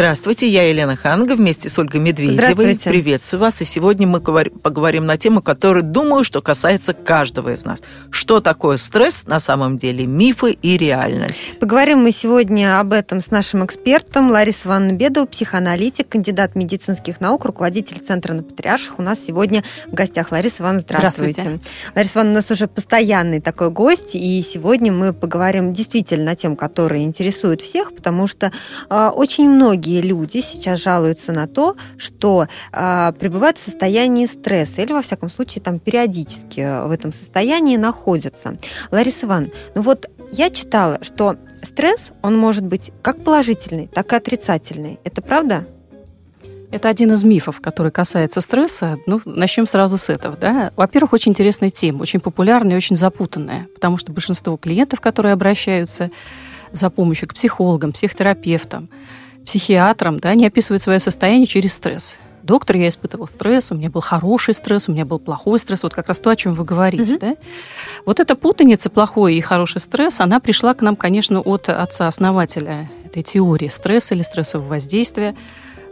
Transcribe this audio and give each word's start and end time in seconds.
Здравствуйте, 0.00 0.48
я 0.48 0.66
Елена 0.66 0.96
Ханга 0.96 1.36
вместе 1.36 1.68
с 1.68 1.78
Ольгой 1.78 2.00
Медведевой. 2.00 2.78
Приветствую 2.82 3.42
вас. 3.42 3.60
И 3.60 3.66
сегодня 3.66 4.06
мы 4.06 4.22
поговорим 4.22 5.04
на 5.04 5.18
тему, 5.18 5.42
которая, 5.42 5.82
думаю, 5.82 6.24
что 6.24 6.40
касается 6.40 6.94
каждого 6.94 7.52
из 7.52 7.66
нас. 7.66 7.82
Что 8.10 8.40
такое 8.40 8.78
стресс 8.78 9.26
на 9.26 9.38
самом 9.38 9.76
деле, 9.76 10.06
мифы 10.06 10.52
и 10.52 10.78
реальность? 10.78 11.58
Поговорим 11.60 11.98
мы 11.98 12.12
сегодня 12.12 12.80
об 12.80 12.94
этом 12.94 13.20
с 13.20 13.30
нашим 13.30 13.62
экспертом 13.62 14.30
Ларисой 14.30 14.70
Ивановной 14.70 14.96
Бедовой, 14.96 15.28
психоаналитик, 15.28 16.08
кандидат 16.08 16.54
медицинских 16.54 17.20
наук, 17.20 17.44
руководитель 17.44 17.98
Центра 17.98 18.32
на 18.32 18.42
Патриарших. 18.42 18.98
У 18.98 19.02
нас 19.02 19.18
сегодня 19.22 19.64
в 19.86 19.92
гостях 19.92 20.32
Лариса 20.32 20.62
Ивановна. 20.62 20.80
Здравствуйте. 20.80 21.42
здравствуйте. 21.42 21.60
Лариса 21.94 22.12
Ивановна 22.14 22.32
у 22.32 22.36
нас 22.36 22.50
уже 22.50 22.68
постоянный 22.68 23.42
такой 23.42 23.68
гость, 23.68 24.14
и 24.14 24.42
сегодня 24.50 24.92
мы 24.92 25.12
поговорим 25.12 25.74
действительно 25.74 26.24
на 26.24 26.36
тему, 26.36 26.56
которая 26.56 27.02
интересует 27.02 27.60
всех, 27.60 27.94
потому 27.94 28.26
что 28.26 28.50
э, 28.88 29.08
очень 29.14 29.50
многие 29.50 29.89
многие 29.90 30.00
люди 30.06 30.40
сейчас 30.40 30.80
жалуются 30.80 31.32
на 31.32 31.46
то, 31.46 31.76
что 31.96 32.46
э, 32.72 33.12
пребывают 33.18 33.58
в 33.58 33.60
состоянии 33.60 34.26
стресса 34.26 34.82
или, 34.82 34.92
во 34.92 35.02
всяком 35.02 35.30
случае, 35.30 35.62
там 35.62 35.78
периодически 35.78 36.86
в 36.86 36.90
этом 36.90 37.12
состоянии 37.12 37.76
находятся. 37.76 38.56
Лариса 38.90 39.26
Ивановна, 39.26 39.52
ну 39.74 39.82
вот 39.82 40.06
я 40.32 40.50
читала, 40.50 40.98
что 41.02 41.36
стресс, 41.62 42.12
он 42.22 42.36
может 42.36 42.64
быть 42.64 42.92
как 43.02 43.22
положительный, 43.24 43.88
так 43.88 44.12
и 44.12 44.16
отрицательный. 44.16 44.98
Это 45.04 45.22
правда? 45.22 45.66
Это 46.70 46.88
один 46.88 47.12
из 47.12 47.24
мифов, 47.24 47.60
который 47.60 47.90
касается 47.90 48.40
стресса. 48.40 48.96
Ну, 49.06 49.20
начнем 49.24 49.66
сразу 49.66 49.98
с 49.98 50.08
этого. 50.08 50.36
Да? 50.36 50.70
Во-первых, 50.76 51.14
очень 51.14 51.32
интересная 51.32 51.70
тема, 51.70 52.02
очень 52.02 52.20
популярная 52.20 52.74
и 52.74 52.76
очень 52.76 52.94
запутанная, 52.94 53.66
потому 53.74 53.98
что 53.98 54.12
большинство 54.12 54.56
клиентов, 54.56 55.00
которые 55.00 55.32
обращаются 55.32 56.10
за 56.70 56.88
помощью 56.88 57.28
к 57.28 57.34
психологам, 57.34 57.90
психотерапевтам, 57.92 58.88
психиатрам, 59.44 60.20
да, 60.20 60.30
они 60.30 60.46
описывают 60.46 60.82
свое 60.82 61.00
состояние 61.00 61.46
через 61.46 61.74
стресс. 61.74 62.16
Доктор, 62.42 62.76
я 62.76 62.88
испытывал 62.88 63.28
стресс, 63.28 63.70
у 63.70 63.74
меня 63.74 63.90
был 63.90 64.00
хороший 64.00 64.54
стресс, 64.54 64.88
у 64.88 64.92
меня 64.92 65.04
был 65.04 65.18
плохой 65.18 65.58
стресс, 65.58 65.82
вот 65.82 65.94
как 65.94 66.08
раз 66.08 66.20
то, 66.20 66.30
о 66.30 66.36
чем 66.36 66.54
вы 66.54 66.64
говорите. 66.64 67.16
Mm-hmm. 67.16 67.18
Да? 67.20 67.36
Вот 68.06 68.18
эта 68.18 68.34
путаница, 68.34 68.88
плохой 68.88 69.34
и 69.34 69.40
хороший 69.40 69.80
стресс, 69.80 70.20
она 70.20 70.40
пришла 70.40 70.72
к 70.74 70.80
нам, 70.80 70.96
конечно, 70.96 71.40
от 71.40 71.68
отца-основателя 71.68 72.88
этой 73.04 73.22
теории 73.22 73.68
стресса 73.68 74.14
или 74.14 74.22
стрессового 74.22 74.68
воздействия. 74.68 75.36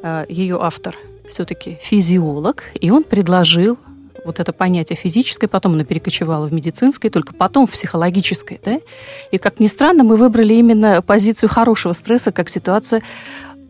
Э, 0.02 0.24
Ее 0.28 0.58
автор 0.60 0.96
все-таки 1.30 1.78
физиолог, 1.82 2.64
и 2.74 2.90
он 2.90 3.04
предложил 3.04 3.78
вот 4.24 4.40
это 4.40 4.52
понятие 4.52 4.96
физическое, 4.96 5.48
потом 5.48 5.74
оно 5.74 5.84
перекочевало 5.84 6.46
в 6.46 6.52
медицинское, 6.52 7.10
только 7.10 7.34
потом 7.34 7.66
в 7.66 7.72
психологическое. 7.72 8.60
Да? 8.64 8.80
И, 9.30 9.38
как 9.38 9.60
ни 9.60 9.66
странно, 9.66 10.04
мы 10.04 10.16
выбрали 10.16 10.54
именно 10.54 11.02
позицию 11.02 11.48
хорошего 11.48 11.92
стресса 11.92 12.32
как 12.32 12.48
ситуация 12.48 13.02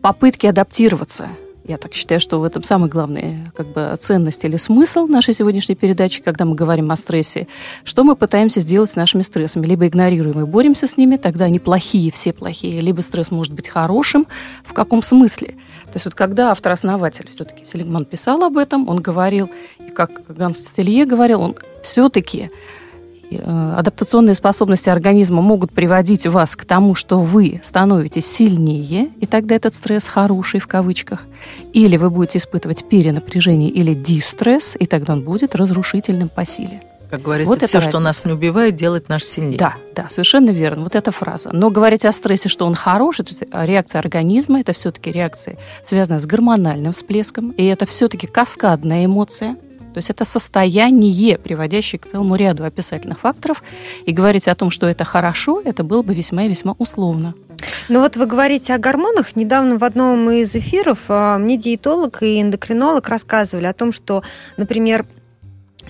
попытки 0.01 0.47
адаптироваться. 0.47 1.29
Я 1.69 1.77
так 1.77 1.93
считаю, 1.93 2.19
что 2.19 2.39
в 2.39 2.43
этом 2.43 2.63
самый 2.63 2.89
главный 2.89 3.37
как 3.55 3.67
бы, 3.67 3.95
ценность 4.01 4.43
или 4.43 4.57
смысл 4.57 5.05
нашей 5.05 5.35
сегодняшней 5.35 5.75
передачи, 5.75 6.19
когда 6.19 6.43
мы 6.43 6.55
говорим 6.55 6.89
о 6.89 6.95
стрессе. 6.95 7.47
Что 7.83 8.03
мы 8.03 8.15
пытаемся 8.15 8.59
сделать 8.59 8.89
с 8.89 8.95
нашими 8.95 9.21
стрессами? 9.21 9.67
Либо 9.67 9.85
игнорируем 9.85 10.41
и 10.41 10.45
боремся 10.45 10.87
с 10.87 10.97
ними, 10.97 11.17
тогда 11.17 11.45
они 11.45 11.59
плохие, 11.59 12.11
все 12.11 12.33
плохие, 12.33 12.81
либо 12.81 13.01
стресс 13.01 13.29
может 13.29 13.53
быть 13.53 13.67
хорошим. 13.67 14.25
В 14.63 14.73
каком 14.73 15.03
смысле? 15.03 15.49
То 15.85 15.93
есть 15.93 16.05
вот 16.05 16.15
когда 16.15 16.49
автор-основатель, 16.49 17.29
все-таки 17.31 17.63
Селигман 17.63 18.05
писал 18.05 18.43
об 18.43 18.57
этом, 18.57 18.89
он 18.89 18.99
говорил, 18.99 19.51
и 19.77 19.91
как 19.91 20.09
Ганс 20.27 20.57
Стелье 20.57 21.05
говорил, 21.05 21.39
он 21.39 21.55
все-таки 21.83 22.49
адаптационные 23.37 24.35
способности 24.35 24.89
организма 24.89 25.41
могут 25.41 25.71
приводить 25.71 26.25
вас 26.27 26.55
к 26.55 26.65
тому, 26.65 26.95
что 26.95 27.19
вы 27.19 27.61
становитесь 27.63 28.25
сильнее, 28.25 29.09
и 29.19 29.25
тогда 29.25 29.55
этот 29.55 29.73
стресс 29.73 30.07
хороший 30.07 30.59
в 30.59 30.67
кавычках, 30.67 31.25
или 31.73 31.97
вы 31.97 32.09
будете 32.09 32.39
испытывать 32.39 32.87
перенапряжение 32.87 33.69
или 33.69 33.93
дистресс, 33.93 34.75
и 34.79 34.85
тогда 34.85 35.13
он 35.13 35.21
будет 35.21 35.55
разрушительным 35.55 36.29
по 36.29 36.45
силе. 36.45 36.81
Как 37.09 37.23
говорится, 37.23 37.51
вот 37.51 37.63
все, 37.63 37.81
что 37.81 37.99
нас 37.99 38.23
не 38.25 38.33
убивает, 38.33 38.75
делает 38.75 39.09
нас 39.09 39.23
сильнее. 39.23 39.57
Да, 39.57 39.73
да, 39.95 40.07
совершенно 40.09 40.51
верно. 40.51 40.83
Вот 40.83 40.93
эта 40.93 41.11
фраза. 41.11 41.49
Но 41.51 41.71
говорить 41.71 42.05
о 42.05 42.11
стрессе, 42.11 42.49
что 42.49 42.67
он 42.67 42.75
хороший, 42.75 43.25
то 43.25 43.31
есть 43.31 43.43
реакция 43.51 43.97
организма, 43.97 44.59
это 44.59 44.73
все-таки 44.73 45.11
реакция, 45.11 45.57
связанная 45.83 46.19
с 46.19 46.27
гормональным 46.27 46.93
всплеском, 46.93 47.49
и 47.49 47.65
это 47.65 47.87
все-таки 47.87 48.27
каскадная 48.27 49.05
эмоция. 49.05 49.55
То 49.93 49.97
есть 49.97 50.09
это 50.09 50.25
состояние, 50.25 51.37
приводящее 51.37 51.99
к 51.99 52.05
целому 52.05 52.35
ряду 52.35 52.63
описательных 52.63 53.19
факторов. 53.19 53.63
И 54.05 54.11
говорить 54.11 54.47
о 54.47 54.55
том, 54.55 54.71
что 54.71 54.87
это 54.87 55.03
хорошо, 55.03 55.61
это 55.63 55.83
было 55.83 56.01
бы 56.01 56.13
весьма 56.13 56.43
и 56.43 56.49
весьма 56.49 56.75
условно. 56.77 57.33
Ну 57.89 58.01
вот 58.01 58.15
вы 58.17 58.25
говорите 58.25 58.73
о 58.73 58.77
гормонах. 58.77 59.35
Недавно 59.35 59.77
в 59.77 59.83
одном 59.83 60.29
из 60.29 60.55
эфиров 60.55 60.99
а, 61.07 61.37
мне 61.37 61.57
диетолог 61.57 62.21
и 62.21 62.41
эндокринолог 62.41 63.07
рассказывали 63.09 63.65
о 63.65 63.73
том, 63.73 63.91
что, 63.91 64.23
например, 64.57 65.05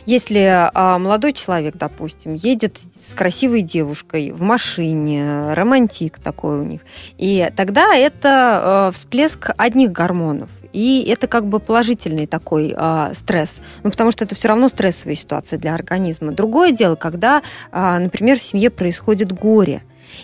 если 0.06 0.70
а, 0.74 0.98
молодой 0.98 1.34
человек, 1.34 1.76
допустим, 1.76 2.34
едет 2.34 2.78
с 2.78 3.14
красивой 3.14 3.62
девушкой 3.62 4.32
в 4.32 4.42
машине, 4.42 5.54
романтик 5.54 6.20
такой 6.20 6.60
у 6.60 6.64
них, 6.64 6.82
и 7.18 7.52
тогда 7.56 7.96
это 7.96 8.30
а, 8.32 8.92
всплеск 8.92 9.52
одних 9.58 9.92
гормонов. 9.92 10.50
И 10.74 11.04
это 11.08 11.28
как 11.28 11.48
бы 11.48 11.60
положительный 11.60 12.28
такой 12.28 12.74
э, 12.76 13.14
стресс, 13.14 13.56
ну, 13.84 13.92
потому 13.92 14.12
что 14.12 14.24
это 14.24 14.36
все 14.36 14.50
равно 14.50 14.70
стрессовая 14.70 15.16
ситуация 15.16 15.58
для 15.58 15.74
организма. 15.74 16.32
Другое 16.32 16.72
дело, 16.72 16.96
когда, 16.96 17.42
э, 17.72 17.98
например, 17.98 18.40
в 18.40 18.44
семье 18.44 18.70
происходит 18.70 19.32
горе, 19.32 19.82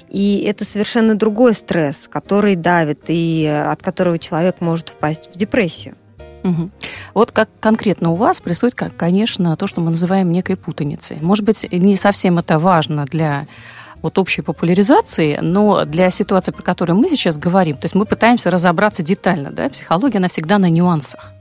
и 0.10 0.44
это 0.48 0.66
совершенно 0.66 1.16
другой 1.16 1.54
стресс, 1.54 2.08
который 2.10 2.56
давит 2.56 3.04
и 3.08 3.46
от 3.46 3.82
которого 3.82 4.18
человек 4.20 4.62
может 4.62 4.90
впасть 4.90 5.30
в 5.34 5.38
депрессию. 5.38 5.96
Угу. 6.44 6.70
Вот 7.16 7.32
как 7.32 7.50
конкретно 7.60 8.12
у 8.12 8.16
вас 8.16 8.40
происходит, 8.40 8.76
конечно, 8.96 9.56
то, 9.56 9.66
что 9.66 9.82
мы 9.82 9.92
называем 9.92 10.32
некой 10.32 10.58
путаницей. 10.58 11.18
Может 11.22 11.44
быть, 11.44 11.66
не 11.72 11.98
совсем 11.98 12.38
это 12.38 12.60
важно 12.60 13.06
для 13.06 13.48
вот 14.06 14.20
общей 14.20 14.44
популяризации, 14.44 15.40
но 15.42 15.84
для 15.86 16.12
ситуации, 16.12 16.52
про 16.52 16.62
которую 16.62 16.98
мы 16.98 17.10
сейчас 17.10 17.38
говорим, 17.38 17.76
то 17.76 17.86
есть 17.86 17.96
мы 17.96 18.06
пытаемся 18.06 18.52
разобраться 18.52 19.02
детально, 19.02 19.52
да, 19.52 19.68
психология, 19.70 20.20
она 20.20 20.28
всегда 20.28 20.60
на 20.60 20.70
нюансах. 20.70 21.32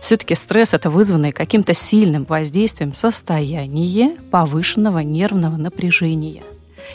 Все-таки 0.00 0.36
стресс 0.36 0.74
это 0.74 0.90
вызванное 0.90 1.32
каким-то 1.32 1.74
сильным 1.74 2.24
воздействием 2.24 2.94
состояние 2.94 4.16
повышенного 4.30 5.00
нервного 5.00 5.56
напряжения. 5.56 6.44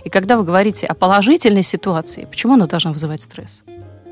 И 0.06 0.10
когда 0.10 0.38
вы 0.38 0.46
говорите 0.46 0.88
о 0.88 0.94
положительной 0.94 1.64
ситуации, 1.64 2.26
почему 2.26 2.54
она 2.54 2.66
должна 2.66 2.92
вызывать 2.92 3.22
стресс? 3.22 3.62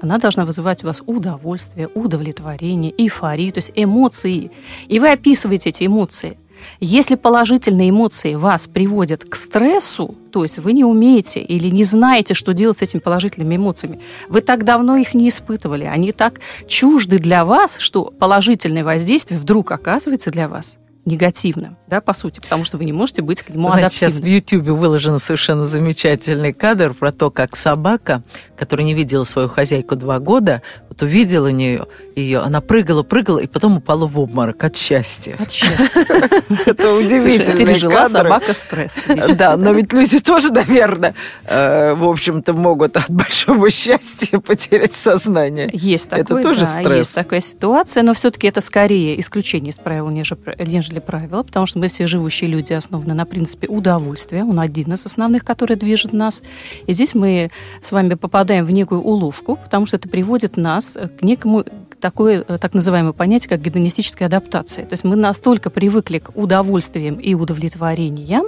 она 0.04 0.18
должна 0.18 0.46
вызывать 0.46 0.84
у 0.84 0.88
вас 0.88 1.04
удовольствие, 1.06 1.88
удовлетворение, 1.94 2.92
эйфорию, 2.98 3.52
то 3.52 3.60
есть 3.60 3.72
эмоции. 3.76 4.50
И 4.88 5.00
вы 5.00 5.12
описываете 5.12 5.70
эти 5.70 5.86
эмоции. 5.86 6.40
Если 6.80 7.16
положительные 7.16 7.90
эмоции 7.90 8.36
вас 8.36 8.68
приводят 8.68 9.24
к 9.24 9.36
стрессу, 9.36 10.16
то 10.32 10.44
есть 10.44 10.60
вы 10.60 10.74
не 10.74 10.84
умеете 10.84 11.42
или 11.42 11.70
не 11.70 11.84
знаете, 11.84 12.34
что 12.34 12.54
делать 12.54 12.78
с 12.78 12.82
этими 12.82 13.00
положительными 13.00 13.56
эмоциями, 13.56 14.00
вы 14.30 14.42
так 14.42 14.64
давно 14.64 14.96
их 14.96 15.14
не 15.14 15.30
испытывали, 15.30 15.86
они 15.86 16.12
так 16.12 16.40
чужды 16.68 17.20
для 17.20 17.46
вас, 17.46 17.78
что 17.78 18.06
положительное 18.06 18.84
воздействие 18.84 19.40
вдруг 19.40 19.72
оказывается 19.72 20.32
для 20.32 20.48
вас 20.48 20.78
негативным, 21.06 21.78
да, 21.88 22.00
по 22.02 22.14
сути, 22.14 22.40
потому 22.40 22.64
что 22.64 22.78
вы 22.78 22.86
не 22.86 22.94
можете 22.94 23.22
быть 23.22 23.42
к 23.42 23.50
нему 23.50 23.70
Знаете, 23.70 23.88
адаптивным. 23.88 24.12
сейчас 24.12 24.24
в 24.24 24.26
Ютьюбе 24.26 24.72
выложен 24.72 25.18
совершенно 25.20 25.66
замечательный 25.66 26.54
кадр 26.54 26.94
про 26.94 27.12
то, 27.12 27.32
как 27.32 27.56
собака, 27.56 28.22
которая 28.56 28.86
не 28.86 28.94
видела 28.94 29.24
свою 29.24 29.48
хозяйку 29.48 29.96
два 29.96 30.20
года, 30.20 30.62
вот 30.90 31.02
увидела 31.02 31.48
нее, 31.48 31.88
ее, 32.16 32.40
она 32.40 32.62
прыгала, 32.62 33.02
прыгала, 33.02 33.40
и 33.40 33.48
потом 33.48 33.78
упала 33.78 34.06
в 34.06 34.20
обморок 34.20 34.64
от 34.64 34.76
счастья. 34.76 35.36
От 35.40 35.52
счастья. 35.52 36.06
Это 36.66 36.94
удивительный 36.94 37.66
Пережила 37.66 38.08
собака 38.08 38.54
стресс. 38.54 38.96
Да, 39.38 39.58
но 39.58 39.72
ведь 39.72 39.94
люди 39.94 40.20
тоже, 40.20 40.52
наверное, 40.52 41.16
э, 41.46 41.94
в 41.96 42.06
общем-то, 42.08 42.54
могут 42.54 42.98
от 42.98 43.10
большого 43.10 43.72
счастья 43.72 44.40
потерять 44.40 44.96
сознание. 44.96 45.70
Есть 45.74 46.10
такое, 46.10 46.40
Это 46.40 46.42
тоже 46.42 46.66
стресс. 46.66 46.98
Есть 46.98 47.16
такая 47.16 47.42
ситуация, 47.42 48.04
но 48.04 48.14
все-таки 48.14 48.48
это 48.48 48.62
скорее 48.62 49.20
исключение 49.20 49.72
из 49.72 49.78
правил, 49.78 50.10
нежели 50.10 50.91
нежели 50.92 51.00
правило, 51.00 51.44
потому 51.44 51.66
что 51.66 51.80
мы 51.80 51.88
все 51.88 52.08
живущие 52.08 52.50
люди 52.50 52.74
основаны 52.74 53.14
на 53.14 53.26
принципе 53.26 53.68
удовольствия. 53.68 54.44
Он 54.44 54.60
один 54.60 54.94
из 54.94 55.06
основных, 55.06 55.46
который 55.46 55.78
движет 55.78 56.14
нас. 56.14 56.42
И 56.86 56.94
здесь 56.94 57.16
мы 57.16 57.50
с 57.82 57.92
вами 57.92 58.16
попадаем 58.16 58.66
в 58.66 58.72
некую 58.72 59.02
уловку, 59.02 59.56
потому 59.56 59.86
что 59.86 59.96
это 59.96 60.10
приводит 60.10 60.58
нас 60.58 60.98
к 61.20 61.24
некому 61.24 61.64
такое 62.02 62.44
э, 62.46 62.58
так 62.58 62.74
называемое 62.74 63.14
понятие, 63.14 63.50
как 63.50 63.62
гедонистическая 63.62 64.28
адаптация. 64.28 64.86
То 64.86 64.94
есть 64.94 65.04
мы 65.04 65.16
настолько 65.16 65.70
привыкли 65.70 66.20
к 66.20 66.32
удовольствиям 66.36 67.16
и 67.16 67.34
удовлетворениям, 67.34 68.48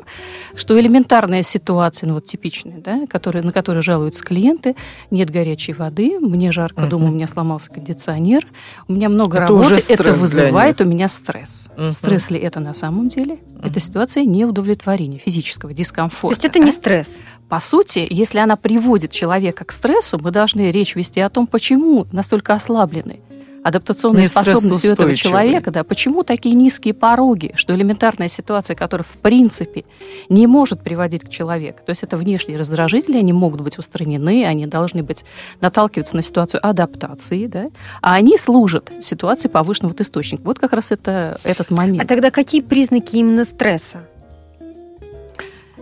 что 0.55 0.79
элементарная 0.79 1.43
ситуация, 1.43 2.07
ну 2.07 2.15
вот 2.15 2.25
типичная, 2.25 2.79
да, 2.79 3.05
который, 3.07 3.41
на 3.43 3.53
которую 3.53 3.83
жалуются 3.83 4.23
клиенты, 4.23 4.75
нет 5.11 5.29
горячей 5.29 5.73
воды, 5.73 6.19
мне 6.19 6.51
жарко, 6.51 6.81
uh-huh. 6.81 6.89
дома 6.89 7.05
у 7.05 7.11
меня 7.11 7.27
сломался 7.27 7.71
кондиционер, 7.71 8.45
у 8.87 8.93
меня 8.93 9.07
много 9.07 9.37
это 9.37 9.47
работы, 9.47 9.93
это 9.93 10.13
вызывает 10.13 10.81
у 10.81 10.85
меня 10.85 11.07
стресс. 11.07 11.67
Uh-huh. 11.77 11.93
Стресс 11.93 12.29
ли 12.29 12.39
это 12.39 12.59
на 12.59 12.73
самом 12.73 13.09
деле? 13.09 13.35
Uh-huh. 13.35 13.69
Это 13.69 13.79
ситуация 13.79 14.25
неудовлетворения, 14.25 15.19
физического 15.19 15.73
дискомфорта. 15.73 16.35
То 16.35 16.45
есть 16.45 16.55
это 16.55 16.59
не 16.63 16.71
стресс? 16.71 17.07
по 17.53 17.59
сути, 17.59 18.07
если 18.09 18.39
она 18.39 18.55
приводит 18.55 19.11
человека 19.11 19.63
к 19.63 19.71
стрессу, 19.71 20.17
мы 20.19 20.31
должны 20.31 20.71
речь 20.71 20.95
вести 20.95 21.19
о 21.19 21.29
том, 21.29 21.45
почему 21.45 22.07
настолько 22.11 22.55
ослаблены 22.55 23.19
адаптационные 23.63 24.29
способности 24.29 24.87
у 24.87 24.91
этого 24.91 25.15
человека, 25.15 25.71
да, 25.71 25.83
почему 25.83 26.23
такие 26.23 26.55
низкие 26.55 26.93
пороги, 26.93 27.53
что 27.55 27.73
элементарная 27.73 28.27
ситуация, 28.27 28.75
которая 28.75 29.05
в 29.05 29.17
принципе 29.17 29.85
не 30.29 30.47
может 30.47 30.81
приводить 30.81 31.23
к 31.23 31.29
человеку, 31.29 31.79
то 31.85 31.89
есть 31.89 32.03
это 32.03 32.17
внешние 32.17 32.57
раздражители, 32.57 33.17
они 33.17 33.33
могут 33.33 33.61
быть 33.61 33.77
устранены, 33.77 34.45
они 34.45 34.67
должны 34.67 35.03
быть 35.03 35.23
наталкиваться 35.61 36.15
на 36.15 36.21
ситуацию 36.21 36.65
адаптации, 36.65 37.47
да, 37.47 37.67
а 38.01 38.15
они 38.15 38.37
служат 38.37 38.91
ситуации 39.01 39.47
повышенного 39.47 39.93
источника. 39.99 40.41
Вот 40.43 40.59
как 40.59 40.73
раз 40.73 40.91
это 40.91 41.39
этот 41.43 41.71
момент. 41.71 42.03
А 42.03 42.07
тогда 42.07 42.31
какие 42.31 42.61
признаки 42.61 43.17
именно 43.17 43.45
стресса? 43.45 44.07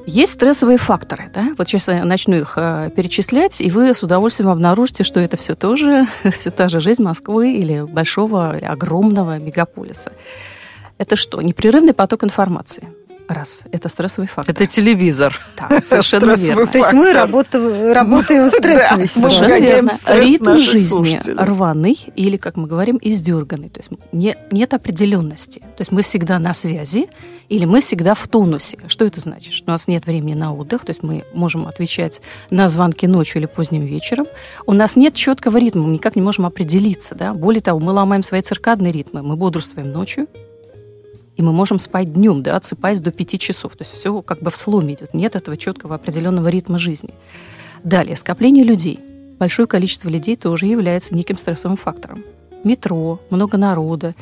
Есть 0.05 0.33
стрессовые 0.33 0.77
факторы, 0.77 1.29
да? 1.33 1.49
Вот 1.57 1.67
сейчас 1.67 1.87
я 1.87 2.03
начну 2.03 2.35
их 2.35 2.53
э, 2.55 2.89
перечислять, 2.95 3.61
и 3.61 3.69
вы 3.69 3.93
с 3.93 4.03
удовольствием 4.03 4.49
обнаружите, 4.49 5.03
что 5.03 5.19
это 5.19 5.37
все 5.37 5.55
тоже, 5.55 6.07
все 6.31 6.51
та 6.51 6.69
же 6.69 6.79
жизнь 6.79 7.03
Москвы 7.03 7.53
или 7.53 7.81
большого, 7.81 8.51
огромного 8.51 9.39
мегаполиса. 9.39 10.11
Это 10.97 11.15
что? 11.15 11.41
Непрерывный 11.41 11.93
поток 11.93 12.23
информации– 12.23 12.87
Раз. 13.31 13.61
Это 13.71 13.87
стрессовый 13.87 14.27
фактор. 14.27 14.53
Это 14.53 14.67
телевизор. 14.67 15.39
Да, 15.57 15.81
совершенно 15.85 16.33
верно. 16.33 16.67
То 16.67 16.77
есть 16.77 16.93
мы 16.93 17.13
работаем 17.93 18.49
в 18.49 18.51
стрессовой 18.51 19.07
Совершенно 19.07 19.59
верно. 19.59 19.91
Ритм 20.07 20.57
жизни 20.57 21.41
рваный 21.41 21.97
или, 22.15 22.35
как 22.35 22.57
мы 22.57 22.67
говорим, 22.67 22.99
издерганный. 23.01 23.69
То 23.69 23.79
есть 23.79 23.91
нет 24.11 24.73
определенности. 24.73 25.59
То 25.59 25.79
есть 25.79 25.91
мы 25.91 26.03
всегда 26.03 26.39
на 26.39 26.53
связи 26.53 27.07
или 27.47 27.65
мы 27.65 27.79
всегда 27.79 28.15
в 28.15 28.27
тонусе. 28.27 28.77
Что 28.87 29.05
это 29.05 29.19
значит? 29.19 29.53
Что 29.53 29.71
у 29.71 29.71
нас 29.71 29.87
нет 29.87 30.05
времени 30.05 30.33
на 30.33 30.53
отдых, 30.53 30.83
то 30.83 30.89
есть 30.89 31.03
мы 31.03 31.23
можем 31.33 31.67
отвечать 31.67 32.21
на 32.49 32.67
звонки 32.67 33.07
ночью 33.07 33.41
или 33.41 33.45
поздним 33.45 33.83
вечером. 33.83 34.27
У 34.65 34.73
нас 34.73 34.95
нет 34.95 35.15
четкого 35.15 35.57
ритма, 35.57 35.83
мы 35.83 35.93
никак 35.93 36.15
не 36.15 36.21
можем 36.21 36.45
определиться. 36.45 37.15
Да? 37.15 37.33
Более 37.33 37.61
того, 37.61 37.79
мы 37.79 37.93
ломаем 37.93 38.23
свои 38.23 38.41
циркадные 38.41 38.91
ритмы. 38.91 39.21
Мы 39.21 39.35
бодрствуем 39.35 39.91
ночью, 39.91 40.27
и 41.37 41.41
мы 41.41 41.53
можем 41.53 41.79
спать 41.79 42.13
днем, 42.13 42.43
да, 42.43 42.55
отсыпаясь 42.55 43.01
до 43.01 43.11
5 43.11 43.39
часов. 43.39 43.75
То 43.75 43.83
есть 43.83 43.93
все 43.93 44.21
как 44.21 44.39
бы 44.39 44.51
в 44.51 44.57
сломе 44.57 44.93
идет. 44.93 45.13
Нет 45.13 45.35
этого 45.35 45.57
четкого 45.57 45.95
определенного 45.95 46.49
ритма 46.49 46.79
жизни. 46.79 47.11
Далее, 47.83 48.15
скопление 48.15 48.63
людей. 48.63 48.99
Большое 49.39 49.67
количество 49.67 50.09
людей 50.09 50.35
тоже 50.35 50.67
является 50.67 51.15
неким 51.15 51.37
стрессовым 51.37 51.77
фактором. 51.77 52.23
Метро, 52.63 53.19
много 53.31 53.57
народа, 53.57 54.13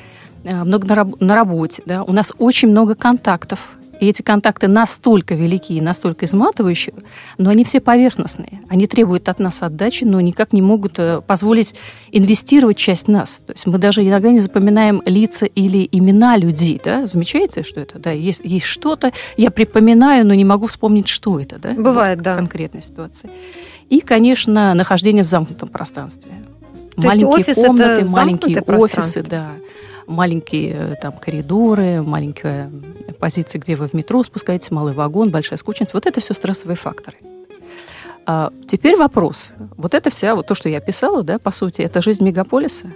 э, 0.44 0.64
много 0.64 0.88
на 1.20 1.36
работе. 1.36 1.84
Да. 1.86 2.04
У 2.04 2.14
нас 2.14 2.32
очень 2.38 2.70
много 2.70 2.96
контактов 2.96 3.60
и 4.00 4.08
эти 4.08 4.22
контакты 4.22 4.68
настолько 4.68 5.36
велики 5.36 5.74
и 5.74 5.82
настолько 5.82 6.26
изматывающие, 6.26 6.94
но 7.38 7.50
они 7.50 7.64
все 7.64 7.80
поверхностные. 7.82 8.62
Они 8.70 8.88
требуют 8.88 9.28
от 9.30 9.40
нас 9.40 9.62
отдачи, 9.62 10.06
но 10.06 10.22
никак 10.22 10.54
не 10.54 10.62
могут 10.62 11.00
э, 11.00 11.22
позволить 11.22 11.76
инвестировать 12.12 12.78
часть 12.78 13.08
нас. 13.08 13.42
То 13.46 13.54
есть 13.54 13.66
мы 13.66 13.78
даже 13.78 14.06
иногда 14.06 14.30
не 14.30 14.40
запоминаем 14.40 15.02
лица 15.06 15.46
или 15.46 15.88
имена 15.92 16.38
людей. 16.38 16.80
Да? 16.84 17.06
Замечаете, 17.06 17.64
что 17.64 17.82
это? 17.82 18.00
Да, 18.00 18.12
есть, 18.12 18.42
есть 18.44 18.66
что-то, 18.66 19.12
я 19.38 19.52
припоминаю, 19.52 20.26
но 20.26 20.34
не 20.34 20.46
могу 20.46 20.68
вспомнить, 20.68 21.08
что 21.08 21.40
это. 21.40 21.60
Да? 21.60 21.74
Бывает, 21.74 22.22
да. 22.22 22.34
В 22.34 22.38
конкретной 22.38 22.84
ситуации. 22.84 23.30
И, 23.90 24.02
конечно, 24.02 24.74
нахождение 24.74 25.24
в 25.24 25.28
замкнутом 25.28 25.70
пространстве. 25.70 26.32
То 26.96 27.02
маленькие 27.02 27.38
есть 27.38 27.50
офис 27.50 27.66
комнаты, 27.66 27.90
это 27.92 28.06
маленькие 28.06 28.62
офисы, 28.62 29.24
да 29.24 29.52
маленькие 30.10 30.74
э, 30.74 30.96
там 31.02 31.14
коридоры, 31.14 32.02
маленькая 32.02 32.70
позиция, 33.20 33.60
где 33.60 33.76
вы 33.76 33.88
в 33.88 33.94
метро 33.94 34.24
спускаетесь, 34.24 34.72
малый 34.72 34.94
вагон, 34.94 35.30
большая 35.30 35.58
скучность. 35.58 35.94
Вот 35.94 36.06
это 36.06 36.20
все 36.20 36.34
стрессовые 36.34 36.76
факторы. 36.76 37.18
А 38.26 38.52
теперь 38.68 38.96
вопрос. 38.96 39.52
Вот 39.78 39.94
это 39.94 40.10
вся, 40.10 40.36
вот 40.36 40.48
то, 40.48 40.56
что 40.56 40.70
я 40.70 40.80
писала, 40.82 41.24
да, 41.24 41.40
по 41.40 41.52
сути, 41.52 41.82
это 41.82 42.02
жизнь 42.02 42.24
мегаполиса? 42.24 42.88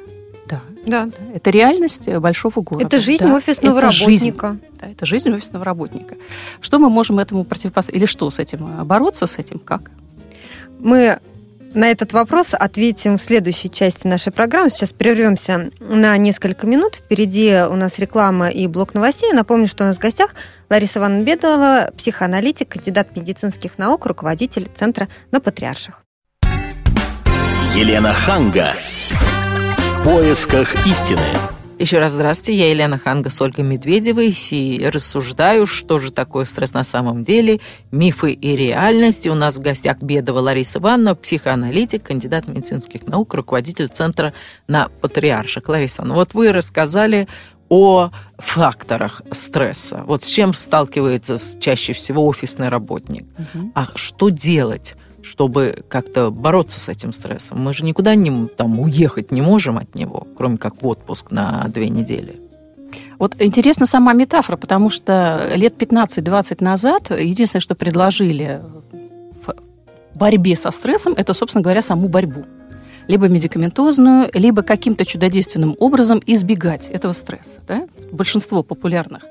Да. 0.47 0.61
да. 0.85 1.09
Это 1.33 1.49
реальность 1.49 2.07
большого 2.07 2.61
города. 2.61 2.85
Это 2.85 2.99
жизнь 2.99 3.23
да. 3.23 3.35
офисного 3.35 3.77
это 3.77 3.87
работника. 3.87 4.49
Жизнь, 4.49 4.61
да, 4.81 4.87
это 4.89 5.05
жизнь 5.05 5.31
офисного 5.31 5.63
работника. 5.63 6.15
Что 6.59 6.79
мы 6.79 6.89
можем 6.89 7.19
этому 7.19 7.45
противопоставить? 7.45 7.97
Или 7.97 8.05
что 8.05 8.29
с 8.29 8.39
этим? 8.39 8.85
Бороться 8.85 9.25
с 9.25 9.37
этим? 9.37 9.59
Как? 9.59 9.91
Мы 10.79 11.19
на 11.73 11.89
этот 11.91 12.13
вопрос 12.13 12.49
ответим 12.51 13.17
в 13.17 13.21
следующей 13.21 13.69
части 13.69 14.07
нашей 14.07 14.31
программы. 14.31 14.69
Сейчас 14.69 14.91
прервемся 14.91 15.71
на 15.79 16.17
несколько 16.17 16.67
минут. 16.67 16.95
Впереди 16.95 17.61
у 17.69 17.75
нас 17.75 17.99
реклама 17.99 18.49
и 18.49 18.67
блок 18.67 18.93
новостей. 18.93 19.31
Напомню, 19.33 19.67
что 19.67 19.83
у 19.83 19.87
нас 19.87 19.97
в 19.97 19.99
гостях 19.99 20.31
Лариса 20.69 20.99
Ивановна 20.99 21.23
Бедова, 21.23 21.91
психоаналитик, 21.97 22.69
кандидат 22.69 23.15
медицинских 23.15 23.77
наук, 23.77 24.05
руководитель 24.05 24.67
Центра 24.77 25.07
на 25.31 25.39
Патриарших. 25.39 26.03
Елена 27.75 28.13
Ханга. 28.13 28.73
В 29.77 30.03
поисках 30.03 30.85
истины. 30.85 31.52
Еще 31.83 31.99
раз 31.99 32.13
здравствуйте, 32.13 32.57
я 32.61 32.69
Елена 32.69 32.97
Ханга 32.97 33.29
с 33.29 33.41
Ольгой 33.41 33.65
Медведевой 33.65 34.33
и 34.51 34.87
рассуждаю, 34.87 35.65
что 35.65 35.99
же 35.99 36.13
такое 36.13 36.45
стресс 36.45 36.73
на 36.73 36.85
самом 36.85 37.25
деле, 37.25 37.59
мифы 37.91 38.31
и 38.31 38.55
реальности. 38.55 39.27
У 39.27 39.35
нас 39.35 39.57
в 39.57 39.61
гостях 39.61 39.97
Бедова 40.01 40.39
Лариса 40.39 40.79
Ивановна, 40.79 41.13
психоаналитик, 41.13 42.03
кандидат 42.03 42.47
медицинских 42.47 43.05
наук, 43.05 43.33
руководитель 43.33 43.89
Центра 43.89 44.33
на 44.65 44.87
Патриарших. 45.01 45.67
Лариса 45.67 46.03
Ивановна, 46.03 46.19
вот 46.19 46.33
вы 46.33 46.53
рассказали 46.53 47.27
о 47.67 48.11
факторах 48.37 49.21
стресса. 49.33 50.03
Вот 50.05 50.23
с 50.23 50.27
чем 50.27 50.53
сталкивается 50.53 51.35
чаще 51.59 51.91
всего 51.91 52.25
офисный 52.25 52.69
работник. 52.69 53.25
Угу. 53.37 53.71
А 53.75 53.87
что 53.95 54.29
делать? 54.29 54.95
Чтобы 55.23 55.83
как-то 55.87 56.29
бороться 56.31 56.79
с 56.79 56.89
этим 56.89 57.11
стрессом. 57.13 57.61
Мы 57.61 57.73
же 57.73 57.83
никуда 57.83 58.15
не, 58.15 58.47
там, 58.47 58.79
уехать 58.79 59.31
не 59.31 59.41
можем 59.41 59.77
от 59.77 59.95
него, 59.95 60.27
кроме 60.35 60.57
как 60.57 60.81
в 60.81 60.87
отпуск 60.87 61.31
на 61.31 61.65
две 61.69 61.89
недели. 61.89 62.39
Вот 63.19 63.35
интересна 63.39 63.85
сама 63.85 64.13
метафора, 64.13 64.57
потому 64.57 64.89
что 64.89 65.51
лет 65.55 65.81
15-20 65.81 66.63
назад 66.63 67.09
единственное, 67.11 67.61
что 67.61 67.75
предложили 67.75 68.61
в 69.45 69.55
борьбе 70.15 70.55
со 70.55 70.71
стрессом, 70.71 71.13
это, 71.15 71.33
собственно 71.33 71.63
говоря, 71.63 71.81
саму 71.81 72.07
борьбу. 72.07 72.43
Либо 73.07 73.27
медикаментозную, 73.27 74.29
либо 74.33 74.61
каким-то 74.61 75.05
чудодейственным 75.05 75.75
образом 75.79 76.21
избегать 76.25 76.89
этого 76.89 77.13
стресса. 77.13 77.59
Да? 77.67 77.87
Большинство 78.11 78.63
популярных 78.63 79.23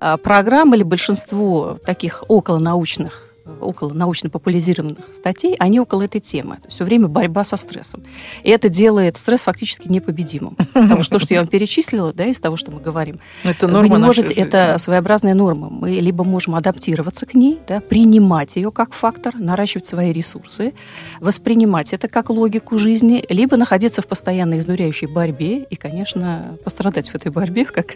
а, 0.00 0.16
программ 0.16 0.74
или 0.74 0.82
большинство 0.82 1.78
таких 1.84 2.24
околонаучных 2.28 3.33
около 3.60 3.92
научно 3.92 4.30
популяризированных 4.30 4.98
статей, 5.14 5.54
они 5.58 5.78
около 5.80 6.02
этой 6.02 6.20
темы. 6.20 6.58
Все 6.68 6.84
время 6.84 7.08
борьба 7.08 7.44
со 7.44 7.56
стрессом. 7.56 8.02
И 8.42 8.50
это 8.50 8.68
делает 8.68 9.16
стресс 9.16 9.42
фактически 9.42 9.88
непобедимым. 9.88 10.56
Потому 10.72 11.02
что 11.02 11.14
то, 11.14 11.18
что 11.18 11.34
я 11.34 11.40
вам 11.40 11.48
перечислила, 11.48 12.12
да, 12.12 12.24
из 12.24 12.40
того, 12.40 12.56
что 12.56 12.70
мы 12.70 12.80
говорим, 12.80 13.20
это 13.42 13.68
норма 13.68 13.88
вы 13.88 13.88
не 13.88 14.04
можете, 14.04 14.34
это 14.34 14.78
своеобразная 14.78 15.34
норма. 15.34 15.68
Мы 15.68 15.90
либо 15.90 16.24
можем 16.24 16.54
адаптироваться 16.54 17.26
к 17.26 17.34
ней, 17.34 17.58
да, 17.68 17.80
принимать 17.80 18.56
ее 18.56 18.70
как 18.70 18.94
фактор, 18.94 19.34
наращивать 19.36 19.86
свои 19.86 20.12
ресурсы, 20.12 20.72
воспринимать 21.20 21.92
это 21.92 22.08
как 22.08 22.30
логику 22.30 22.78
жизни, 22.78 23.24
либо 23.28 23.56
находиться 23.56 24.02
в 24.02 24.06
постоянной 24.06 24.60
изнуряющей 24.60 25.06
борьбе 25.06 25.58
и, 25.58 25.76
конечно, 25.76 26.56
пострадать 26.64 27.10
в 27.10 27.14
этой 27.14 27.30
борьбе, 27.30 27.64
как, 27.66 27.86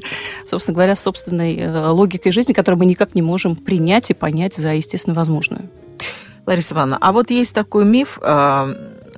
собственно 0.46 0.74
говоря, 0.74 0.94
собственной 0.94 1.56
э, 1.56 1.88
логикой 1.88 2.32
жизни, 2.32 2.52
которую 2.52 2.80
мы 2.80 2.86
никак 2.86 3.14
не 3.14 3.22
можем 3.22 3.56
принять 3.56 4.10
и 4.10 4.14
понять 4.14 4.54
за 4.54 4.74
естественно 4.74 5.14
возможно 5.14 5.37
возможную. 5.38 5.70
Лариса 6.46 6.74
Ивановна, 6.74 6.98
а 7.00 7.12
вот 7.12 7.30
есть 7.30 7.54
такой 7.54 7.84
миф, 7.84 8.18
э, 8.22 8.74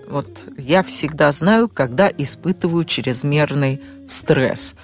вот 0.09 0.27
я 0.59 0.83
всегда 0.83 1.31
знаю, 1.31 1.69
когда 1.69 2.09
испытываю 2.09 2.85
чрезмерный 2.85 3.81
стресс. 4.09 4.75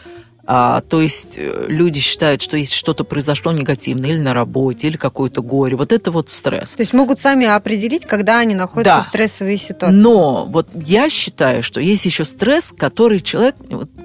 А, 0.49 0.81
то 0.83 1.01
есть 1.01 1.39
э, 1.39 1.67
люди 1.67 1.99
считают, 1.99 2.41
что 2.41 2.57
если 2.57 2.73
что-то 2.73 3.03
произошло 3.03 3.51
негативное 3.51 4.11
или 4.11 4.21
на 4.21 4.33
работе, 4.33 4.87
или 4.87 4.97
какое-то 4.97 5.43
горе, 5.43 5.75
вот 5.75 5.91
это 5.91 6.13
вот 6.13 6.31
стресс. 6.31 6.77
То 6.77 6.83
есть 6.83 6.93
могут 6.93 7.21
сами 7.21 7.47
определить, 7.47 8.07
когда 8.07 8.39
они 8.39 8.55
находятся 8.55 8.99
да. 8.99 9.03
в 9.03 9.07
стрессовой 9.07 9.57
ситуации. 9.57 9.97
Но 9.97 10.45
вот 10.45 10.69
я 10.73 11.11
считаю, 11.11 11.65
что 11.65 11.81
есть 11.81 12.07
еще 12.07 12.25
стресс, 12.25 12.73
который 12.73 13.21
человек 13.21 13.57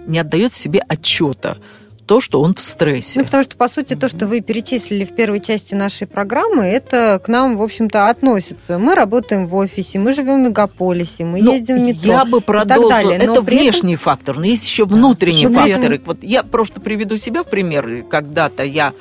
не 0.08 0.18
отдает 0.18 0.54
себе 0.54 0.80
отчета 0.88 1.58
то, 2.12 2.20
что 2.20 2.42
он 2.42 2.54
в 2.54 2.62
стрессе. 2.62 3.20
Ну, 3.22 3.26
потому 3.26 3.42
что, 3.42 3.56
по 3.56 3.70
сути, 3.70 3.96
то, 3.96 4.10
что 4.10 4.28
вы 4.28 4.42
перечислили 4.42 5.06
в 5.06 5.16
первой 5.16 5.40
части 5.40 5.76
нашей 5.76 6.08
программы, 6.08 6.66
это 6.66 7.22
к 7.24 7.30
нам, 7.30 7.56
в 7.56 7.62
общем-то, 7.62 8.10
относится. 8.10 8.78
Мы 8.78 8.96
работаем 8.96 9.48
в 9.48 9.56
офисе, 9.56 9.98
мы 9.98 10.12
живем 10.12 10.44
в 10.44 10.50
мегаполисе, 10.50 11.24
мы 11.24 11.40
но 11.40 11.46
ну, 11.46 11.54
ездим 11.54 11.78
в 11.78 11.80
метро. 11.80 12.12
Я 12.12 12.26
бы 12.26 12.42
продолжила. 12.42 13.14
Это 13.14 13.42
внешний 13.42 13.94
этом... 13.94 14.04
фактор, 14.04 14.38
но 14.40 14.44
есть 14.44 14.68
еще 14.68 14.84
внутренние 14.84 15.48
да, 15.48 15.64
факторы. 15.64 15.96
Этом... 15.96 16.08
Вот 16.08 16.18
я 16.24 16.44
просто 16.44 16.82
приведу 16.82 17.16
себя 17.16 17.44
в 17.44 17.48
пример. 17.48 18.04
Когда-то 18.10 18.66
я 18.66 18.92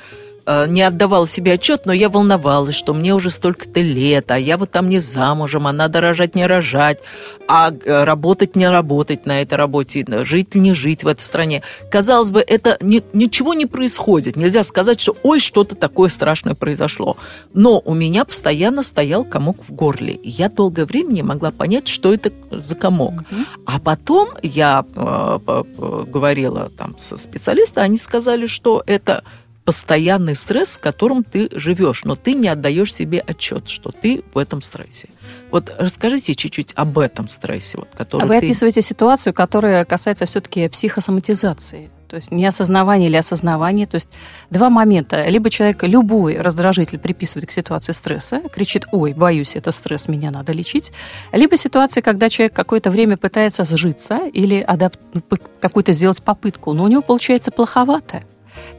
не 0.67 0.81
отдавала 0.81 1.27
себе 1.27 1.53
отчет, 1.53 1.85
но 1.85 1.93
я 1.93 2.09
волновалась, 2.09 2.75
что 2.75 2.93
мне 2.93 3.13
уже 3.13 3.29
столько-то 3.29 3.81
лет, 3.81 4.31
а 4.31 4.37
я 4.37 4.57
вот 4.57 4.71
там 4.71 4.89
не 4.89 4.99
замужем, 4.99 5.67
а 5.67 5.73
надо 5.73 6.01
рожать, 6.01 6.35
не 6.35 6.45
рожать, 6.45 6.99
а 7.47 7.69
э, 7.71 8.03
работать, 8.05 8.55
не 8.55 8.69
работать 8.69 9.25
на 9.25 9.41
этой 9.41 9.55
работе, 9.55 10.05
жить, 10.23 10.55
не 10.55 10.73
жить 10.73 11.03
в 11.03 11.07
этой 11.07 11.21
стране. 11.21 11.63
Казалось 11.91 12.31
бы, 12.31 12.39
это 12.39 12.77
ни, 12.79 13.03
ничего 13.11 13.53
не 13.53 13.65
происходит. 13.65 14.37
Нельзя 14.37 14.63
сказать, 14.63 15.01
что 15.01 15.17
ой, 15.23 15.41
что-то 15.41 15.75
такое 15.75 16.07
страшное 16.07 16.55
произошло. 16.55 17.17
Но 17.53 17.81
у 17.83 17.93
меня 17.93 18.23
постоянно 18.23 18.83
стоял 18.83 19.25
комок 19.25 19.57
в 19.67 19.73
горле. 19.73 20.13
И 20.13 20.29
я 20.29 20.47
долгое 20.47 20.85
время 20.85 21.11
не 21.11 21.23
могла 21.23 21.51
понять, 21.51 21.89
что 21.89 22.13
это 22.13 22.31
за 22.51 22.75
комок. 22.75 23.15
Mm-hmm. 23.15 23.45
А 23.65 23.79
потом 23.79 24.29
я 24.41 24.85
э, 24.95 25.39
э, 25.45 25.63
говорила 26.07 26.71
там 26.77 26.97
со 26.97 27.17
специалистами, 27.17 27.85
они 27.85 27.97
сказали, 27.97 28.47
что 28.47 28.81
это 28.85 29.23
постоянный 29.71 30.35
стресс, 30.35 30.73
с 30.73 30.77
которым 30.77 31.23
ты 31.23 31.47
живешь, 31.53 32.03
но 32.03 32.17
ты 32.17 32.33
не 32.33 32.49
отдаешь 32.49 32.93
себе 32.93 33.23
отчет, 33.25 33.69
что 33.69 33.91
ты 33.91 34.21
в 34.33 34.37
этом 34.37 34.59
стрессе. 34.59 35.07
Вот 35.49 35.73
расскажите 35.79 36.35
чуть-чуть 36.35 36.73
об 36.75 36.99
этом 36.99 37.29
стрессе, 37.29 37.77
вот, 37.77 37.87
который. 37.97 38.23
А 38.23 38.25
вы 38.25 38.37
ты... 38.41 38.47
описываете 38.47 38.81
ситуацию, 38.81 39.33
которая 39.33 39.85
касается 39.85 40.25
все-таки 40.25 40.67
психосоматизации. 40.67 41.89
То 42.09 42.17
есть 42.17 42.31
не 42.31 42.45
осознавание 42.45 43.07
или 43.07 43.15
осознавание. 43.15 43.87
То 43.87 43.95
есть 43.95 44.09
два 44.49 44.69
момента. 44.69 45.25
Либо 45.29 45.49
человек 45.49 45.83
любой 45.83 46.35
раздражитель 46.37 46.99
приписывает 46.99 47.47
к 47.47 47.53
ситуации 47.53 47.93
стресса, 47.93 48.41
кричит, 48.53 48.83
ой, 48.91 49.13
боюсь, 49.13 49.55
это 49.55 49.71
стресс, 49.71 50.09
меня 50.09 50.31
надо 50.31 50.51
лечить. 50.51 50.91
Либо 51.31 51.55
ситуация, 51.55 52.01
когда 52.01 52.29
человек 52.29 52.53
какое-то 52.53 52.91
время 52.91 53.15
пытается 53.15 53.63
сжиться 53.63 54.27
или 54.33 54.59
адап... 54.59 54.97
Какую-то 55.61 55.93
сделать 55.93 56.21
попытку, 56.21 56.73
но 56.73 56.83
у 56.83 56.89
него 56.89 57.01
получается 57.01 57.51
плоховато. 57.51 58.23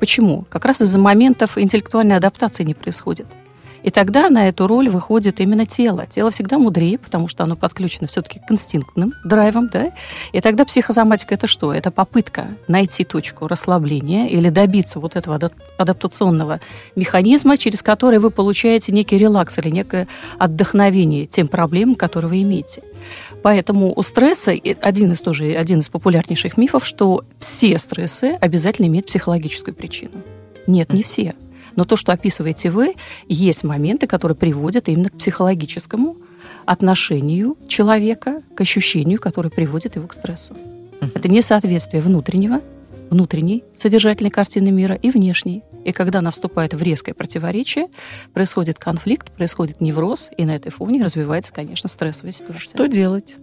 Почему? 0.00 0.45
Как 0.49 0.64
раз 0.64 0.81
из-за 0.81 0.99
моментов 0.99 1.59
интеллектуальной 1.59 2.17
адаптации 2.17 2.64
не 2.64 2.75
происходит. 2.75 3.26
И 3.83 3.91
тогда 3.91 4.31
на 4.31 4.49
эту 4.49 4.67
роль 4.67 4.88
выходит 4.88 5.41
именно 5.41 5.67
тело. 5.67 6.07
Тело 6.07 6.31
всегда 6.31 6.59
мудрее, 6.59 6.99
потому 6.99 7.29
что 7.29 7.43
оно 7.45 7.57
подключено 7.57 8.07
все-таки 8.07 8.38
к 8.38 8.50
инстинктным 8.50 9.12
драйвам, 9.25 9.69
да? 9.69 9.91
И 10.33 10.41
тогда 10.41 10.64
психосоматика 10.64 11.35
это 11.35 11.47
что? 11.47 11.75
Это 11.75 11.91
попытка 11.91 12.47
найти 12.69 13.05
точку 13.05 13.49
расслабления 13.49 14.29
или 14.29 14.49
добиться 14.50 15.00
вот 15.00 15.17
этого 15.17 15.50
адаптационного 15.79 16.61
механизма, 16.95 17.59
через 17.59 17.83
который 17.83 18.19
вы 18.19 18.31
получаете 18.31 18.93
некий 18.93 19.19
релакс 19.19 19.59
или 19.59 19.71
некое 19.71 20.07
отдохновение 20.38 21.26
тем 21.26 21.49
проблемам, 21.49 21.97
которые 21.97 22.29
вы 22.29 22.43
имеете. 22.43 22.83
Поэтому 23.42 23.92
у 23.94 24.02
стресса 24.02 24.52
один 24.80 25.12
из 25.12 25.20
тоже 25.20 25.54
один 25.54 25.80
из 25.80 25.88
популярнейших 25.88 26.56
мифов, 26.56 26.87
что 26.87 27.25
все 27.38 27.78
стрессы 27.78 28.37
обязательно 28.40 28.87
имеют 28.87 29.06
психологическую 29.06 29.75
причину. 29.75 30.22
Нет, 30.66 30.92
не 30.92 31.02
все. 31.02 31.34
Но 31.75 31.84
то, 31.84 31.96
что 31.96 32.12
описываете 32.12 32.70
вы, 32.70 32.94
есть 33.28 33.64
моменты, 33.64 34.06
которые 34.06 34.37
приводят 34.37 34.88
именно 34.88 35.11
к 35.11 35.14
психологическому 35.14 36.16
отношению 36.64 37.56
человека, 37.66 38.40
к 38.54 38.61
ощущению, 38.61 39.18
которое 39.20 39.50
приводит 39.50 39.96
его 39.96 40.06
к 40.06 40.14
стрессу. 40.14 40.54
Это 41.14 41.28
несоответствие 41.28 42.02
внутреннего, 42.02 42.61
внутренней 43.12 43.62
содержательной 43.76 44.31
картины 44.31 44.71
мира 44.71 44.95
и 44.95 45.11
внешней. 45.11 45.62
И 45.85 45.92
когда 45.92 46.21
она 46.21 46.31
вступает 46.31 46.73
в 46.73 46.83
резкое 46.83 47.12
противоречие, 47.12 47.88
происходит 48.33 48.78
конфликт, 48.78 49.31
происходит 49.33 49.81
невроз, 49.81 50.31
и 50.37 50.45
на 50.47 50.57
этой 50.57 50.73
фоне 50.73 51.04
развивается, 51.04 51.52
конечно, 51.52 51.88
стрессовая 51.88 52.33
ситуация. 52.33 52.75
Что 52.75 52.88
делать? 52.88 53.37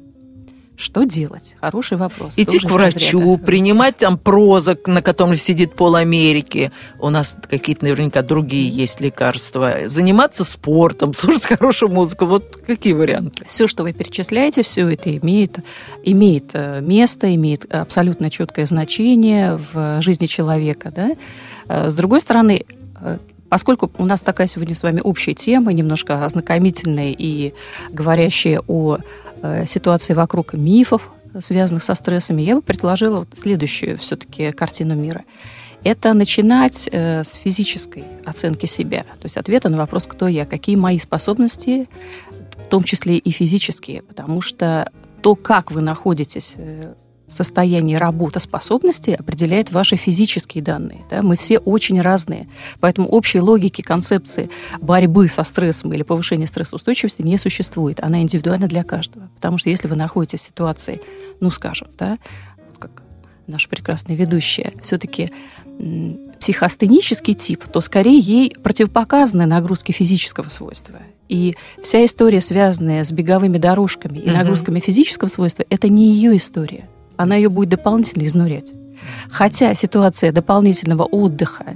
Что 0.79 1.03
делать? 1.03 1.55
Хороший 1.59 1.98
вопрос. 1.98 2.36
Идти 2.38 2.57
к 2.57 2.71
врачу, 2.71 3.38
принимать 3.38 3.98
там 3.98 4.17
прозок, 4.17 4.88
на 4.88 5.01
котором 5.01 5.36
сидит 5.36 5.74
пол 5.74 5.95
Америки. 5.95 6.71
У 7.00 7.09
нас 7.09 7.36
какие-то 7.50 7.83
наверняка 7.83 8.21
другие 8.21 8.69
есть 8.69 9.01
лекарства. 9.01 9.88
Заниматься 9.88 10.45
спортом, 10.45 11.13
слушать 11.13 11.48
хорошую 11.48 11.91
музыку. 11.91 12.25
Вот 12.27 12.55
какие 12.65 12.93
варианты? 12.93 13.43
Все, 13.45 13.67
что 13.67 13.83
вы 13.83 13.91
перечисляете, 13.91 14.63
все 14.63 14.88
это 14.88 15.17
имеет, 15.17 15.59
имеет 16.05 16.51
э, 16.53 16.79
место, 16.79 17.36
имеет 17.36 17.65
абсолютно 17.69 18.31
четкое 18.31 18.65
значение 18.65 19.59
в 19.74 20.01
жизни 20.01 20.27
человека. 20.27 20.93
Да? 20.95 21.12
Э, 21.67 21.91
с 21.91 21.95
другой 21.95 22.21
стороны, 22.21 22.65
э, 23.01 23.17
Поскольку 23.49 23.91
у 23.97 24.05
нас 24.05 24.21
такая 24.21 24.47
сегодня 24.47 24.75
с 24.75 24.83
вами 24.83 25.01
общая 25.03 25.33
тема, 25.33 25.73
немножко 25.73 26.23
ознакомительная 26.23 27.15
и 27.17 27.53
говорящая 27.91 28.61
о 28.67 28.99
Э, 29.41 29.65
ситуации 29.65 30.13
вокруг 30.13 30.53
мифов, 30.53 31.09
связанных 31.39 31.83
со 31.83 31.95
стрессами, 31.95 32.41
я 32.41 32.55
бы 32.55 32.61
предложила 32.61 33.25
следующую 33.37 33.97
все-таки 33.97 34.51
картину 34.51 34.95
мира. 34.95 35.23
Это 35.83 36.13
начинать 36.13 36.89
э, 36.91 37.23
с 37.23 37.33
физической 37.33 38.03
оценки 38.25 38.65
себя, 38.65 39.03
то 39.03 39.25
есть 39.25 39.37
ответа 39.37 39.69
на 39.69 39.77
вопрос, 39.77 40.05
кто 40.07 40.27
я, 40.27 40.45
какие 40.45 40.75
мои 40.75 40.99
способности, 40.99 41.87
в 42.57 42.69
том 42.69 42.83
числе 42.83 43.17
и 43.17 43.31
физические, 43.31 44.01
потому 44.01 44.41
что 44.41 44.91
то, 45.21 45.35
как 45.35 45.71
вы 45.71 45.81
находитесь 45.81 46.55
э, 46.57 46.93
состоянии 47.36 47.95
работоспособности 47.95 49.12
определяет 49.12 49.71
ваши 49.71 49.95
физические 49.95 50.63
данные. 50.63 51.00
Да? 51.09 51.21
Мы 51.21 51.38
все 51.38 51.57
очень 51.59 52.01
разные. 52.01 52.48
Поэтому 52.79 53.07
общей 53.07 53.39
логики 53.39 53.81
концепции 53.81 54.50
борьбы 54.81 55.27
со 55.27 55.43
стрессом 55.43 55.93
или 55.93 56.03
повышения 56.03 56.48
стрессоустойчивости 56.48 57.21
не 57.21 57.38
существует. 57.38 58.00
Она 58.01 58.21
индивидуальна 58.21 58.67
для 58.67 58.83
каждого. 58.83 59.29
Потому 59.36 59.57
что 59.57 59.69
если 59.69 59.88
вы 59.88 59.95
находитесь 59.95 60.41
в 60.41 60.45
ситуации, 60.45 61.01
ну, 61.39 61.51
скажем, 61.51 61.88
да, 61.98 62.17
как 62.77 63.03
наша 63.48 63.69
прекрасная 63.69 64.15
ведущая, 64.15 64.74
все-таки 64.81 65.31
психостенический 66.39 67.33
тип, 67.33 67.65
то 67.71 67.81
скорее 67.81 68.19
ей 68.19 68.55
противопоказаны 68.62 69.45
нагрузки 69.45 69.91
физического 69.91 70.50
свойства. 70.50 70.95
И 71.27 71.55
вся 71.83 72.03
история, 72.05 72.41
связанная 72.41 73.03
с 73.03 73.12
беговыми 73.12 73.57
дорожками 73.57 74.17
и 74.17 74.29
нагрузками 74.29 74.79
физического 74.79 75.27
свойства, 75.27 75.63
это 75.69 75.88
не 75.88 76.12
ее 76.13 76.36
история 76.38 76.89
она 77.19 77.35
ее 77.35 77.49
будет 77.49 77.67
дополнительно 77.67 78.25
изнурять. 78.25 78.71
Хотя 79.29 79.75
ситуация 79.75 80.31
дополнительного 80.31 81.03
отдыха, 81.03 81.75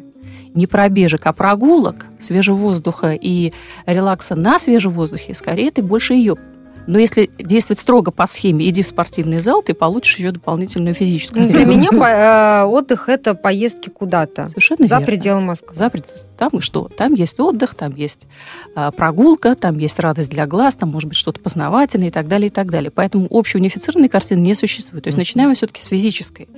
не 0.53 0.67
пробежек, 0.67 1.25
а 1.25 1.33
прогулок, 1.33 2.05
свежего 2.21 2.55
воздуха 2.55 3.11
и 3.11 3.51
релакса 3.85 4.35
на 4.35 4.57
свежем 4.57 4.93
воздухе, 4.93 5.35
скорее 5.35 5.69
ты 5.71 5.81
больше 5.81 6.13
ее 6.13 6.37
но 6.85 6.99
если 6.99 7.29
действовать 7.39 7.79
строго 7.79 8.11
по 8.11 8.27
схеме, 8.27 8.67
иди 8.69 8.83
в 8.83 8.87
спортивный 8.87 9.39
зал, 9.39 9.63
ты 9.63 9.73
получишь 9.73 10.17
еще 10.17 10.31
дополнительную 10.31 10.93
физическую 10.93 11.47
Для 11.47 11.65
меня 11.65 11.87
э, 11.91 12.65
отдых– 12.65 13.05
это 13.09 13.35
поездки 13.35 13.89
куда-то. 13.89 14.47
Совершенно 14.47 14.87
За 14.87 14.95
верно. 14.95 15.05
пределы 15.05 15.41
Москвы. 15.41 15.75
За 15.75 15.89
пред... 15.89 16.05
Там 16.37 16.61
что? 16.61 16.89
Там 16.89 17.13
есть 17.13 17.39
отдых, 17.39 17.75
там 17.75 17.95
есть 17.95 18.27
а, 18.75 18.91
прогулка, 18.91 19.55
там 19.55 19.77
есть 19.77 19.99
радость 19.99 20.29
для 20.29 20.45
глаз, 20.45 20.75
там 20.75 20.89
может 20.89 21.07
быть 21.09 21.17
что-то 21.17 21.39
познавательное 21.39 22.07
и 22.07 22.11
так 22.11 22.27
далее, 22.27 22.47
и 22.47 22.51
так 22.51 22.69
далее. 22.69 22.91
Поэтому 22.91 23.27
общей 23.27 23.57
унифицированной 23.57 24.09
картины 24.09 24.39
не 24.39 24.55
существует. 24.55 25.05
То 25.05 25.07
есть 25.07 25.17
начинаем 25.17 25.49
мы 25.49 25.55
все-таки 25.55 25.81
с 25.81 25.85
физической. 25.85 26.49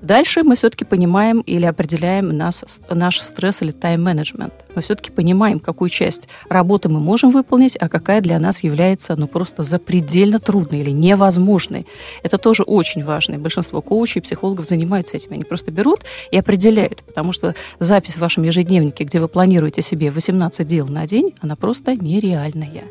Дальше 0.00 0.42
мы 0.42 0.56
все-таки 0.56 0.84
понимаем 0.84 1.40
или 1.40 1.64
определяем 1.64 2.36
нас, 2.36 2.64
наш 2.90 3.20
стресс 3.20 3.62
или 3.62 3.70
тайм-менеджмент. 3.70 4.52
Мы 4.74 4.82
все-таки 4.82 5.10
понимаем, 5.10 5.60
какую 5.60 5.90
часть 5.90 6.28
работы 6.48 6.88
мы 6.88 7.00
можем 7.00 7.30
выполнить, 7.30 7.76
а 7.76 7.88
какая 7.88 8.20
для 8.20 8.38
нас 8.38 8.62
является 8.62 9.16
ну, 9.16 9.26
просто 9.26 9.62
запредельно 9.62 10.38
трудной 10.38 10.80
или 10.80 10.90
невозможной. 10.90 11.86
Это 12.22 12.38
тоже 12.38 12.62
очень 12.62 13.04
важно. 13.04 13.34
И 13.34 13.38
большинство 13.38 13.82
коучей 13.82 14.20
и 14.20 14.22
психологов 14.22 14.66
занимаются 14.66 15.16
этим. 15.16 15.32
Они 15.32 15.44
просто 15.44 15.70
берут 15.70 16.00
и 16.30 16.38
определяют, 16.38 17.02
потому 17.02 17.32
что 17.32 17.54
запись 17.78 18.14
в 18.14 18.18
вашем 18.18 18.44
ежедневнике, 18.44 19.04
где 19.04 19.20
вы 19.20 19.28
планируете 19.28 19.82
себе 19.82 20.10
18 20.10 20.66
дел 20.66 20.86
на 20.86 21.06
день, 21.06 21.34
она 21.40 21.56
просто 21.56 21.94
нереальная. 21.94 22.84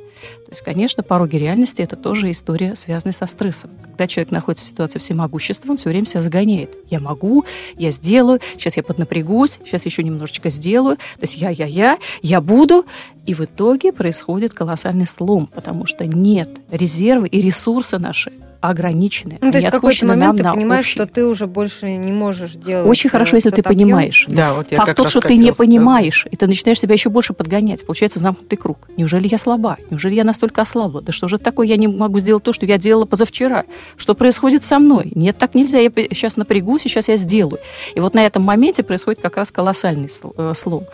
То 0.45 0.51
есть, 0.51 0.61
конечно, 0.61 1.03
пороги 1.03 1.37
реальности– 1.37 1.81
это 1.83 1.95
тоже 1.95 2.31
история, 2.31 2.75
связанная 2.75 3.13
со 3.13 3.25
стрессом. 3.27 3.71
Когда 3.83 4.07
человек 4.07 4.31
находится 4.31 4.65
в 4.65 4.67
ситуации 4.67 4.99
всемогущества, 4.99 5.71
он 5.71 5.77
все 5.77 5.89
время 5.89 6.05
себя 6.05 6.21
загоняет. 6.21 6.71
Я 6.89 6.99
могу, 6.99 7.45
я 7.77 7.91
сделаю, 7.91 8.39
сейчас 8.55 8.77
я 8.77 8.83
поднапрягусь, 8.83 9.59
сейчас 9.65 9.85
еще 9.85 10.03
немножечко 10.03 10.49
сделаю. 10.49 10.97
То 10.97 11.21
есть 11.21 11.37
я, 11.37 11.49
я, 11.49 11.65
я, 11.65 11.99
я 12.21 12.41
буду. 12.41 12.85
И 13.25 13.33
в 13.33 13.41
итоге 13.41 13.93
происходит 13.93 14.53
колоссальный 14.53 15.07
слом, 15.07 15.47
потому 15.47 15.85
что 15.85 16.05
нет 16.05 16.49
резервы 16.71 17.27
и 17.27 17.41
ресурсы 17.41 17.97
наши 17.97 18.31
ограничены. 18.61 19.39
Ну, 19.41 19.51
то 19.51 19.57
есть 19.57 19.67
в 19.69 19.71
какой-то 19.71 20.05
момент 20.05 20.37
ты 20.37 20.43
понимаешь, 20.43 20.85
общий. 20.85 20.95
что 20.95 21.07
ты 21.07 21.25
уже 21.25 21.47
больше 21.47 21.91
не 21.91 22.11
можешь 22.11 22.53
делать. 22.53 22.87
Очень 22.87 23.09
хорошо, 23.09 23.35
если 23.35 23.49
ты 23.49 23.61
объем. 23.61 23.87
понимаешь. 23.87 24.25
Да, 24.27 24.53
вот 24.53 24.71
я 24.71 24.77
Факт 24.77 24.87
как 24.89 24.97
тот, 24.97 25.09
что 25.09 25.21
ты 25.21 25.33
не 25.33 25.51
сказать. 25.51 25.57
понимаешь, 25.57 26.27
и 26.29 26.35
ты 26.35 26.47
начинаешь 26.47 26.79
себя 26.79 26.93
еще 26.93 27.09
больше 27.09 27.33
подгонять. 27.33 27.85
Получается 27.85 28.19
замкнутый 28.19 28.57
круг. 28.57 28.87
Неужели 28.97 29.27
я 29.27 29.39
слаба? 29.39 29.77
Неужели 29.89 30.13
я 30.13 30.23
настолько 30.23 30.61
ослабла? 30.61 31.01
Да 31.01 31.11
что 31.11 31.27
же 31.27 31.37
это 31.37 31.45
такое? 31.45 31.67
Я 31.67 31.77
не 31.77 31.87
могу 31.87 32.19
сделать 32.19 32.43
то, 32.43 32.53
что 32.53 32.65
я 32.65 32.77
делала 32.77 33.05
позавчера. 33.05 33.65
Что 33.97 34.13
происходит 34.13 34.63
со 34.63 34.77
мной? 34.77 35.11
Нет, 35.15 35.37
так 35.37 35.55
нельзя. 35.55 35.79
Я 35.79 35.89
сейчас 35.89 36.37
напрягусь, 36.37 36.83
сейчас 36.83 37.07
я 37.07 37.17
сделаю. 37.17 37.59
И 37.95 37.99
вот 37.99 38.13
на 38.13 38.25
этом 38.25 38.43
моменте 38.43 38.83
происходит 38.83 39.21
как 39.21 39.37
раз 39.37 39.51
колоссальный 39.51 40.09
э, 40.37 40.53
слом. 40.55 40.85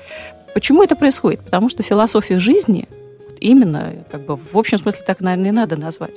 Почему 0.54 0.82
это 0.84 0.96
происходит? 0.96 1.42
Потому 1.42 1.70
что 1.70 1.84
философия 1.84 2.40
жизни 2.40 2.88
именно, 3.40 4.06
как 4.12 4.26
бы 4.26 4.36
в 4.36 4.58
общем 4.58 4.78
смысле 4.78 5.02
так, 5.06 5.20
наверное, 5.20 5.50
и 5.50 5.54
надо 5.54 5.78
назвать. 5.78 6.16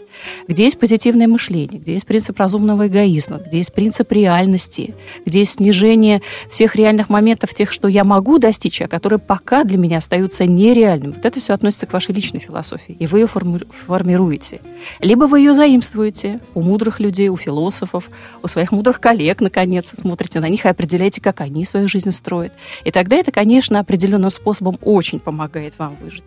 Где 0.48 0.64
есть 0.64 0.78
позитивное 0.78 1.28
мышление, 1.28 1.80
где 1.80 1.92
есть 1.92 2.06
принцип 2.06 2.38
разумного 2.38 2.88
эгоизма, 2.88 3.38
где 3.38 3.58
есть 3.58 3.72
принцип 3.72 4.10
реальности, 4.12 4.94
где 5.24 5.40
есть 5.40 5.52
снижение 5.52 6.22
всех 6.48 6.76
реальных 6.76 7.08
моментов, 7.08 7.54
тех, 7.54 7.72
что 7.72 7.88
я 7.88 8.04
могу 8.04 8.38
достичь, 8.38 8.80
а 8.82 8.88
которые 8.88 9.18
пока 9.18 9.64
для 9.64 9.78
меня 9.78 9.98
остаются 9.98 10.46
нереальными. 10.46 11.12
Вот 11.12 11.24
это 11.24 11.40
все 11.40 11.52
относится 11.52 11.86
к 11.86 11.92
вашей 11.92 12.14
личной 12.14 12.40
философии, 12.40 12.96
и 12.98 13.06
вы 13.06 13.20
ее 13.20 13.26
формируете. 13.26 14.60
Либо 15.00 15.24
вы 15.24 15.40
ее 15.40 15.54
заимствуете 15.54 16.40
у 16.54 16.62
мудрых 16.62 17.00
людей, 17.00 17.28
у 17.28 17.36
философов, 17.36 18.08
у 18.42 18.48
своих 18.48 18.72
мудрых 18.72 19.00
коллег, 19.00 19.40
наконец, 19.40 19.92
смотрите 19.94 20.40
на 20.40 20.48
них 20.48 20.64
и 20.64 20.68
определяете, 20.68 21.20
как 21.20 21.40
они 21.40 21.64
свою 21.64 21.88
жизнь 21.88 22.10
строят. 22.10 22.52
И 22.84 22.90
тогда 22.90 23.16
это, 23.16 23.32
конечно, 23.32 23.78
определенным 23.80 24.30
способом 24.30 24.78
очень 24.82 25.20
помогает 25.20 25.74
вам 25.78 25.96
выжить. 26.00 26.24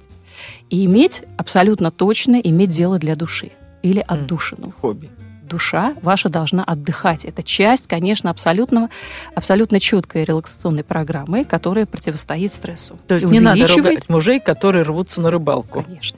И 0.69 0.85
иметь 0.85 1.23
абсолютно 1.38 1.91
точно 1.91 2.35
иметь 2.35 2.69
дело 2.69 3.00
для 3.00 3.15
души 3.15 3.51
или 3.81 4.03
отдушину. 4.07 4.71
Хобби 4.81 5.09
душа 5.53 5.93
ваша 6.01 6.29
должна 6.29 6.63
отдыхать. 6.63 7.25
Это 7.25 7.43
часть, 7.43 7.88
конечно, 7.88 8.31
абсолютно, 8.31 8.89
абсолютно 9.35 9.79
четкой 9.79 10.23
релаксационной 10.23 10.83
программы, 10.83 11.45
которая 11.45 11.85
противостоит 11.85 12.53
стрессу. 12.53 12.97
То 13.07 13.15
есть 13.15 13.27
не 13.27 13.39
надо 13.39 13.67
ругать 13.67 14.09
мужей, 14.09 14.39
которые 14.39 14.83
рвутся 14.83 15.21
на 15.21 15.29
рыбалку. 15.29 15.83
Конечно. 15.83 16.17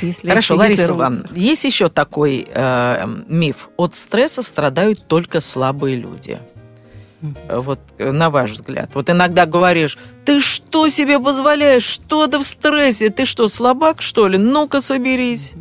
Если, 0.00 0.26
Хорошо, 0.26 0.54
если 0.54 0.66
Лариса 0.66 0.92
Ивановна, 0.92 1.28
есть 1.34 1.64
еще 1.64 1.88
такой 1.88 2.46
э, 2.48 3.06
миф. 3.28 3.68
От 3.76 3.94
стресса 3.94 4.42
страдают 4.42 5.06
только 5.06 5.40
слабые 5.40 5.96
люди. 5.96 6.38
Вот 7.48 7.80
э, 7.98 8.10
на 8.10 8.30
ваш 8.30 8.52
взгляд. 8.52 8.90
Вот 8.94 9.08
иногда 9.08 9.46
говоришь, 9.46 9.98
ты 10.24 10.40
что 10.40 10.88
себе 10.88 11.18
позволяешь? 11.18 11.84
Что 11.84 12.26
ты 12.26 12.38
в 12.38 12.44
стрессе? 12.44 13.10
Ты 13.10 13.24
что, 13.24 13.48
слабак, 13.48 14.02
что 14.02 14.28
ли? 14.28 14.38
Ну-ка, 14.38 14.80
соберись. 14.80 15.52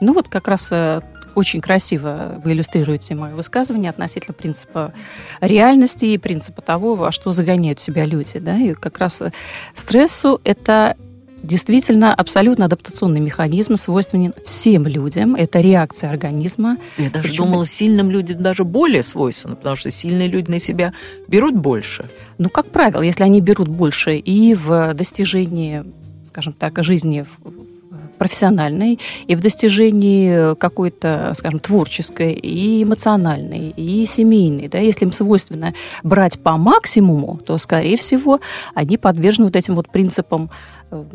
Ну 0.00 0.14
вот 0.14 0.28
как 0.28 0.48
раз 0.48 0.68
э, 0.70 1.00
очень 1.34 1.60
красиво 1.60 2.40
вы 2.42 2.52
иллюстрируете 2.52 3.14
мое 3.14 3.34
высказывание 3.34 3.90
относительно 3.90 4.34
принципа 4.34 4.92
реальности 5.40 6.06
и 6.06 6.18
принципа 6.18 6.62
того, 6.62 6.94
во 6.94 7.12
что 7.12 7.32
загоняют 7.32 7.80
себя 7.80 8.06
люди. 8.06 8.38
Да? 8.38 8.56
И 8.56 8.74
как 8.74 8.98
раз 8.98 9.20
э, 9.20 9.30
стрессу 9.74 10.40
это 10.44 10.96
действительно 11.42 12.14
абсолютно 12.14 12.66
адаптационный 12.66 13.20
механизм, 13.20 13.76
свойственен 13.76 14.34
всем 14.44 14.86
людям. 14.86 15.34
Это 15.34 15.60
реакция 15.60 16.10
организма. 16.10 16.76
Я 16.98 17.10
даже 17.10 17.28
Причем... 17.28 17.44
думала, 17.44 17.66
сильным 17.66 18.10
людям 18.10 18.42
даже 18.42 18.64
более 18.64 19.02
свойственно, 19.02 19.56
потому 19.56 19.76
что 19.76 19.90
сильные 19.90 20.28
люди 20.28 20.50
на 20.50 20.58
себя 20.58 20.92
берут 21.28 21.56
больше. 21.56 22.08
Ну, 22.38 22.48
как 22.48 22.66
правило, 22.66 23.02
если 23.02 23.24
они 23.24 23.40
берут 23.40 23.68
больше 23.68 24.16
и 24.16 24.54
в 24.54 24.94
достижении, 24.94 25.84
скажем 26.26 26.52
так, 26.52 26.82
жизни 26.82 27.24
профессиональной, 28.20 29.00
и 29.26 29.34
в 29.34 29.40
достижении 29.40 30.54
какой-то, 30.56 31.32
скажем, 31.34 31.58
творческой, 31.58 32.34
и 32.34 32.82
эмоциональной, 32.82 33.72
и 33.74 34.04
семейной. 34.04 34.68
Да? 34.68 34.78
Если 34.78 35.06
им 35.06 35.12
свойственно 35.12 35.72
брать 36.02 36.38
по 36.38 36.58
максимуму, 36.58 37.40
то, 37.46 37.56
скорее 37.56 37.96
всего, 37.96 38.40
они 38.74 38.98
подвержены 38.98 39.46
вот 39.46 39.56
этим 39.56 39.74
вот 39.74 39.90
принципам 39.90 40.50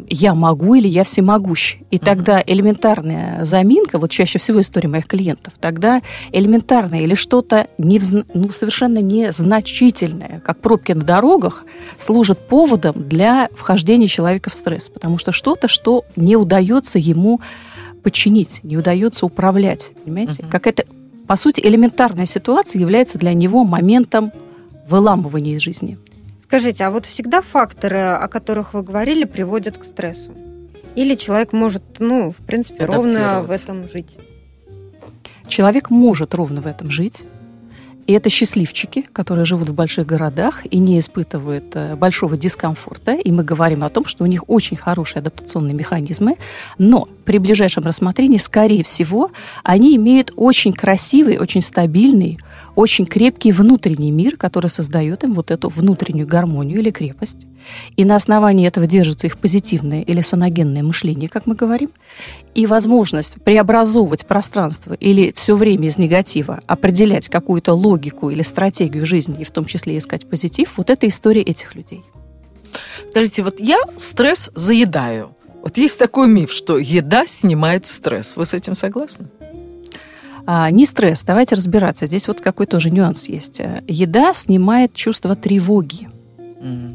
я 0.08 0.34
могу 0.34 0.76
или 0.76 0.88
я 0.88 1.04
всемогущ. 1.04 1.78
И 1.92 1.98
тогда 1.98 2.42
элементарная 2.46 3.44
заминка, 3.44 4.00
вот 4.00 4.12
чаще 4.12 4.40
всего 4.40 4.62
история 4.62 4.88
моих 4.88 5.08
клиентов, 5.08 5.54
тогда 5.60 6.02
элементарное 6.32 7.02
или 7.02 7.16
что-то 7.16 7.68
не, 7.78 8.02
ну, 8.34 8.50
совершенно 8.52 9.00
незначительное, 9.00 10.42
как 10.46 10.60
пробки 10.60 10.94
на 10.94 11.04
дорогах, 11.04 11.66
служит 11.98 12.40
поводом 12.40 12.94
для 12.96 13.50
вхождения 13.56 14.08
человека 14.08 14.50
в 14.50 14.54
стресс. 14.54 14.90
Потому 14.90 15.18
что 15.18 15.32
что-то, 15.32 15.68
что 15.68 16.06
не 16.16 16.36
удается 16.36 16.95
ему 17.00 17.42
подчинить, 18.04 18.60
не 18.64 18.78
удается 18.78 19.26
управлять. 19.26 19.92
Понимаете? 20.04 20.44
Uh-huh. 20.44 20.50
Как 20.50 20.68
это, 20.68 20.86
по 21.28 21.36
сути, 21.36 21.62
элементарная 21.62 22.26
ситуация 22.26 22.80
является 22.80 23.18
для 23.18 23.34
него 23.34 23.64
моментом 23.64 24.32
выламывания 24.88 25.56
из 25.56 25.62
жизни. 25.62 25.98
Скажите, 26.44 26.84
а 26.84 26.92
вот 26.92 27.06
всегда 27.08 27.42
факторы, 27.42 28.00
о 28.00 28.28
которых 28.28 28.74
вы 28.74 28.84
говорили, 28.84 29.26
приводят 29.26 29.78
к 29.78 29.84
стрессу? 29.84 30.32
Или 30.96 31.16
человек 31.16 31.52
может, 31.52 31.84
ну, 32.00 32.32
в 32.32 32.46
принципе, 32.46 32.86
ровно 32.86 33.42
в 33.42 33.52
этом 33.52 33.90
жить? 33.90 34.18
Человек 35.48 35.90
может 35.90 36.34
ровно 36.34 36.62
в 36.62 36.68
этом 36.68 36.92
жить. 36.92 37.24
И 38.08 38.14
это 38.14 38.30
счастливчики, 38.30 39.02
которые 39.14 39.46
живут 39.46 39.70
в 39.70 39.74
больших 39.74 40.06
городах 40.06 40.62
и 40.70 40.78
не 40.78 41.00
испытывают 41.00 41.76
э, 41.76 41.96
большого 41.96 42.38
дискомфорта. 42.38 43.14
И 43.14 43.32
мы 43.32 43.44
говорим 43.44 43.84
о 43.84 43.90
том, 43.90 44.06
что 44.06 44.24
у 44.24 44.28
них 44.28 44.44
очень 44.48 44.78
хорошие 44.78 45.22
адаптационные 45.22 45.74
механизмы. 45.74 46.38
Но 46.78 47.10
при 47.26 47.40
ближайшем 47.40 47.84
рассмотрении, 47.84 48.38
скорее 48.38 48.84
всего, 48.84 49.32
они 49.64 49.96
имеют 49.96 50.32
очень 50.36 50.74
красивый, 50.74 51.38
очень 51.38 51.62
стабильный, 51.62 52.38
очень 52.76 53.06
крепкий 53.06 53.52
внутренний 53.52 54.12
мир, 54.12 54.38
который 54.38 54.70
создает 54.70 55.24
им 55.24 55.34
вот 55.34 55.52
эту 55.52 55.70
внутреннюю 55.70 56.28
гармонию 56.28 56.80
или 56.80 56.92
крепость. 56.92 57.48
И 57.98 58.06
на 58.06 58.16
основании 58.16 58.68
этого 58.68 58.86
держится 58.86 59.28
их 59.28 59.40
позитивное 59.40 60.02
или 60.02 60.22
саногенное 60.22 60.84
мышление, 60.84 61.30
как 61.30 61.48
мы 61.48 61.56
говорим, 61.56 61.90
и 62.54 62.68
возможность 62.68 63.42
преобразовывать 63.44 64.26
пространство 64.26 64.94
или 64.94 65.34
все 65.36 65.56
время 65.56 65.88
из 65.88 65.98
негатива 65.98 66.62
определять 66.68 67.28
какую-то 67.28 67.74
логику 67.74 68.30
или 68.30 68.44
стратегию 68.44 69.06
жизни, 69.06 69.38
и 69.42 69.46
в 69.46 69.52
том 69.52 69.66
числе 69.66 69.98
искать 69.98 70.30
позитив, 70.30 70.74
вот 70.78 70.90
это 70.90 71.08
история 71.08 71.42
этих 71.42 71.76
людей. 71.76 72.04
Скажите, 73.10 73.44
вот 73.44 73.60
я 73.60 73.80
стресс 73.98 74.52
заедаю. 74.54 75.36
Вот 75.66 75.78
есть 75.78 75.98
такой 75.98 76.28
миф, 76.28 76.52
что 76.52 76.78
еда 76.78 77.26
снимает 77.26 77.88
стресс. 77.88 78.38
Вы 78.38 78.46
с 78.46 78.54
этим 78.54 78.76
согласны? 78.76 79.26
А, 80.46 80.70
не 80.70 80.86
стресс, 80.86 81.24
давайте 81.24 81.56
разбираться. 81.56 82.06
Здесь 82.06 82.28
вот 82.28 82.40
какой 82.40 82.68
тоже 82.68 82.92
нюанс 82.92 83.24
есть. 83.24 83.60
Еда 83.88 84.36
снимает 84.36 84.94
чувство 84.94 85.36
тревоги. 85.36 86.08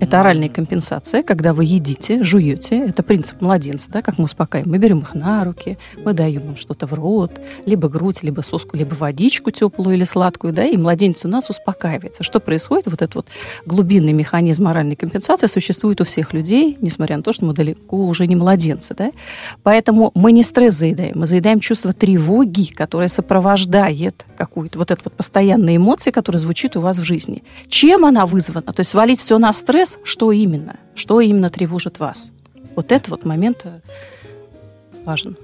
Это 0.00 0.20
оральная 0.20 0.48
компенсация, 0.48 1.22
когда 1.22 1.54
вы 1.54 1.64
едите, 1.64 2.24
жуете. 2.24 2.78
Это 2.80 3.02
принцип 3.02 3.40
младенца, 3.40 3.90
да, 3.90 4.02
как 4.02 4.18
мы 4.18 4.24
успокаиваем. 4.24 4.70
Мы 4.70 4.78
берем 4.78 5.00
их 5.00 5.14
на 5.14 5.44
руки, 5.44 5.78
мы 6.04 6.12
даем 6.12 6.42
им 6.42 6.56
что-то 6.56 6.86
в 6.86 6.94
рот, 6.94 7.32
либо 7.66 7.88
грудь, 7.88 8.22
либо 8.22 8.40
соску, 8.40 8.76
либо 8.76 8.94
водичку 8.94 9.50
теплую 9.50 9.96
или 9.96 10.04
сладкую, 10.04 10.52
да, 10.52 10.64
и 10.64 10.76
младенец 10.76 11.24
у 11.24 11.28
нас 11.28 11.50
успокаивается. 11.50 12.22
Что 12.22 12.40
происходит? 12.40 12.86
Вот 12.86 12.94
этот 12.94 13.14
вот 13.14 13.26
глубинный 13.64 14.12
механизм 14.12 14.66
оральной 14.66 14.96
компенсации 14.96 15.46
существует 15.46 16.00
у 16.00 16.04
всех 16.04 16.32
людей, 16.32 16.76
несмотря 16.80 17.16
на 17.16 17.22
то, 17.22 17.32
что 17.32 17.44
мы 17.44 17.54
далеко 17.54 18.06
уже 18.06 18.26
не 18.26 18.36
младенцы, 18.36 18.94
да. 18.94 19.10
Поэтому 19.62 20.10
мы 20.14 20.32
не 20.32 20.42
стресс 20.42 20.74
заедаем, 20.74 21.12
мы 21.16 21.26
заедаем 21.26 21.60
чувство 21.60 21.92
тревоги, 21.92 22.72
которое 22.72 23.08
сопровождает 23.08 24.24
какую-то 24.36 24.78
вот 24.78 24.90
эту 24.90 25.02
вот 25.04 25.12
постоянную 25.12 25.76
эмоцию, 25.76 26.12
которая 26.12 26.40
звучит 26.40 26.76
у 26.76 26.80
вас 26.80 26.98
в 26.98 27.04
жизни. 27.04 27.42
Чем 27.68 28.04
она 28.04 28.26
вызвана? 28.26 28.72
То 28.72 28.80
есть 28.80 28.90
свалить 28.90 29.20
все 29.20 29.38
на 29.38 29.52
стресс, 29.60 29.98
что 30.04 30.32
именно? 30.32 30.76
Что 30.94 31.20
именно 31.20 31.50
тревожит 31.50 31.98
вас? 31.98 32.30
Вот 32.74 32.92
этот 32.92 33.08
вот 33.08 33.24
момент 33.24 33.60
э, 33.64 33.80
важен. 35.04 35.36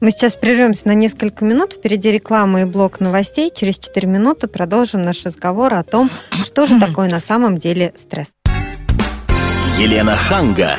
Мы 0.00 0.10
сейчас 0.10 0.34
прервемся 0.36 0.88
на 0.88 0.94
несколько 0.94 1.44
минут. 1.44 1.74
Впереди 1.74 2.10
реклама 2.10 2.62
и 2.62 2.64
блок 2.64 3.00
новостей. 3.00 3.50
Через 3.54 3.78
4 3.78 4.06
минуты 4.06 4.46
продолжим 4.46 5.02
наш 5.02 5.24
разговор 5.24 5.72
о 5.74 5.82
том, 5.84 6.10
что 6.44 6.66
же 6.66 6.78
такое 6.78 7.08
на 7.08 7.20
самом 7.20 7.56
деле 7.56 7.94
стресс. 7.98 8.28
Елена 9.78 10.16
Ханга. 10.16 10.76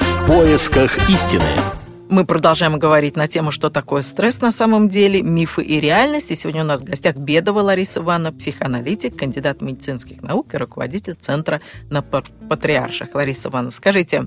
В 0.00 0.26
поисках 0.26 0.96
истины. 1.10 1.75
Мы 2.08 2.24
продолжаем 2.24 2.78
говорить 2.78 3.16
на 3.16 3.26
тему, 3.26 3.50
что 3.50 3.68
такое 3.68 4.02
стресс 4.02 4.40
на 4.40 4.52
самом 4.52 4.88
деле, 4.88 5.22
мифы 5.22 5.62
и 5.62 5.80
реальность. 5.80 6.30
И 6.30 6.36
сегодня 6.36 6.62
у 6.62 6.66
нас 6.66 6.82
в 6.82 6.84
гостях 6.84 7.16
Бедова 7.16 7.60
Лариса 7.60 7.98
Ивановна, 7.98 8.32
психоаналитик, 8.32 9.16
кандидат 9.16 9.60
медицинских 9.60 10.22
наук 10.22 10.54
и 10.54 10.56
руководитель 10.56 11.14
Центра 11.14 11.60
на 11.90 12.02
Патриарших. 12.02 13.12
Лариса 13.14 13.48
Ивановна, 13.48 13.72
скажите, 13.72 14.26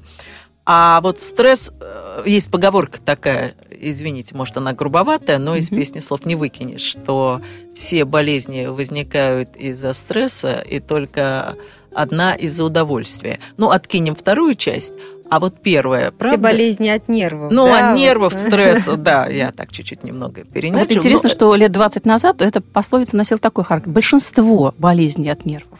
а 0.65 0.99
вот 1.01 1.19
стресс, 1.21 1.73
э, 1.79 2.23
есть 2.25 2.51
поговорка 2.51 2.99
такая, 3.01 3.55
извините, 3.71 4.35
может, 4.35 4.57
она 4.57 4.73
грубоватая, 4.73 5.39
но 5.39 5.55
из 5.55 5.69
песни 5.69 5.99
слов 5.99 6.25
не 6.25 6.35
выкинешь, 6.35 6.81
что 6.81 7.41
все 7.75 8.05
болезни 8.05 8.65
возникают 8.65 9.55
из-за 9.55 9.93
стресса, 9.93 10.59
и 10.59 10.79
только 10.79 11.55
одна 11.93 12.35
из-за 12.35 12.65
удовольствия. 12.65 13.39
Ну, 13.57 13.71
откинем 13.71 14.15
вторую 14.15 14.55
часть. 14.55 14.93
А 15.29 15.39
вот 15.39 15.61
первое, 15.61 16.11
правда? 16.11 16.37
Все 16.37 16.43
болезни 16.43 16.87
от 16.87 17.07
нервов. 17.07 17.51
Ну, 17.51 17.65
да, 17.65 17.91
от 17.91 17.97
нервов, 17.97 18.33
вот. 18.33 18.41
стресса, 18.47 18.95
да. 18.95 19.27
Я 19.27 19.51
так 19.51 19.71
чуть-чуть 19.71 20.03
немного 20.03 20.43
переначу. 20.43 20.87
Вот 20.87 20.91
интересно, 20.97 21.29
но... 21.29 21.35
что 21.35 21.55
лет 21.55 21.71
20 21.71 22.05
назад 22.05 22.41
эта 22.41 22.61
пословица 22.61 23.15
носила 23.15 23.39
такой 23.39 23.63
характер. 23.63 23.91
Большинство 23.91 24.73
болезней 24.77 25.29
от 25.29 25.45
нервов. 25.45 25.79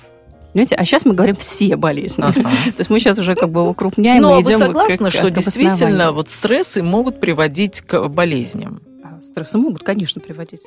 Понимаете? 0.53 0.75
А 0.75 0.85
сейчас 0.85 1.05
мы 1.05 1.13
говорим 1.13 1.35
все 1.35 1.75
болезни. 1.75 2.21
Ага. 2.21 2.41
То 2.65 2.79
есть 2.79 2.89
мы 2.89 2.99
сейчас 2.99 3.17
уже 3.17 3.35
как 3.35 3.49
бы 3.49 3.67
укрупняем 3.67 4.21
Но 4.21 4.38
и 4.38 4.41
идем 4.41 4.51
вы 4.53 4.57
согласны, 4.57 5.09
к, 5.09 5.13
что 5.13 5.29
к 5.29 5.33
действительно 5.33 6.12
вот 6.12 6.29
стрессы 6.29 6.83
могут 6.83 7.19
приводить 7.19 7.81
к 7.81 8.07
болезням? 8.07 8.81
А, 9.03 9.21
стрессы 9.23 9.57
могут, 9.57 9.83
конечно, 9.83 10.21
приводить. 10.21 10.62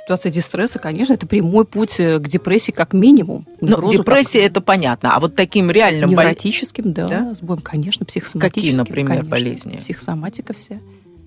Ситуация 0.00 0.32
дистресса, 0.32 0.78
конечно, 0.78 1.12
это 1.12 1.26
прямой 1.26 1.64
путь 1.64 2.00
э, 2.00 2.18
к 2.18 2.26
депрессии 2.26 2.72
как 2.72 2.92
минимум. 2.92 3.46
Ну, 3.60 3.90
депрессия 3.90 4.40
как... 4.40 4.50
это 4.50 4.60
понятно, 4.60 5.14
а 5.14 5.20
вот 5.20 5.36
таким 5.36 5.70
реальным 5.70 6.10
невротическим, 6.10 6.84
бол... 6.84 6.92
да, 6.92 7.06
да, 7.06 7.34
сбоем, 7.34 7.60
конечно, 7.60 8.04
психосоматическим. 8.04 8.60
Какие, 8.60 8.74
например, 8.74 9.08
конечно, 9.08 9.30
болезни? 9.30 9.76
Психосоматика 9.76 10.54
вся. 10.54 10.78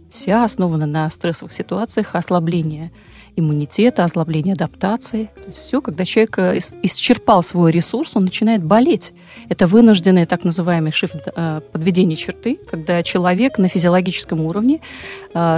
Вся 0.10 0.44
основана 0.44 0.86
на 0.86 1.10
стрессовых 1.10 1.54
ситуациях, 1.54 2.16
ослабление 2.16 2.92
иммунитета, 3.38 4.04
ослабление 4.04 4.54
адаптации. 4.54 5.30
То 5.36 5.48
есть 5.48 5.60
все, 5.60 5.82
когда 5.82 6.04
человек 6.04 6.38
э, 6.38 6.58
исчерпал 6.84 7.44
свой 7.44 7.72
ресурс, 7.72 8.12
он 8.14 8.26
начинает 8.26 8.64
болеть. 8.64 9.14
Это 9.50 9.68
вынужденный 9.68 10.26
так 10.26 10.44
называемый 10.44 10.92
шифт 10.92 11.28
э, 11.34 11.62
подведение 11.72 12.18
черты, 12.18 12.60
когда 12.70 13.04
человек 13.04 13.58
на 13.58 13.70
физиологическом 13.70 14.42
уровне 14.42 14.82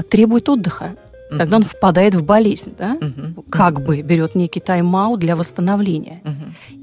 требует 0.09 0.49
отдыха 0.49 0.95
uh 1.29 1.37
тогда 1.37 1.57
он 1.57 1.63
впадает 1.63 2.15
в 2.15 2.23
болезнь, 2.23 2.73
да? 2.77 2.97
uh 2.99 3.43
как 3.49 3.81
бы 3.81 4.01
берет 4.01 4.35
некий 4.35 4.59
тайм-аут 4.59 5.19
для 5.19 5.35
восстановления. 5.35 6.21
uh 6.23 6.33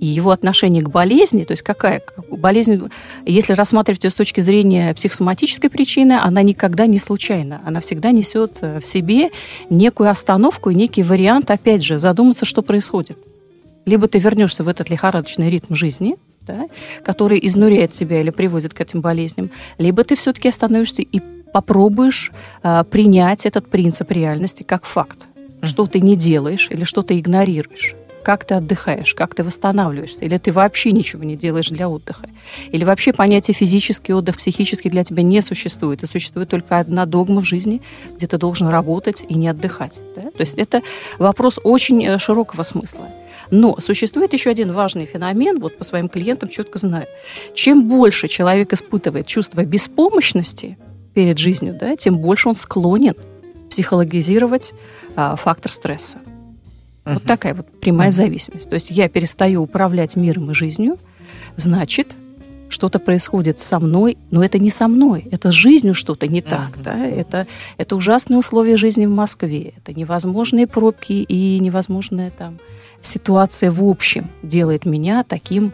И 0.01 0.07
его 0.07 0.31
отношение 0.31 0.83
к 0.83 0.91
болезни, 0.91 1.45
то 1.45 1.53
есть 1.53 1.63
какая 1.63 2.03
болезнь, 2.31 2.89
если 3.27 3.55
рассматривать 3.55 4.05
ее 4.05 4.11
с 4.11 4.15
точки 4.15 4.41
зрения 4.41 4.95
психосоматической 4.95 5.71
причины, 5.71 6.13
она 6.13 6.43
никогда 6.43 6.87
не 6.87 6.99
случайна. 6.99 7.61
Она 7.65 7.81
всегда 7.81 8.11
несет 8.11 8.59
э, 8.61 8.81
в 8.81 8.87
себе 8.87 9.31
некую 9.71 10.11
остановку 10.11 10.71
и 10.71 10.75
некий 10.75 11.03
вариант, 11.03 11.51
опять 11.51 11.83
же, 11.83 11.99
задуматься, 11.99 12.45
что 12.45 12.63
происходит. 12.63 13.19
Либо 13.87 14.09
ты 14.09 14.19
вернешься 14.19 14.65
в 14.65 14.69
этот 14.69 14.91
лихорадочный 14.91 15.51
ритм 15.51 15.75
жизни, 15.75 16.17
да, 16.47 16.69
который 17.05 17.39
изнуряет 17.43 17.93
тебя 17.93 18.21
или 18.21 18.31
приводит 18.31 18.75
к 18.75 18.81
этим 18.81 19.01
болезням, 19.01 19.51
либо 19.79 20.05
ты 20.05 20.17
все-таки 20.17 20.49
остановишься 20.49 21.03
и 21.03 21.21
попробуешь 21.55 22.33
а, 22.65 22.83
принять 22.83 23.47
этот 23.47 23.71
принцип 23.71 24.11
реальности 24.11 24.65
как 24.65 24.87
факт. 24.87 25.19
Mm. 25.37 25.67
Что 25.67 25.87
ты 25.87 26.01
не 26.01 26.17
делаешь 26.17 26.67
или 26.69 26.83
что 26.83 27.03
ты 27.03 27.21
игнорируешь. 27.21 27.95
Как 28.25 28.45
ты 28.45 28.55
отдыхаешь, 28.55 29.15
как 29.15 29.37
ты 29.37 29.45
восстанавливаешься, 29.45 30.25
или 30.25 30.37
ты 30.39 30.51
вообще 30.51 30.91
ничего 30.91 31.23
не 31.23 31.37
делаешь 31.37 31.69
для 31.69 31.89
отдыха. 31.89 32.29
Или 32.73 32.83
вообще 32.83 33.13
понятие 33.13 33.55
физический 33.55 34.13
отдых, 34.15 34.39
психический 34.39 34.91
для 34.91 35.05
тебя 35.05 35.23
не 35.23 35.43
существует. 35.43 36.03
И 36.03 36.07
существует 36.07 36.51
только 36.51 36.79
одна 36.79 37.07
догма 37.07 37.41
в 37.41 37.45
жизни, 37.45 37.83
где 38.17 38.27
ты 38.27 38.37
должен 38.37 38.67
работать 38.67 39.25
и 39.29 39.35
не 39.35 39.47
отдыхать. 39.47 40.01
Да? 40.17 40.23
То 40.23 40.41
есть 40.41 40.55
это 40.55 40.83
вопрос 41.19 41.61
очень 41.63 42.05
э, 42.05 42.19
широкого 42.19 42.65
смысла. 42.65 43.07
Но 43.53 43.77
существует 43.79 44.33
еще 44.33 44.51
один 44.51 44.73
важный 44.73 45.07
феномен, 45.07 45.61
вот 45.61 45.79
по 45.79 45.85
своим 45.85 46.09
клиентам 46.09 46.49
четко 46.49 46.79
знаю. 46.79 47.07
Чем 47.55 47.87
больше 47.87 48.27
человек 48.27 48.73
испытывает 48.73 49.29
чувство 49.29 49.65
беспомощности, 49.65 50.77
перед 51.15 51.39
жизнью, 51.39 51.77
да, 51.79 51.97
тем 51.97 52.19
больше 52.19 52.49
он 52.49 52.55
склонен 52.55 53.15
психологизировать 53.71 54.73
а, 55.17 55.37
фактор 55.37 55.73
стресса. 55.73 56.19
Uh-huh. 57.05 57.15
Вот 57.15 57.23
такая 57.25 57.55
вот 57.55 57.67
прямая 57.81 58.09
uh-huh. 58.09 58.13
зависимость. 58.13 58.69
То 58.69 58.75
есть 58.75 58.91
я 58.91 59.09
перестаю 59.09 59.63
управлять 59.63 60.17
миром 60.17 60.51
и 60.51 60.55
жизнью, 60.55 60.97
значит, 61.57 62.13
что-то 62.69 62.99
происходит 62.99 63.61
со 63.61 63.79
мной, 63.79 64.17
но 64.31 64.45
это 64.45 64.59
не 64.59 64.71
со 64.71 64.89
мной, 64.89 65.27
это 65.31 65.53
с 65.53 65.55
жизнью 65.55 65.95
что-то 65.95 66.27
не 66.27 66.43
так. 66.43 66.71
Uh-huh. 66.77 66.83
Да? 66.83 67.07
Это, 67.07 67.47
это 67.79 67.97
ужасные 67.97 68.39
условия 68.39 68.77
жизни 68.77 69.07
в 69.07 69.11
Москве, 69.11 69.75
это 69.77 69.99
невозможные 69.99 70.67
пробки 70.67 71.13
и 71.13 71.59
невозможная 71.61 72.31
там 72.31 72.59
ситуация 73.07 73.71
в 73.71 73.85
общем 73.85 74.29
делает 74.43 74.85
меня 74.85 75.25
таким 75.25 75.73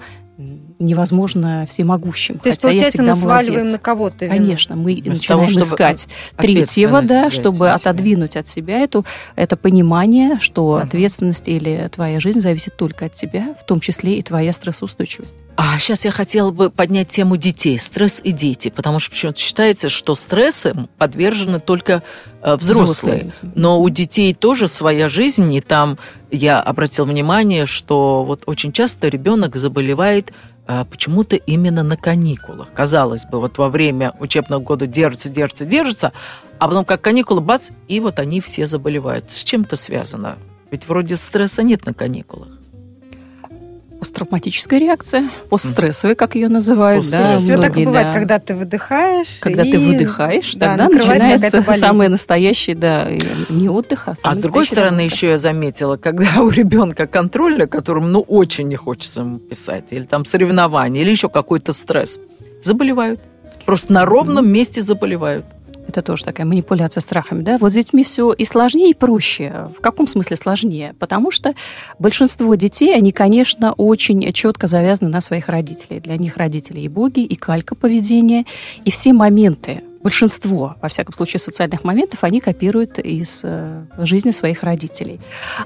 невозможно 0.80 1.66
всемогущим. 1.70 2.38
То 2.38 2.48
есть, 2.48 2.62
получается, 2.62 3.02
мы 3.02 3.14
сваливаем 3.14 3.58
молодец. 3.58 3.72
на 3.72 3.78
кого-то 3.78 4.24
вину. 4.26 4.36
Конечно, 4.36 4.76
мы 4.76 4.94
Вместо 4.94 5.10
начинаем 5.10 5.48
того, 5.48 5.60
искать 5.60 6.08
третьего, 6.36 7.02
да, 7.02 7.30
чтобы 7.30 7.70
отодвинуть 7.70 8.36
от 8.36 8.48
себя 8.48 8.80
эту, 8.80 9.04
это 9.36 9.56
понимание, 9.56 10.38
что 10.40 10.78
uh 10.78 10.90
ответственность 10.90 11.46
или 11.46 11.88
твоя 11.94 12.18
жизнь 12.20 12.40
зависит 12.40 12.76
только 12.76 13.04
от 13.04 13.12
тебя, 13.12 13.54
в 13.60 13.64
том 13.64 13.80
числе 13.80 14.18
и 14.18 14.22
твоя 14.22 14.52
стрессоустойчивость. 14.52 15.36
А 15.56 15.78
сейчас 15.78 16.04
я 16.04 16.10
хотела 16.10 16.50
бы 16.50 16.70
поднять 16.70 17.08
тему 17.08 17.36
детей, 17.36 17.78
стресс 17.78 18.20
и 18.24 18.32
дети, 18.32 18.70
потому 18.70 18.98
что 18.98 19.10
почему-то 19.10 19.38
считается, 19.38 19.88
что 19.90 20.14
стрессом 20.14 20.88
подвержены 20.96 21.60
только 21.60 22.02
э, 22.42 22.56
взрослые. 22.56 23.32
Но 23.54 23.80
у 23.80 23.88
детей 23.90 24.32
тоже 24.34 24.68
своя 24.68 25.08
жизнь, 25.08 25.52
и 25.52 25.60
там 25.60 25.98
я 26.30 26.60
обратил 26.60 27.04
внимание, 27.04 27.66
что 27.66 28.24
вот 28.24 28.44
очень 28.46 28.72
часто 28.72 29.08
ребенок 29.08 29.56
заболевает 29.56 30.32
почему-то 30.90 31.36
именно 31.36 31.82
на 31.82 31.96
каникулах. 31.96 32.72
Казалось 32.72 33.24
бы, 33.26 33.40
вот 33.40 33.58
во 33.58 33.68
время 33.68 34.12
учебного 34.20 34.60
года 34.60 34.86
держится, 34.86 35.28
держится, 35.28 35.64
держится, 35.64 36.12
а 36.58 36.68
потом 36.68 36.84
как 36.84 37.00
каникулы, 37.00 37.40
бац, 37.40 37.70
и 37.88 38.00
вот 38.00 38.18
они 38.18 38.40
все 38.40 38.66
заболевают. 38.66 39.30
С 39.30 39.42
чем 39.42 39.62
это 39.62 39.76
связано? 39.76 40.38
Ведь 40.70 40.86
вроде 40.86 41.16
стресса 41.16 41.62
нет 41.62 41.84
на 41.86 41.94
каникулах 41.94 42.59
посттравматическая 44.00 44.80
реакция, 44.80 45.30
постстрессовая, 45.50 46.14
как 46.14 46.34
ее 46.34 46.48
называют. 46.48 47.08
Да, 47.10 47.38
Все 47.38 47.60
так 47.60 47.76
и 47.76 47.84
бывает, 47.84 48.08
да. 48.08 48.12
когда 48.14 48.38
ты 48.38 48.54
выдыхаешь. 48.56 49.38
Когда 49.40 49.62
и... 49.62 49.70
ты 49.70 49.78
выдыхаешь, 49.78 50.54
да, 50.54 50.76
тогда 50.76 50.88
начинается 50.88 51.62
самое 51.78 52.08
настоящее, 52.08 52.74
да, 52.74 53.08
не 53.50 53.68
отдых, 53.68 54.08
а 54.08 54.14
А 54.22 54.34
с 54.34 54.38
другой 54.38 54.64
стороны, 54.64 55.02
работа. 55.02 55.14
еще 55.14 55.28
я 55.28 55.36
заметила, 55.36 55.96
когда 55.96 56.40
у 56.40 56.48
ребенка 56.48 57.06
контроль, 57.06 57.58
на 57.58 57.66
котором, 57.66 58.10
ну, 58.10 58.20
очень 58.20 58.68
не 58.68 58.76
хочется 58.76 59.20
ему 59.20 59.38
писать, 59.38 59.92
или 59.92 60.04
там 60.04 60.24
соревнования, 60.24 61.02
или 61.02 61.10
еще 61.10 61.28
какой-то 61.28 61.72
стресс, 61.72 62.18
заболевают. 62.62 63.20
Просто 63.66 63.92
на 63.92 64.06
ровном 64.06 64.50
месте 64.50 64.82
заболевают. 64.82 65.44
Это 65.90 66.02
тоже 66.02 66.24
такая 66.24 66.46
манипуляция 66.46 67.00
страхами, 67.00 67.42
да? 67.42 67.58
Вот 67.58 67.72
с 67.72 67.74
детьми 67.74 68.04
все 68.04 68.32
и 68.32 68.44
сложнее, 68.44 68.90
и 68.90 68.94
проще. 68.94 69.68
В 69.76 69.80
каком 69.80 70.06
смысле 70.06 70.36
сложнее? 70.36 70.94
Потому 71.00 71.32
что 71.32 71.54
большинство 71.98 72.54
детей, 72.54 72.94
они, 72.94 73.10
конечно, 73.10 73.72
очень 73.72 74.32
четко 74.32 74.68
завязаны 74.68 75.10
на 75.10 75.20
своих 75.20 75.48
родителей. 75.48 75.98
Для 75.98 76.16
них 76.16 76.36
родители 76.36 76.78
и 76.78 76.86
боги, 76.86 77.24
и 77.24 77.34
калька 77.34 77.74
поведения, 77.74 78.44
и 78.84 78.92
все 78.92 79.12
моменты 79.12 79.82
большинство, 80.02 80.76
во 80.80 80.88
всяком 80.88 81.14
случае, 81.14 81.40
социальных 81.40 81.84
моментов 81.84 82.24
они 82.24 82.40
копируют 82.40 82.98
из 82.98 83.40
э, 83.42 83.84
жизни 83.98 84.30
своих 84.30 84.62
родителей. 84.62 85.20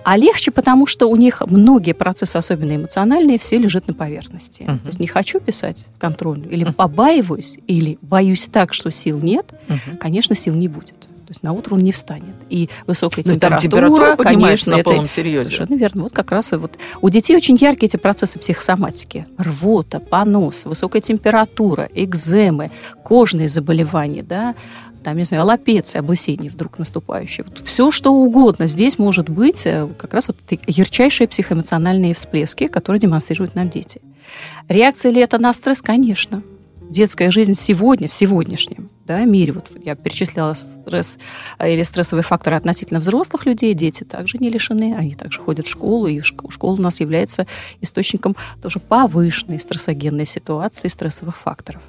А 0.05 0.17
легче, 0.17 0.51
потому 0.51 0.87
что 0.87 1.09
у 1.09 1.17
них 1.17 1.43
многие 1.47 1.93
процессы, 1.93 2.37
особенно 2.37 2.77
эмоциональные, 2.77 3.39
все 3.39 3.59
лежат 3.59 3.87
на 3.87 3.95
поверхности. 3.95 4.63
Uh-huh. 4.63 4.79
То 4.79 4.89
есть 4.89 5.01
не 5.01 5.07
хочу 5.07 5.41
писать 5.41 5.87
контрольную, 5.99 6.51
или 6.51 6.67
uh-huh. 6.67 6.73
побаиваюсь, 6.73 7.59
или 7.67 7.99
боюсь 8.03 8.47
так, 8.47 8.75
что 8.75 8.91
сил 8.91 9.21
нет, 9.21 9.47
uh-huh. 9.69 9.97
конечно, 9.99 10.35
сил 10.35 10.55
не 10.55 10.69
будет. 10.69 10.95
То 11.25 11.33
есть 11.33 11.43
на 11.43 11.53
утро 11.53 11.75
он 11.75 11.81
не 11.81 11.93
встанет. 11.93 12.35
И 12.51 12.69
высокая 12.87 13.25
Но 13.25 13.35
температура, 13.35 13.59
температура 13.59 14.17
конечно, 14.17 14.77
на 14.77 14.83
полном 14.83 15.09
серьезе. 15.09 15.47
Совершенно 15.47 15.75
верно. 15.75 16.03
Вот 16.03 16.13
как 16.13 16.31
раз 16.31 16.53
и 16.53 16.57
вот 16.57 16.79
у 17.01 17.09
детей 17.09 17.37
очень 17.37 17.57
яркие 17.57 17.89
эти 17.89 17.97
процессы 17.97 18.39
психосоматики. 18.39 19.27
Рвота, 19.39 20.01
понос, 20.01 20.65
высокая 20.65 21.01
температура, 21.01 21.89
экземы, 21.95 22.71
кожные 23.03 23.49
заболевания, 23.49 24.23
да, 24.23 24.55
там, 25.03 25.19
не 25.19 25.25
знаю, 25.25 25.43
аллопеция, 25.43 26.01
облысение 26.01 26.51
вдруг 26.51 26.79
наступающее. 26.79 27.45
Вот 27.47 27.67
все, 27.67 27.91
что 27.91 28.11
угодно. 28.11 28.67
Здесь 28.67 28.99
может 28.99 29.29
быть 29.29 29.67
э, 29.67 29.87
как 29.99 30.15
раз 30.15 30.29
вот 30.29 30.39
ярчайшие 30.67 31.29
психоэмоциональные 31.29 32.15
всплески, 32.15 32.69
которые 32.69 33.01
демонстрируют 33.01 33.55
нам 33.55 33.69
дети. 33.69 34.01
Реакция 34.69 35.13
ли 35.13 35.21
это 35.21 35.39
на 35.39 35.53
стресс? 35.53 35.83
Конечно 35.83 36.43
детская 36.91 37.31
жизнь 37.31 37.55
сегодня, 37.55 38.09
в 38.09 38.15
сегодняшнем 38.15 38.89
да, 39.07 39.25
мире, 39.25 39.53
вот 39.53 39.71
я 39.85 39.95
перечисляла 39.95 40.55
стресс 40.55 41.19
э, 41.59 41.73
или 41.73 41.83
стрессовые 41.83 42.25
факторы 42.25 42.57
относительно 42.57 43.01
взрослых 43.01 43.47
людей, 43.47 43.75
дети 43.75 44.05
также 44.05 44.39
не 44.39 44.49
лишены, 44.49 44.95
они 44.97 45.15
также 45.15 45.41
ходят 45.41 45.67
в 45.67 45.71
школу, 45.71 46.07
и 46.07 46.21
школа 46.23 46.75
у 46.75 46.81
нас 46.81 47.01
является 47.01 47.47
источником 47.81 48.37
тоже 48.63 48.79
повышенной 48.79 49.61
стрессогенной 49.61 50.27
ситуации, 50.27 50.89
стрессовых 50.89 51.37
факторов. 51.37 51.83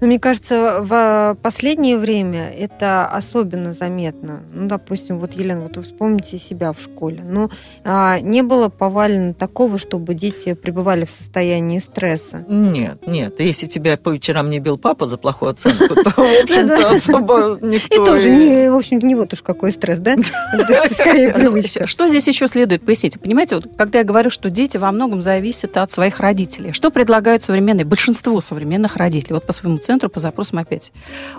Но 0.00 0.06
мне 0.06 0.18
кажется, 0.18 0.78
в 0.80 1.36
последнее 1.42 1.98
время 1.98 2.50
это 2.50 3.06
особенно 3.06 3.72
заметно. 3.72 4.42
Ну, 4.52 4.68
допустим, 4.68 5.18
вот, 5.18 5.32
Елена, 5.34 5.62
вот 5.62 5.76
вы 5.76 5.82
вспомните 5.82 6.38
себя 6.38 6.72
в 6.72 6.80
школе. 6.80 7.22
Ну, 7.24 7.50
а, 7.84 8.20
не 8.20 8.42
было 8.42 8.68
повалено 8.68 9.34
такого, 9.34 9.78
чтобы 9.78 10.14
дети 10.14 10.54
пребывали 10.54 11.04
в 11.04 11.10
состоянии 11.10 11.78
стресса? 11.78 12.44
Нет, 12.48 13.06
нет. 13.06 13.40
Если 13.40 13.66
тебя 13.66 13.96
по 13.96 14.10
вечерам 14.10 14.50
не 14.50 14.58
бил 14.58 14.78
папа 14.78 15.06
за 15.06 15.18
плохую 15.18 15.50
оценку, 15.50 15.94
то, 15.94 16.10
в 16.10 16.18
общем-то, 16.42 16.90
особо 16.90 17.58
никто... 17.62 17.94
И 17.94 18.04
тоже, 18.04 18.30
не, 18.30 18.70
в 18.70 18.76
общем, 18.76 18.98
не 18.98 19.14
вот 19.14 19.32
уж 19.32 19.42
какой 19.42 19.72
стресс, 19.72 19.98
да? 19.98 20.16
Скорее 20.90 21.32
привычка. 21.32 21.86
Что 21.86 22.08
здесь 22.08 22.26
еще 22.26 22.48
следует 22.48 22.84
пояснить? 22.84 23.20
Понимаете, 23.20 23.56
вот 23.56 23.68
когда 23.76 23.98
я 23.98 24.04
говорю, 24.04 24.30
что 24.30 24.50
дети 24.50 24.76
во 24.76 24.90
многом 24.92 25.20
зависят 25.20 25.76
от 25.76 25.90
своих 25.90 26.20
родителей, 26.20 26.72
что 26.72 26.90
предлагают 26.90 27.42
современные, 27.42 27.84
большинство 27.84 28.40
современных 28.40 28.96
родителей, 28.96 29.34
вот 29.34 29.46
по 29.46 29.52
своему 29.52 29.75
центру 29.78 30.08
по 30.08 30.20
запросам 30.20 30.58
опять. 30.58 30.92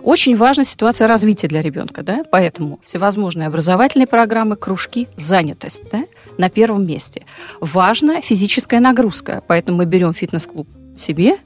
Очень 0.03 0.35
важна 0.35 0.63
ситуация 0.63 1.07
развития 1.07 1.47
для 1.47 1.61
ребенка, 1.61 2.03
да, 2.03 2.23
поэтому 2.29 2.79
всевозможные 2.85 3.47
образовательные 3.47 4.07
программы, 4.07 4.55
кружки, 4.55 5.07
занятость, 5.17 5.83
да, 5.91 6.03
на 6.37 6.49
первом 6.49 6.85
месте. 6.85 7.25
Важна 7.59 8.21
физическая 8.21 8.79
нагрузка, 8.79 9.43
поэтому 9.47 9.77
мы 9.77 9.85
берем 9.85 10.13
фитнес-клуб 10.13 10.67
себе, 10.97 11.37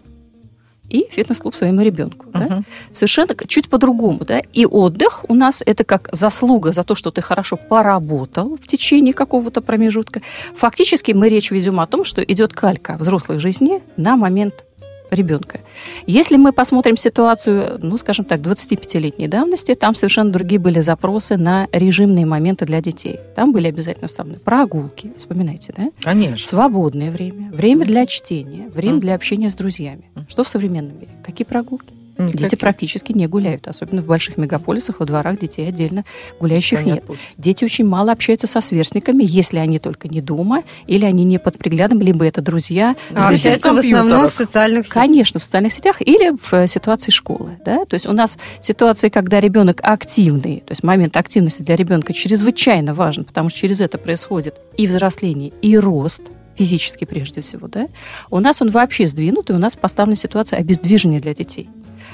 и 0.92 1.08
фитнес-клуб 1.10 1.56
своему 1.56 1.82
ребенку. 1.82 2.28
Uh-huh. 2.28 2.50
Да? 2.50 2.64
Совершенно 2.92 3.34
чуть 3.48 3.70
по-другому. 3.70 4.26
Да? 4.26 4.42
И 4.52 4.66
отдых 4.66 5.24
у 5.30 5.34
нас 5.34 5.64
это 5.66 5.84
как 5.84 6.10
заслуга 6.12 6.74
за 6.74 6.84
то, 6.84 6.96
что 6.96 7.12
ты 7.12 7.22
хорошо 7.22 7.58
поработал 7.58 8.58
в 8.58 8.68
течение 8.68 9.14
какого-то 9.14 9.62
промежутка. 9.62 10.22
Фактически 10.58 11.14
мы 11.14 11.30
речь 11.30 11.50
ведем 11.52 11.80
о 11.80 11.88
том, 11.88 12.04
что 12.04 12.22
идет 12.22 12.54
калька 12.54 12.98
взрослой 13.00 13.40
жизни 13.40 13.82
на 13.96 14.18
момент 14.18 14.66
ребенка. 15.12 15.60
Если 16.08 16.38
мы 16.38 16.54
посмотрим 16.54 16.98
ситуацию, 16.98 17.78
ну, 17.82 17.98
скажем 17.98 18.26
так, 18.26 18.40
25-летней 18.40 19.28
давности, 19.28 19.76
там 19.76 19.94
совершенно 19.94 20.32
другие 20.32 20.60
были 20.60 20.82
запросы 20.82 21.38
на 21.38 21.68
режимные 21.72 22.26
моменты 22.26 22.66
для 22.66 22.82
детей. 22.82 23.20
Там 23.36 23.52
были 23.52 23.68
обязательно 23.68 24.08
вставлены 24.08 24.40
прогулки, 24.40 25.12
вспоминайте, 25.18 25.74
да? 25.78 25.92
Конечно. 26.02 26.48
Свободное 26.48 27.12
время, 27.12 27.52
время 27.52 27.86
для 27.86 28.06
чтения, 28.06 28.70
время 28.70 29.00
для 29.00 29.16
общения 29.16 29.50
с 29.50 29.56
друзьями. 29.56 30.10
Что 30.30 30.44
в 30.44 30.50
современном 30.50 30.96
мире? 30.96 31.10
Какие 31.24 31.46
прогулки? 31.46 32.01
Никаких. 32.18 32.40
Дети 32.40 32.56
практически 32.56 33.12
не 33.14 33.28
гуляют, 33.28 33.68
особенно 33.68 34.02
в 34.02 34.06
больших 34.06 34.38
мегаполисах, 34.38 35.00
во 35.00 35.06
дворах 35.06 35.40
детей 35.40 35.68
отдельно 35.68 36.06
гуляющих 36.40 36.80
Понятно. 36.80 37.12
нет. 37.12 37.20
Дети 37.38 37.64
очень 37.64 37.86
мало 37.86 38.12
общаются 38.12 38.48
со 38.48 38.62
сверстниками, 38.62 39.24
если 39.26 39.58
они 39.58 39.80
только 39.80 40.08
не 40.08 40.22
дома, 40.22 40.64
или 40.88 41.06
они 41.06 41.24
не 41.24 41.40
под 41.40 41.58
приглядом, 41.58 42.02
либо 42.02 42.26
это 42.26 42.42
друзья. 42.42 42.96
А 43.14 43.30
общаются 43.30 43.72
в, 43.72 43.76
в 43.76 43.80
основном 43.80 44.30
в 44.30 44.34
социальных 44.34 44.86
сетях. 44.88 45.04
Конечно, 45.04 45.40
в 45.40 45.44
социальных 45.44 45.74
сетях 45.74 46.02
или 46.02 46.36
в 46.42 46.54
э, 46.54 46.68
ситуации 46.68 47.12
школы. 47.12 47.58
Да? 47.66 47.86
То 47.86 47.96
есть 47.96 48.06
у 48.06 48.14
нас 48.14 48.38
ситуации, 48.62 49.10
когда 49.10 49.40
ребенок 49.40 49.80
активный, 49.84 50.64
то 50.66 50.72
есть 50.72 50.84
момент 50.84 51.18
активности 51.18 51.62
для 51.62 51.76
ребенка 51.76 52.14
чрезвычайно 52.14 52.94
важен, 52.94 53.24
потому 53.24 53.50
что 53.50 53.60
через 53.60 53.82
это 53.82 53.98
происходит 53.98 54.56
и 54.78 54.88
взросление, 54.88 55.52
и 55.62 55.78
рост, 55.78 56.22
физически 56.56 57.06
прежде 57.06 57.42
всего, 57.42 57.68
да, 57.68 57.88
у 58.30 58.40
нас 58.40 58.62
он 58.62 58.70
вообще 58.70 59.08
сдвинут, 59.08 59.50
и 59.50 59.54
у 59.54 59.58
нас 59.58 59.76
поставлена 59.76 60.16
ситуация 60.16 60.60
обездвижения 60.60 61.20
для 61.20 61.34
детей. 61.34 61.70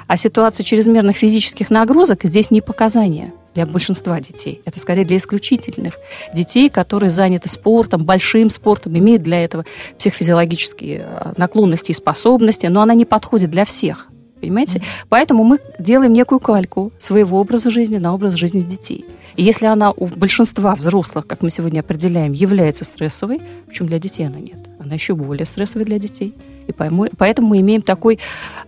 А 0.08 0.16
ситуация 0.16 0.64
чрезмерных 0.64 1.18
физических 1.18 1.70
нагрузок 1.70 2.24
здесь 2.24 2.50
не 2.50 2.62
показания 2.62 3.34
для 3.54 3.66
большинства 3.66 4.20
детей. 4.22 4.62
Это 4.66 4.80
скорее 4.80 5.04
для 5.04 5.18
исключительных 5.18 5.96
детей, 6.34 6.70
которые 6.70 7.10
заняты 7.10 7.50
спортом, 7.50 8.06
большим 8.06 8.50
спортом, 8.50 8.98
имеют 8.98 9.24
для 9.24 9.44
этого 9.44 9.66
психофизиологические 9.98 11.06
э, 11.06 11.34
наклонности 11.38 11.92
и 11.92 11.96
способности, 11.96 12.68
но 12.68 12.82
она 12.82 12.94
не 12.94 13.06
подходит 13.06 13.50
для 13.50 13.66
всех. 13.66 14.08
Понимаете? 14.40 14.80
Mm-hmm. 14.80 15.06
Поэтому 15.10 15.44
мы 15.44 15.60
делаем 15.80 16.14
некую 16.14 16.40
кальку 16.40 16.92
своего 17.00 17.40
образа 17.40 17.72
жизни 17.72 17.98
на 17.98 18.14
образ 18.14 18.36
жизни 18.36 18.62
детей. 18.62 19.06
И 19.36 19.44
если 19.44 19.68
она 19.68 19.92
у 19.92 20.08
большинства 20.08 20.76
взрослых, 20.76 21.28
как 21.28 21.42
мы 21.42 21.52
сегодня 21.52 21.82
определяем, 21.82 22.34
является 22.34 22.86
стрессовой, 22.86 23.40
почему 23.68 23.88
для 23.88 24.00
детей 24.00 24.26
она 24.26 24.40
нет? 24.40 24.60
Она 24.80 24.96
еще 24.96 25.16
более 25.16 25.46
стрессовая 25.46 25.86
для 25.86 26.00
детей. 26.00 26.34
И 26.68 26.72
поэтому 26.72 27.48
мы 27.48 27.60
имеем 27.60 27.82
такой 27.82 28.20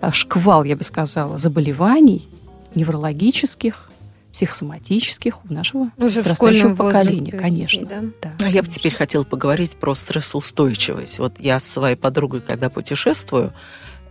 э, 0.02 0.12
шквал, 0.12 0.64
я 0.64 0.76
бы 0.76 0.84
сказала, 0.84 1.38
заболеваний 1.38 2.28
неврологических, 2.76 3.90
психосоматических 4.32 5.44
у 5.44 5.54
нашего 5.54 5.90
Уже 5.98 6.22
подрастающего 6.22 6.76
поколения, 6.76 7.32
конечно. 7.32 7.86
Да? 7.86 8.04
Да, 8.22 8.46
а 8.46 8.50
я 8.50 8.62
бы 8.62 8.70
теперь 8.70 8.94
хотела 8.94 9.24
поговорить 9.24 9.76
про 9.76 9.96
стрессоустойчивость. 9.96 11.20
Вот 11.20 11.34
я 11.40 11.60
с 11.60 11.66
своей 11.66 11.96
подругой, 11.96 12.42
когда 12.42 12.70
путешествую, 12.70 13.54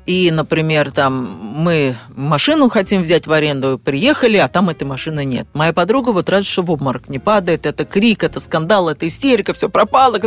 и, 0.09 0.31
например, 0.31 0.91
там 0.91 1.39
мы 1.55 1.95
машину 2.17 2.71
хотим 2.71 3.03
взять 3.03 3.27
в 3.27 3.33
аренду, 3.33 3.79
приехали, 3.79 4.39
а 4.39 4.49
там 4.49 4.71
этой 4.71 4.85
машины 4.85 5.27
нет. 5.27 5.47
Моя 5.53 5.75
подруга 5.75 6.13
вот 6.13 6.31
рада, 6.31 6.47
что 6.47 6.63
в 6.63 6.71
обморок 6.71 7.11
не 7.11 7.19
падает, 7.19 7.67
это 7.67 7.85
крик, 7.85 8.25
это 8.25 8.41
скандал, 8.41 8.89
это 8.89 9.07
истерика, 9.07 9.53
все 9.53 9.69
пропало. 9.69 10.19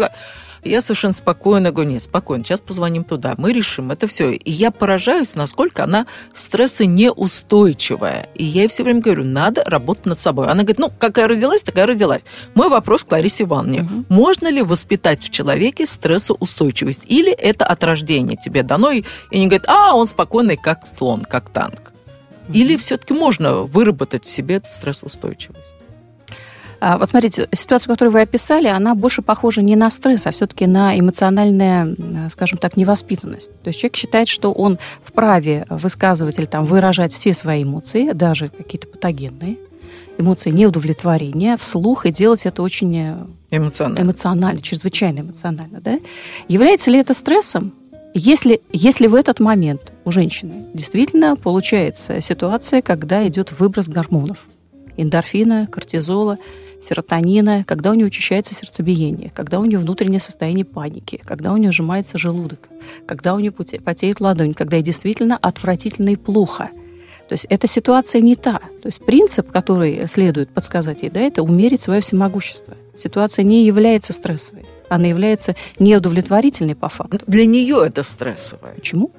Я 0.63 0.81
совершенно 0.81 1.13
спокойно 1.13 1.71
говорю, 1.71 1.91
нет, 1.91 2.03
спокойно, 2.03 2.43
сейчас 2.43 2.61
позвоним 2.61 3.03
туда, 3.03 3.33
мы 3.37 3.51
решим 3.51 3.91
это 3.91 4.07
все. 4.07 4.31
И 4.31 4.51
я 4.51 4.71
поражаюсь, 4.71 5.35
насколько 5.35 5.83
она 5.83 6.05
стресса 6.33 6.85
неустойчивая. 6.85 8.29
И 8.35 8.43
я 8.43 8.61
ей 8.61 8.67
все 8.67 8.83
время 8.83 9.01
говорю, 9.01 9.25
надо 9.25 9.63
работать 9.65 10.05
над 10.05 10.19
собой. 10.19 10.47
Она 10.47 10.63
говорит, 10.63 10.77
ну, 10.77 10.91
какая 10.97 11.27
родилась, 11.27 11.63
такая 11.63 11.87
родилась. 11.87 12.25
Мой 12.53 12.69
вопрос 12.69 13.03
к 13.03 13.11
Ларисе 13.11 13.43
Ивановне. 13.43 13.81
Угу. 13.81 14.05
Можно 14.09 14.51
ли 14.51 14.61
воспитать 14.61 15.21
в 15.23 15.29
человеке 15.31 15.85
стрессоустойчивость? 15.85 17.05
Или 17.07 17.31
это 17.31 17.65
от 17.65 17.83
рождения 17.83 18.35
тебе 18.35 18.61
дано, 18.61 18.91
и, 18.91 19.03
и 19.31 19.39
не 19.39 19.47
говорит, 19.47 19.67
а, 19.67 19.95
он 19.95 20.07
спокойный, 20.07 20.57
как 20.57 20.85
слон, 20.85 21.21
как 21.21 21.49
танк? 21.49 21.91
Или 22.53 22.75
все-таки 22.77 23.13
можно 23.13 23.61
выработать 23.61 24.25
в 24.25 24.31
себе 24.31 24.61
стрессоустойчивость? 24.67 25.75
А, 26.83 26.97
вот 26.97 27.09
смотрите, 27.09 27.47
ситуация, 27.53 27.93
которую 27.93 28.11
вы 28.11 28.21
описали, 28.21 28.65
она 28.65 28.95
больше 28.95 29.21
похожа 29.21 29.61
не 29.61 29.75
на 29.75 29.91
стресс, 29.91 30.25
а 30.25 30.31
все-таки 30.31 30.65
на 30.65 30.99
эмоциональную, 30.99 31.95
скажем 32.31 32.57
так, 32.57 32.75
невоспитанность. 32.75 33.51
То 33.61 33.67
есть 33.67 33.79
человек 33.79 33.95
считает, 33.95 34.27
что 34.27 34.51
он 34.51 34.79
вправе 35.03 35.67
высказывать 35.69 36.39
или 36.39 36.45
там 36.45 36.65
выражать 36.65 37.13
все 37.13 37.35
свои 37.35 37.61
эмоции, 37.61 38.13
даже 38.13 38.47
какие-то 38.47 38.87
патогенные, 38.87 39.57
эмоции 40.17 40.49
неудовлетворения 40.49 41.55
вслух 41.55 42.07
и 42.07 42.11
делать 42.11 42.47
это 42.47 42.63
очень 42.63 42.97
э, 42.97 43.15
эмоционально, 43.51 44.01
эмоционально 44.01 44.61
чрезвычайно 44.63 45.19
эмоционально. 45.19 45.81
Да? 45.81 45.99
Является 46.47 46.89
ли 46.89 46.97
это 46.97 47.13
стрессом? 47.13 47.73
Если, 48.15 48.59
если 48.73 49.05
в 49.05 49.13
этот 49.13 49.39
момент 49.39 49.93
у 50.03 50.11
женщины 50.11 50.65
действительно 50.73 51.35
получается 51.35 52.21
ситуация, 52.21 52.81
когда 52.81 53.27
идет 53.27 53.51
выброс 53.51 53.87
гормонов, 53.87 54.39
эндорфина, 54.97 55.67
кортизола, 55.67 56.37
серотонина, 56.81 57.63
когда 57.65 57.91
у 57.91 57.93
нее 57.93 58.07
учащается 58.07 58.53
сердцебиение, 58.53 59.31
когда 59.33 59.59
у 59.59 59.65
нее 59.65 59.79
внутреннее 59.79 60.19
состояние 60.19 60.65
паники, 60.65 61.21
когда 61.23 61.53
у 61.53 61.57
нее 61.57 61.71
сжимается 61.71 62.17
желудок, 62.17 62.69
когда 63.05 63.35
у 63.35 63.39
нее 63.39 63.51
потеет 63.51 64.19
ладонь, 64.19 64.53
когда 64.53 64.77
ей 64.77 64.83
действительно 64.83 65.37
отвратительно 65.37 66.09
и 66.09 66.15
плохо. 66.15 66.69
То 67.29 67.33
есть 67.33 67.45
эта 67.49 67.65
ситуация 67.65 68.21
не 68.21 68.35
та. 68.35 68.59
То 68.81 68.87
есть 68.87 68.99
принцип, 69.05 69.51
который 69.51 70.05
следует 70.07 70.49
подсказать 70.49 71.03
ей, 71.03 71.09
да, 71.09 71.21
это 71.21 71.43
умерить 71.43 71.81
свое 71.81 72.01
всемогущество. 72.01 72.75
Ситуация 72.97 73.43
не 73.43 73.65
является 73.65 74.11
стрессовой. 74.11 74.65
Она 74.89 75.07
является 75.07 75.55
неудовлетворительной 75.79 76.75
по 76.75 76.89
факту. 76.89 77.19
Для 77.27 77.45
нее 77.45 77.83
это 77.85 78.03
стрессовая. 78.03 78.73
Почему? 78.73 79.11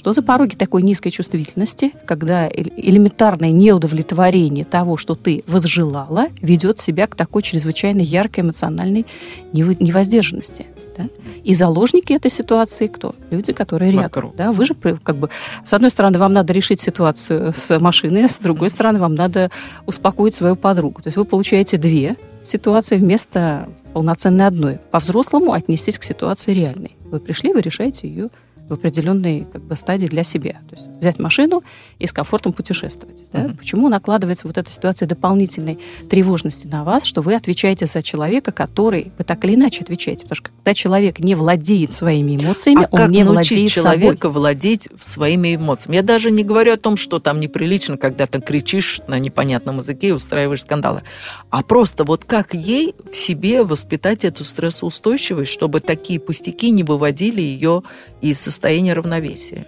Что 0.00 0.14
за 0.14 0.22
пороги 0.22 0.54
такой 0.54 0.80
низкой 0.80 1.10
чувствительности, 1.10 1.92
когда 2.06 2.48
элементарное 2.48 3.52
неудовлетворение 3.52 4.64
того, 4.64 4.96
что 4.96 5.14
ты 5.14 5.44
возжелала, 5.46 6.28
ведет 6.40 6.80
себя 6.80 7.06
к 7.06 7.14
такой 7.14 7.42
чрезвычайно 7.42 8.00
яркой 8.00 8.44
эмоциональной 8.44 9.04
невоздержанности? 9.52 10.68
Да? 10.96 11.08
И 11.44 11.54
заложники 11.54 12.14
этой 12.14 12.30
ситуации 12.30 12.86
кто? 12.86 13.14
Люди, 13.30 13.52
которые 13.52 13.92
рядом. 13.92 14.32
Да? 14.38 14.52
Вы 14.52 14.64
же, 14.64 14.72
как 14.74 15.16
бы, 15.16 15.28
с 15.66 15.74
одной 15.74 15.90
стороны, 15.90 16.18
вам 16.18 16.32
надо 16.32 16.54
решить 16.54 16.80
ситуацию 16.80 17.52
с 17.54 17.78
машиной, 17.78 18.24
а 18.24 18.28
с 18.28 18.38
другой 18.38 18.70
стороны, 18.70 19.00
вам 19.00 19.14
надо 19.14 19.50
успокоить 19.84 20.34
свою 20.34 20.56
подругу. 20.56 21.02
То 21.02 21.08
есть 21.08 21.18
вы 21.18 21.26
получаете 21.26 21.76
две 21.76 22.16
ситуации 22.42 22.96
вместо 22.96 23.68
полноценной 23.92 24.46
одной. 24.46 24.78
По-взрослому 24.92 25.52
отнестись 25.52 25.98
к 25.98 26.04
ситуации 26.04 26.54
реальной. 26.54 26.96
Вы 27.04 27.20
пришли, 27.20 27.52
вы 27.52 27.60
решаете 27.60 28.08
ее 28.08 28.28
в 28.70 28.74
определенной 28.74 29.46
как 29.52 29.62
бы, 29.62 29.74
стадии 29.74 30.06
для 30.06 30.22
себя. 30.22 30.60
То 30.70 30.76
есть 30.76 30.86
взять 31.00 31.18
машину 31.18 31.62
и 31.98 32.06
с 32.06 32.12
комфортом 32.12 32.52
путешествовать. 32.52 33.24
Да? 33.32 33.40
Mm-hmm. 33.40 33.56
Почему 33.58 33.88
накладывается 33.88 34.46
вот 34.46 34.56
эта 34.56 34.70
ситуация 34.70 35.08
дополнительной 35.08 35.78
тревожности 36.08 36.68
на 36.68 36.84
вас, 36.84 37.04
что 37.04 37.20
вы 37.20 37.34
отвечаете 37.34 37.86
за 37.86 38.02
человека, 38.02 38.52
который 38.52 39.12
вы 39.18 39.24
так 39.24 39.44
или 39.44 39.56
иначе 39.56 39.82
отвечаете? 39.82 40.22
Потому 40.22 40.36
что 40.36 40.50
когда 40.56 40.74
человек 40.74 41.18
не 41.18 41.34
владеет 41.34 41.92
своими 41.92 42.36
эмоциями, 42.36 42.84
а 42.84 42.88
он 42.92 42.96
как 42.96 43.10
не 43.10 43.24
владеет 43.24 43.70
человека 43.70 44.28
собой. 44.28 44.40
владеть 44.40 44.88
своими 45.02 45.56
эмоциями? 45.56 45.96
Я 45.96 46.02
даже 46.02 46.30
не 46.30 46.44
говорю 46.44 46.74
о 46.74 46.76
том, 46.76 46.96
что 46.96 47.18
там 47.18 47.40
неприлично, 47.40 47.96
когда 47.96 48.28
ты 48.28 48.40
кричишь 48.40 49.00
на 49.08 49.18
непонятном 49.18 49.78
языке 49.78 50.08
и 50.08 50.12
устраиваешь 50.12 50.62
скандалы, 50.62 51.02
а 51.50 51.64
просто 51.64 52.04
вот 52.04 52.24
как 52.24 52.54
ей 52.54 52.94
в 53.10 53.16
себе 53.16 53.64
воспитать 53.64 54.24
эту 54.24 54.44
стрессоустойчивость, 54.44 55.50
чтобы 55.50 55.80
такие 55.80 56.20
пустяки 56.20 56.70
не 56.70 56.84
выводили 56.84 57.40
ее 57.40 57.82
из 58.20 58.38
состояния 58.40 58.59
равновесия? 58.94 59.66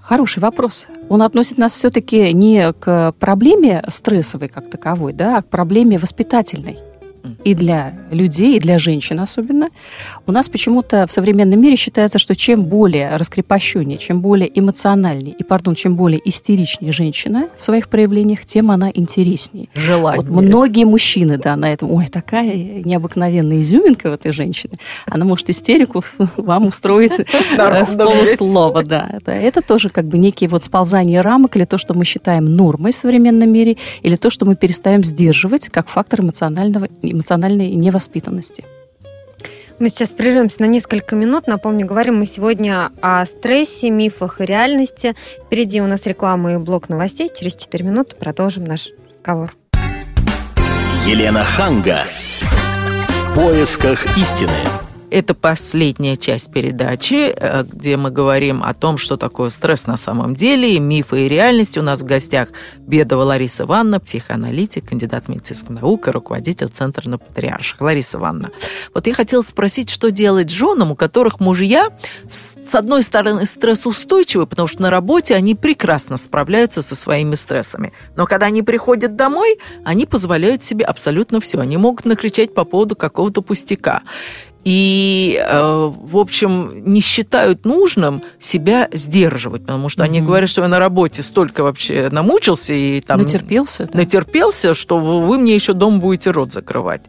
Хороший 0.00 0.38
вопрос. 0.38 0.86
Он 1.08 1.22
относит 1.22 1.58
нас 1.58 1.72
все-таки 1.72 2.32
не 2.32 2.72
к 2.72 3.12
проблеме 3.18 3.82
стрессовой 3.88 4.48
как 4.48 4.70
таковой, 4.70 5.12
да, 5.12 5.38
а 5.38 5.42
к 5.42 5.48
проблеме 5.48 5.98
воспитательной 5.98 6.78
и 7.44 7.54
для 7.54 7.98
людей, 8.10 8.56
и 8.56 8.60
для 8.60 8.78
женщин 8.78 9.20
особенно. 9.20 9.68
У 10.26 10.32
нас 10.32 10.48
почему-то 10.48 11.06
в 11.06 11.12
современном 11.12 11.60
мире 11.60 11.76
считается, 11.76 12.18
что 12.18 12.34
чем 12.34 12.64
более 12.64 13.16
раскрепощеннее, 13.16 13.98
чем 13.98 14.20
более 14.20 14.50
эмоциональнее 14.58 15.34
и, 15.38 15.42
пардон, 15.42 15.74
чем 15.74 15.96
более 15.96 16.20
истеричнее 16.24 16.92
женщина 16.92 17.48
в 17.58 17.64
своих 17.64 17.88
проявлениях, 17.88 18.44
тем 18.44 18.70
она 18.70 18.90
интереснее. 18.92 19.68
Желание. 19.74 20.28
Вот 20.28 20.42
многие 20.44 20.84
мужчины, 20.84 21.38
да, 21.38 21.56
на 21.56 21.72
этом, 21.72 21.90
ой, 21.90 22.06
такая 22.06 22.56
необыкновенная 22.56 23.60
изюминка 23.60 24.10
в 24.10 24.14
этой 24.14 24.32
женщине, 24.32 24.78
она 25.06 25.24
может 25.24 25.50
истерику 25.50 26.02
вам 26.36 26.66
устроить 26.66 27.12
э, 27.18 27.24
с 27.86 27.96
полуслова, 27.96 28.82
да. 28.82 29.18
Это 29.26 29.60
тоже 29.62 29.90
как 29.90 30.06
бы 30.06 30.18
некие 30.18 30.48
вот 30.48 30.64
сползания 30.64 31.22
рамок 31.22 31.56
или 31.56 31.64
то, 31.64 31.78
что 31.78 31.94
мы 31.94 32.04
считаем 32.04 32.44
нормой 32.44 32.92
в 32.92 32.96
современном 32.96 33.50
мире, 33.50 33.76
или 34.02 34.16
то, 34.16 34.30
что 34.30 34.44
мы 34.44 34.56
перестаем 34.56 35.04
сдерживать 35.04 35.68
как 35.68 35.88
фактор 35.88 36.20
эмоционального 36.20 36.88
эмоциональной 37.16 37.70
невоспитанности. 37.72 38.64
Мы 39.78 39.90
сейчас 39.90 40.08
прервемся 40.08 40.62
на 40.62 40.66
несколько 40.66 41.16
минут. 41.16 41.46
Напомню, 41.46 41.84
говорим 41.86 42.16
мы 42.16 42.26
сегодня 42.26 42.92
о 43.02 43.24
стрессе, 43.26 43.90
мифах 43.90 44.40
и 44.40 44.46
реальности. 44.46 45.14
Впереди 45.44 45.82
у 45.82 45.86
нас 45.86 46.06
реклама 46.06 46.54
и 46.54 46.56
блок 46.56 46.88
новостей. 46.88 47.30
Через 47.36 47.56
4 47.56 47.84
минуты 47.84 48.16
продолжим 48.16 48.64
наш 48.64 48.88
разговор. 49.18 49.54
Елена 51.06 51.44
Ханга. 51.44 52.04
В 52.40 53.34
поисках 53.34 54.16
истины. 54.16 54.75
Это 55.10 55.34
последняя 55.34 56.16
часть 56.16 56.52
передачи, 56.52 57.32
э, 57.34 57.62
где 57.62 57.96
мы 57.96 58.10
говорим 58.10 58.62
о 58.64 58.74
том, 58.74 58.98
что 58.98 59.16
такое 59.16 59.50
стресс 59.50 59.86
на 59.86 59.96
самом 59.96 60.34
деле, 60.34 60.74
и 60.74 60.80
мифы 60.80 61.26
и 61.26 61.28
реальность. 61.28 61.78
У 61.78 61.82
нас 61.82 62.00
в 62.00 62.04
гостях 62.04 62.48
Бедова 62.78 63.22
Лариса 63.22 63.64
Ивановна, 63.64 64.00
психоаналитик, 64.00 64.88
кандидат 64.88 65.28
медицинских 65.28 65.70
наук 65.70 66.08
и 66.08 66.10
руководитель 66.10 66.68
Центра 66.68 67.08
на 67.08 67.18
Патриарших. 67.18 67.80
Лариса 67.80 68.18
Ивановна, 68.18 68.50
вот 68.94 69.06
я 69.06 69.14
хотела 69.14 69.42
спросить, 69.42 69.90
что 69.90 70.10
делать 70.10 70.50
женам, 70.50 70.90
у 70.90 70.96
которых 70.96 71.38
мужья, 71.38 71.88
с 72.26 72.74
одной 72.74 73.04
стороны, 73.04 73.46
стрессоустойчивы, 73.46 74.46
потому 74.46 74.66
что 74.66 74.82
на 74.82 74.90
работе 74.90 75.34
они 75.36 75.54
прекрасно 75.54 76.16
справляются 76.16 76.82
со 76.82 76.96
своими 76.96 77.36
стрессами. 77.36 77.92
Но 78.16 78.26
когда 78.26 78.46
они 78.46 78.62
приходят 78.62 79.14
домой, 79.14 79.58
они 79.84 80.04
позволяют 80.04 80.64
себе 80.64 80.84
абсолютно 80.84 81.40
все. 81.40 81.60
Они 81.60 81.76
могут 81.76 82.04
накричать 82.06 82.54
по 82.54 82.64
поводу 82.64 82.96
какого-то 82.96 83.40
пустяка 83.40 84.02
и, 84.66 85.40
э, 85.40 85.92
в 85.96 86.18
общем, 86.18 86.82
не 86.92 87.00
считают 87.00 87.64
нужным 87.64 88.24
себя 88.40 88.88
сдерживать, 88.92 89.62
потому 89.62 89.88
что 89.88 90.02
mm-hmm. 90.02 90.06
они 90.06 90.20
говорят, 90.22 90.50
что 90.50 90.62
я 90.62 90.66
на 90.66 90.80
работе 90.80 91.22
столько 91.22 91.62
вообще 91.62 92.08
намучился 92.10 92.72
и 92.72 93.00
там... 93.00 93.22
Натерпелся? 93.22 93.84
Да? 93.84 93.98
Натерпелся, 93.98 94.74
что 94.74 94.98
вы 94.98 95.38
мне 95.38 95.54
еще 95.54 95.72
дом 95.72 96.00
будете 96.00 96.32
рот 96.32 96.52
закрывать. 96.52 97.02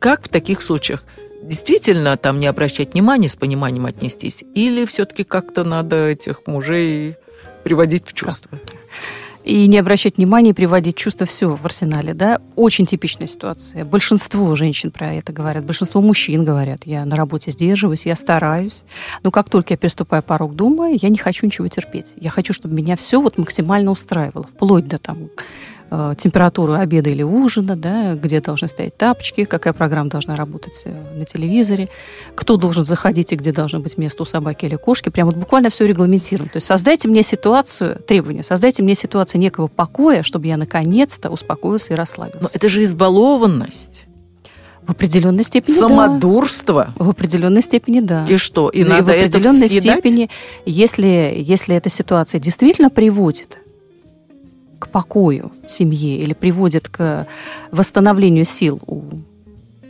Как 0.00 0.24
в 0.24 0.28
таких 0.28 0.60
случаях? 0.60 1.04
Действительно 1.44 2.16
там 2.16 2.40
не 2.40 2.48
обращать 2.48 2.94
внимания, 2.94 3.28
с 3.28 3.36
пониманием 3.36 3.86
отнестись? 3.86 4.42
Или 4.56 4.84
все-таки 4.84 5.22
как-то 5.22 5.62
надо 5.62 6.08
этих 6.08 6.48
мужей 6.48 7.14
приводить 7.62 8.08
в 8.08 8.14
чувство? 8.14 8.58
И 9.46 9.68
не 9.68 9.78
обращать 9.78 10.16
внимания, 10.16 10.52
приводить 10.52 10.96
чувства 10.96 11.24
все 11.24 11.48
в 11.48 11.64
арсенале, 11.64 12.14
да, 12.14 12.40
очень 12.56 12.84
типичная 12.84 13.28
ситуация. 13.28 13.84
Большинство 13.84 14.52
женщин 14.56 14.90
про 14.90 15.14
это 15.14 15.32
говорят, 15.32 15.64
большинство 15.64 16.02
мужчин 16.02 16.42
говорят, 16.42 16.80
я 16.84 17.04
на 17.04 17.14
работе 17.14 17.52
сдерживаюсь, 17.52 18.06
я 18.06 18.16
стараюсь, 18.16 18.82
но 19.22 19.30
как 19.30 19.48
только 19.48 19.74
я 19.74 19.78
переступаю 19.78 20.24
порог 20.24 20.56
дома, 20.56 20.90
я 20.90 21.08
не 21.08 21.18
хочу 21.18 21.46
ничего 21.46 21.68
терпеть. 21.68 22.12
Я 22.16 22.30
хочу, 22.30 22.52
чтобы 22.52 22.74
меня 22.74 22.96
все 22.96 23.20
вот 23.20 23.38
максимально 23.38 23.92
устраивало, 23.92 24.44
вплоть 24.44 24.88
до 24.88 24.98
там 24.98 25.30
Э, 25.88 26.14
температуру 26.18 26.72
обеда 26.72 27.10
или 27.10 27.22
ужина, 27.22 27.76
да, 27.76 28.14
где 28.14 28.40
должны 28.40 28.66
стоять 28.66 28.96
тапочки, 28.96 29.44
какая 29.44 29.72
программа 29.72 30.10
должна 30.10 30.34
работать 30.34 30.82
э, 30.84 31.02
на 31.14 31.24
телевизоре, 31.24 31.88
кто 32.34 32.56
должен 32.56 32.82
заходить 32.82 33.32
и 33.32 33.36
где 33.36 33.52
должно 33.52 33.78
быть 33.78 33.96
место 33.96 34.24
у 34.24 34.26
собаки 34.26 34.64
или 34.64 34.74
кошки. 34.74 35.10
Прям 35.10 35.28
вот 35.28 35.36
буквально 35.36 35.70
все 35.70 35.86
регламентировано. 35.86 36.50
То 36.50 36.56
есть 36.56 36.66
создайте 36.66 37.06
мне 37.06 37.22
ситуацию, 37.22 38.00
требования, 38.04 38.42
создайте 38.42 38.82
мне 38.82 38.96
ситуацию 38.96 39.40
некого 39.40 39.68
покоя, 39.68 40.24
чтобы 40.24 40.48
я 40.48 40.56
наконец-то 40.56 41.30
успокоился 41.30 41.92
и 41.92 41.96
расслабился. 41.96 42.42
Но 42.42 42.48
это 42.52 42.68
же 42.68 42.82
избалованность. 42.82 44.06
В 44.82 44.90
определенной 44.90 45.44
степени 45.44 45.74
Самодурство. 45.74 46.94
Да. 46.96 47.04
В 47.04 47.10
определенной 47.10 47.62
степени 47.62 48.00
да. 48.00 48.24
И 48.28 48.38
что? 48.38 48.70
И, 48.70 48.80
и 48.80 48.84
надо 48.84 49.04
в 49.04 49.08
определенной 49.10 49.66
это 49.66 49.80
степени, 49.80 50.30
если, 50.64 51.32
если 51.36 51.76
эта 51.76 51.90
ситуация 51.90 52.40
действительно 52.40 52.90
приводит 52.90 53.58
к 54.78 54.88
покою 54.88 55.52
семье 55.66 56.18
или 56.18 56.32
приводит 56.34 56.88
к 56.88 57.26
восстановлению 57.70 58.44
сил 58.44 58.80
у 58.86 59.04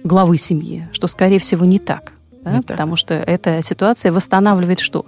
главы 0.04 0.38
семьи, 0.38 0.86
что, 0.92 1.06
скорее 1.06 1.38
всего, 1.38 1.64
не 1.64 1.78
так. 1.78 2.12
Да? 2.42 2.52
Не 2.52 2.62
Потому 2.62 2.92
так. 2.92 2.98
что 2.98 3.14
эта 3.14 3.60
ситуация 3.62 4.12
восстанавливает 4.12 4.80
что? 4.80 5.04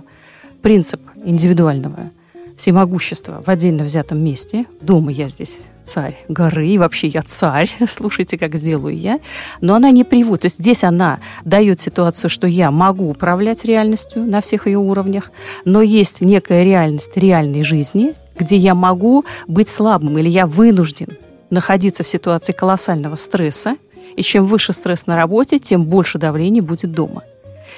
Принцип 0.61 1.01
индивидуального 1.25 2.11
всемогущества 2.57 3.43
в 3.47 3.49
отдельно 3.49 3.85
взятом 3.85 4.23
месте. 4.23 4.67
Дома 4.81 5.13
я 5.13 5.29
здесь 5.29 5.61
царь 5.85 6.17
горы, 6.29 6.69
и 6.69 6.79
вообще 6.79 7.07
я 7.07 7.23
царь, 7.23 7.71
слушайте, 7.89 8.37
как 8.37 8.57
сделаю 8.57 8.97
я. 8.97 9.21
Но 9.61 9.75
она 9.75 9.91
не 9.91 10.05
приводит. 10.05 10.43
То 10.43 10.47
есть 10.47 10.59
здесь 10.59 10.85
она 10.85 11.19
дает 11.45 11.81
ситуацию, 11.81 12.29
что 12.29 12.47
я 12.47 12.71
могу 12.71 13.09
управлять 13.09 13.65
реальностью 13.65 14.23
на 14.25 14.41
всех 14.41 14.67
ее 14.67 14.79
уровнях, 14.79 15.31
но 15.65 15.81
есть 15.81 16.21
некая 16.21 16.65
реальность 16.65 17.17
реальной 17.17 17.63
жизни, 17.63 18.13
где 18.39 18.57
я 18.57 18.75
могу 18.75 19.25
быть 19.47 19.69
слабым 19.69 20.19
или 20.19 20.29
я 20.29 20.47
вынужден 20.47 21.09
находиться 21.51 22.05
в 22.05 22.09
ситуации 22.09 22.53
колоссального 22.53 23.17
стресса, 23.17 23.77
и 24.17 24.23
чем 24.23 24.47
выше 24.47 24.73
стресс 24.73 25.07
на 25.07 25.17
работе, 25.17 25.59
тем 25.59 25.85
больше 25.85 26.19
давления 26.19 26.63
будет 26.63 26.93
дома. 26.93 27.23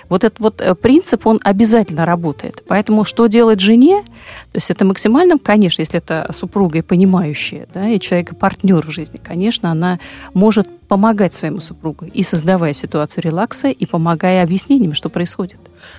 Вот 0.08 0.24
этот 0.24 0.40
вот 0.40 0.60
э, 0.60 0.74
принцип, 0.74 1.26
он 1.26 1.40
обязательно 1.44 2.04
работает. 2.04 2.64
Поэтому 2.66 3.04
что 3.04 3.28
делать 3.28 3.60
жене? 3.60 4.02
То 4.52 4.56
есть 4.56 4.70
это 4.70 4.84
максимально, 4.84 5.38
конечно, 5.38 5.82
если 5.82 5.98
это 5.98 6.28
супруга 6.32 6.78
и 6.78 6.82
понимающая, 6.82 7.68
да, 7.72 7.88
и 7.88 8.00
человек-партнер 8.00 8.84
в 8.84 8.90
жизни, 8.90 9.20
конечно, 9.22 9.70
она 9.70 10.00
может 10.34 10.68
помогать 10.88 11.32
своему 11.32 11.60
супругу 11.60 12.06
и 12.06 12.24
создавая 12.24 12.72
ситуацию 12.72 13.22
релакса, 13.22 13.68
и 13.68 13.86
помогая 13.86 14.42
объяснениями, 14.42 14.94
что 14.94 15.08
происходит. 15.10 15.58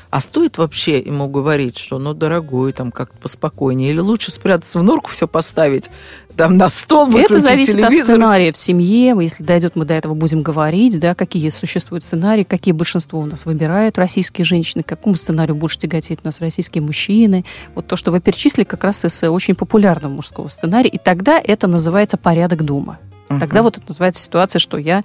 А 0.09 0.19
стоит 0.19 0.57
вообще 0.57 0.99
ему 0.99 1.27
говорить, 1.27 1.77
что, 1.77 1.99
ну, 1.99 2.13
дорогой, 2.13 2.73
там 2.73 2.91
как-то 2.91 3.17
поспокойнее, 3.17 3.91
или 3.91 3.99
лучше 3.99 4.31
спрятаться 4.31 4.79
в 4.79 4.83
норку, 4.83 5.11
все 5.11 5.27
поставить 5.27 5.89
там 6.35 6.57
на 6.57 6.69
стол, 6.69 7.07
выключить 7.07 7.31
Это 7.31 7.39
зависит 7.39 7.75
телевизор? 7.75 7.99
от 7.99 8.05
сценария 8.05 8.51
в 8.51 8.57
семье. 8.57 9.15
Если 9.19 9.43
дойдет, 9.43 9.75
мы 9.75 9.85
до 9.85 9.93
этого 9.93 10.13
будем 10.13 10.41
говорить, 10.41 10.99
да, 10.99 11.15
какие 11.15 11.49
существуют 11.49 12.03
сценарии, 12.03 12.43
какие 12.43 12.73
большинство 12.73 13.19
у 13.19 13.25
нас 13.25 13.45
выбирают 13.45 13.97
российские 13.97 14.45
женщины, 14.45 14.83
к 14.83 14.87
какому 14.87 15.15
сценарию 15.15 15.55
больше 15.55 15.77
тяготеют 15.77 16.21
у 16.23 16.27
нас 16.27 16.39
российские 16.39 16.81
мужчины. 16.81 17.45
Вот 17.75 17.87
то, 17.87 17.95
что 17.95 18.11
вы 18.11 18.21
перечислили, 18.21 18.63
как 18.63 18.83
раз 18.83 19.03
из 19.05 19.23
очень 19.23 19.55
популярного 19.55 20.13
мужского 20.13 20.47
сценария. 20.47 20.89
И 20.89 20.97
тогда 20.97 21.41
это 21.43 21.67
называется 21.67 22.17
порядок 22.17 22.63
дома. 22.63 22.99
Тогда 23.39 23.61
вот 23.61 23.77
это 23.77 23.85
называется 23.87 24.21
ситуация, 24.21 24.59
что 24.59 24.77
я 24.77 25.03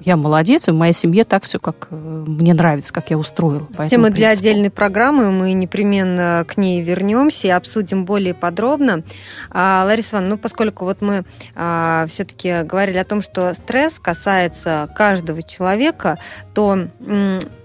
я 0.00 0.16
молодец, 0.16 0.68
и 0.68 0.70
в 0.70 0.74
моей 0.74 0.92
семье 0.92 1.24
так 1.24 1.44
все, 1.44 1.58
как 1.58 1.88
э, 1.90 1.94
мне 1.94 2.54
нравится, 2.54 2.92
как 2.92 3.10
я 3.10 3.18
устроила. 3.18 3.66
Тема 3.88 4.10
для 4.10 4.30
отдельной 4.30 4.70
программы, 4.70 5.30
мы 5.30 5.52
непременно 5.52 6.44
к 6.46 6.56
ней 6.56 6.80
вернемся 6.82 7.46
и 7.46 7.50
обсудим 7.50 8.04
более 8.04 8.34
подробно. 8.34 9.02
А, 9.50 9.84
Лариса 9.84 10.16
Ивановна, 10.16 10.36
ну, 10.36 10.38
поскольку 10.38 10.84
вот 10.84 11.02
мы 11.02 11.24
а, 11.54 12.06
все-таки 12.08 12.62
говорили 12.62 12.98
о 12.98 13.04
том, 13.04 13.22
что 13.22 13.54
стресс 13.54 13.98
касается 13.98 14.88
каждого 14.94 15.42
человека, 15.42 16.18
то 16.54 16.88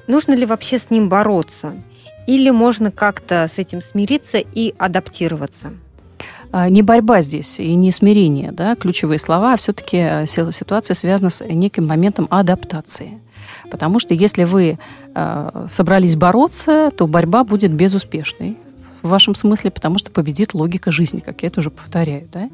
нужно 0.07 0.33
ли 0.33 0.45
вообще 0.45 0.79
с 0.79 0.89
ним 0.89 1.09
бороться? 1.09 1.73
Или 2.27 2.49
можно 2.49 2.91
как-то 2.91 3.47
с 3.51 3.57
этим 3.57 3.81
смириться 3.81 4.37
и 4.37 4.73
адаптироваться? 4.77 5.71
А, 6.51 6.69
не 6.69 6.81
борьба 6.81 7.21
здесь 7.21 7.59
и 7.59 7.75
не 7.75 7.91
смирение, 7.91 8.51
да, 8.51 8.75
ключевые 8.75 9.19
слова, 9.19 9.53
а 9.53 9.57
все-таки 9.57 9.97
э, 9.97 10.25
ситуация 10.25 10.95
связана 10.95 11.29
с 11.29 11.43
неким 11.45 11.87
моментом 11.87 12.27
адаптации. 12.29 13.19
Потому 13.69 13.99
что 13.99 14.13
если 14.13 14.43
вы 14.43 14.77
э, 15.15 15.65
собрались 15.69 16.17
бороться, 16.17 16.91
то 16.95 17.07
борьба 17.07 17.45
будет 17.45 17.71
безуспешной 17.71 18.57
в 19.01 19.09
вашем 19.09 19.33
смысле, 19.33 19.71
потому 19.71 19.97
что 19.97 20.11
победит 20.11 20.53
логика 20.53 20.91
жизни, 20.91 21.21
как 21.21 21.41
я 21.41 21.47
это 21.47 21.61
уже 21.61 21.71
повторяю. 21.71 22.27
Да? 22.31 22.49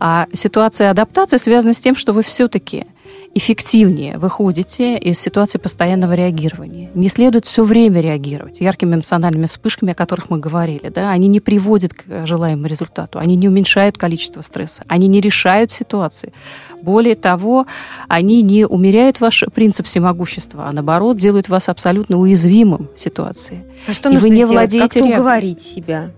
А 0.00 0.26
ситуация 0.32 0.90
адаптации 0.90 1.36
связана 1.36 1.74
с 1.74 1.78
тем, 1.78 1.96
что 1.96 2.12
вы 2.12 2.22
все-таки 2.22 2.86
эффективнее 3.34 4.16
выходите 4.16 4.96
из 4.96 5.18
ситуации 5.18 5.58
постоянного 5.58 6.14
реагирования. 6.14 6.90
Не 6.94 7.08
следует 7.08 7.44
все 7.44 7.64
время 7.64 8.00
реагировать 8.00 8.60
яркими 8.60 8.94
эмоциональными 8.94 9.46
вспышками, 9.46 9.92
о 9.92 9.94
которых 9.94 10.30
мы 10.30 10.38
говорили. 10.38 10.88
Да? 10.88 11.10
Они 11.10 11.28
не 11.28 11.40
приводят 11.40 11.92
к 11.94 12.26
желаемому 12.26 12.66
результату, 12.66 13.18
они 13.18 13.36
не 13.36 13.48
уменьшают 13.48 13.98
количество 13.98 14.42
стресса, 14.42 14.84
они 14.86 15.08
не 15.08 15.20
решают 15.20 15.72
ситуации. 15.72 16.32
Более 16.80 17.16
того, 17.16 17.66
они 18.08 18.42
не 18.42 18.66
умеряют 18.66 19.20
ваш 19.20 19.44
принцип 19.52 19.86
всемогущества, 19.86 20.68
а 20.68 20.72
наоборот 20.72 21.16
делают 21.16 21.48
вас 21.48 21.68
абсолютно 21.68 22.18
уязвимым 22.18 22.88
в 22.94 23.00
ситуации. 23.00 23.64
А 23.88 23.92
что 23.92 24.10
И 24.10 24.14
нужно 24.14 24.28
вы 24.28 24.34
не 24.34 24.44
сделать? 24.44 24.54
Владеете 24.54 25.00
Как-то 25.00 25.04
уговорить 25.04 25.60
себя? 25.60 26.10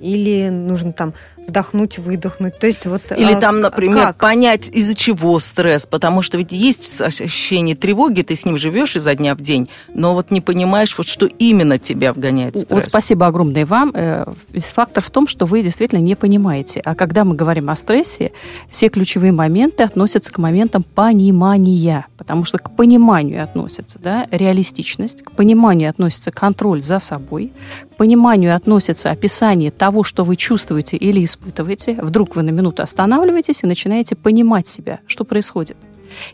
Или 0.00 0.48
нужно 0.50 0.92
там 0.92 1.14
вдохнуть, 1.48 1.98
выдохнуть. 1.98 2.58
То 2.58 2.66
есть 2.66 2.86
вот 2.86 3.02
или 3.16 3.32
а, 3.32 3.40
там, 3.40 3.60
например, 3.60 4.08
как? 4.08 4.16
понять 4.16 4.68
из-за 4.68 4.94
чего 4.94 5.38
стресс, 5.38 5.86
потому 5.86 6.22
что 6.22 6.38
ведь 6.38 6.52
есть 6.52 7.00
ощущение 7.00 7.76
тревоги, 7.76 8.22
ты 8.22 8.34
с 8.36 8.44
ним 8.44 8.58
живешь 8.58 8.96
изо 8.96 9.14
дня 9.14 9.34
в 9.34 9.40
день, 9.40 9.68
но 9.92 10.14
вот 10.14 10.30
не 10.30 10.40
понимаешь, 10.40 10.96
вот 10.98 11.08
что 11.08 11.26
именно 11.26 11.78
тебя 11.78 12.12
вгоняет 12.12 12.56
в 12.56 12.60
стресс. 12.60 12.70
Вот 12.70 12.84
спасибо 12.84 13.26
огромное 13.26 13.66
вам. 13.66 13.92
Э, 13.94 14.24
весь 14.52 14.66
фактор 14.66 15.02
в 15.02 15.10
том, 15.10 15.28
что 15.28 15.46
вы 15.46 15.62
действительно 15.62 16.00
не 16.00 16.14
понимаете. 16.14 16.80
А 16.84 16.94
когда 16.94 17.24
мы 17.24 17.34
говорим 17.34 17.70
о 17.70 17.76
стрессе, 17.76 18.32
все 18.70 18.88
ключевые 18.88 19.32
моменты 19.32 19.82
относятся 19.82 20.32
к 20.32 20.38
моментам 20.38 20.82
понимания, 20.82 22.06
потому 22.16 22.44
что 22.44 22.58
к 22.58 22.74
пониманию 22.74 23.42
относится 23.42 23.98
да, 23.98 24.26
реалистичность, 24.30 25.22
к 25.22 25.32
пониманию 25.32 25.90
относится 25.90 26.30
контроль 26.30 26.82
за 26.82 26.98
собой, 26.98 27.52
к 27.92 27.96
пониманию 27.96 28.54
относится 28.54 29.10
описание 29.10 29.70
того, 29.70 30.02
что 30.02 30.24
вы 30.24 30.36
чувствуете 30.36 30.96
или 30.96 31.24
испытываете 31.24 31.35
испытываете, 31.36 31.98
вдруг 32.00 32.36
вы 32.36 32.42
на 32.42 32.50
минуту 32.50 32.82
останавливаетесь 32.82 33.62
и 33.62 33.66
начинаете 33.66 34.16
понимать 34.16 34.68
себя, 34.68 35.00
что 35.06 35.24
происходит. 35.24 35.76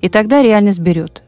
И 0.00 0.08
тогда 0.08 0.42
реальность 0.42 0.80
берет. 0.80 1.22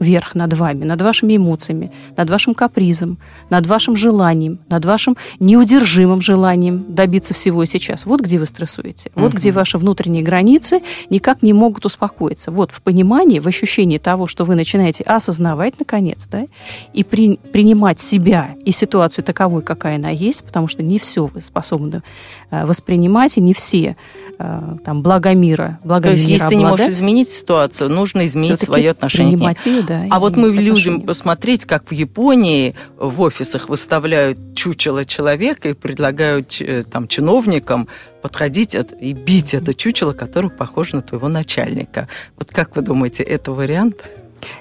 Верх 0.00 0.34
над 0.34 0.52
вами, 0.54 0.84
над 0.84 1.02
вашими 1.02 1.36
эмоциями, 1.36 1.90
над 2.16 2.30
вашим 2.30 2.54
капризом, 2.54 3.18
над 3.50 3.66
вашим 3.66 3.96
желанием, 3.96 4.60
над 4.68 4.84
вашим 4.84 5.16
неудержимым 5.40 6.22
желанием 6.22 6.84
добиться 6.88 7.34
всего 7.34 7.64
сейчас. 7.64 8.06
Вот 8.06 8.20
где 8.20 8.38
вы 8.38 8.46
стрессуете. 8.46 9.10
Вот 9.14 9.32
где 9.32 9.50
ваши 9.50 9.78
внутренние 9.78 10.22
границы 10.22 10.80
никак 11.10 11.42
не 11.42 11.52
могут 11.52 11.84
успокоиться. 11.86 12.50
Вот 12.50 12.70
в 12.70 12.82
понимании, 12.82 13.38
в 13.38 13.46
ощущении 13.46 13.98
того, 13.98 14.26
что 14.26 14.44
вы 14.44 14.54
начинаете 14.54 15.04
осознавать, 15.04 15.78
наконец, 15.78 16.26
да, 16.30 16.44
и 16.92 17.04
при, 17.04 17.36
принимать 17.52 18.00
себя 18.00 18.50
и 18.64 18.70
ситуацию 18.70 19.24
таковой, 19.24 19.62
какая 19.62 19.96
она 19.96 20.10
есть, 20.10 20.44
потому 20.44 20.68
что 20.68 20.82
не 20.82 20.98
все 20.98 21.26
вы 21.26 21.42
способны 21.42 22.02
э, 22.50 22.66
воспринимать, 22.66 23.36
и 23.36 23.40
не 23.40 23.54
все 23.54 23.96
э, 24.38 24.76
там 24.84 25.02
благо 25.02 25.34
мира, 25.34 25.78
благо 25.84 26.04
То 26.04 26.10
есть, 26.12 26.24
если 26.24 26.36
обладать, 26.36 26.50
ты 26.50 26.56
не 26.56 26.64
можешь 26.64 26.88
изменить 26.88 27.28
ситуацию, 27.28 27.90
нужно 27.90 28.26
изменить 28.26 28.60
свое 28.60 28.90
отношение 28.90 29.36
ней. 29.36 29.87
Да, 29.88 30.04
а 30.10 30.20
вот 30.20 30.36
мы 30.36 30.50
людям 30.50 31.00
посмотреть, 31.00 31.64
как 31.64 31.90
в 31.90 31.92
Японии 31.92 32.74
в 32.98 33.22
офисах 33.22 33.70
выставляют 33.70 34.38
чучело 34.54 35.06
человека 35.06 35.70
и 35.70 35.72
предлагают 35.72 36.60
э, 36.60 36.82
там 36.82 37.08
чиновникам 37.08 37.88
подходить 38.20 38.76
и 39.00 39.12
бить 39.14 39.54
это 39.54 39.72
чучело, 39.72 40.12
которое 40.12 40.50
похоже 40.50 40.96
на 40.96 41.02
твоего 41.02 41.28
начальника. 41.28 42.06
Вот 42.36 42.50
как 42.50 42.76
вы 42.76 42.82
думаете, 42.82 43.22
это 43.22 43.52
вариант? 43.52 44.04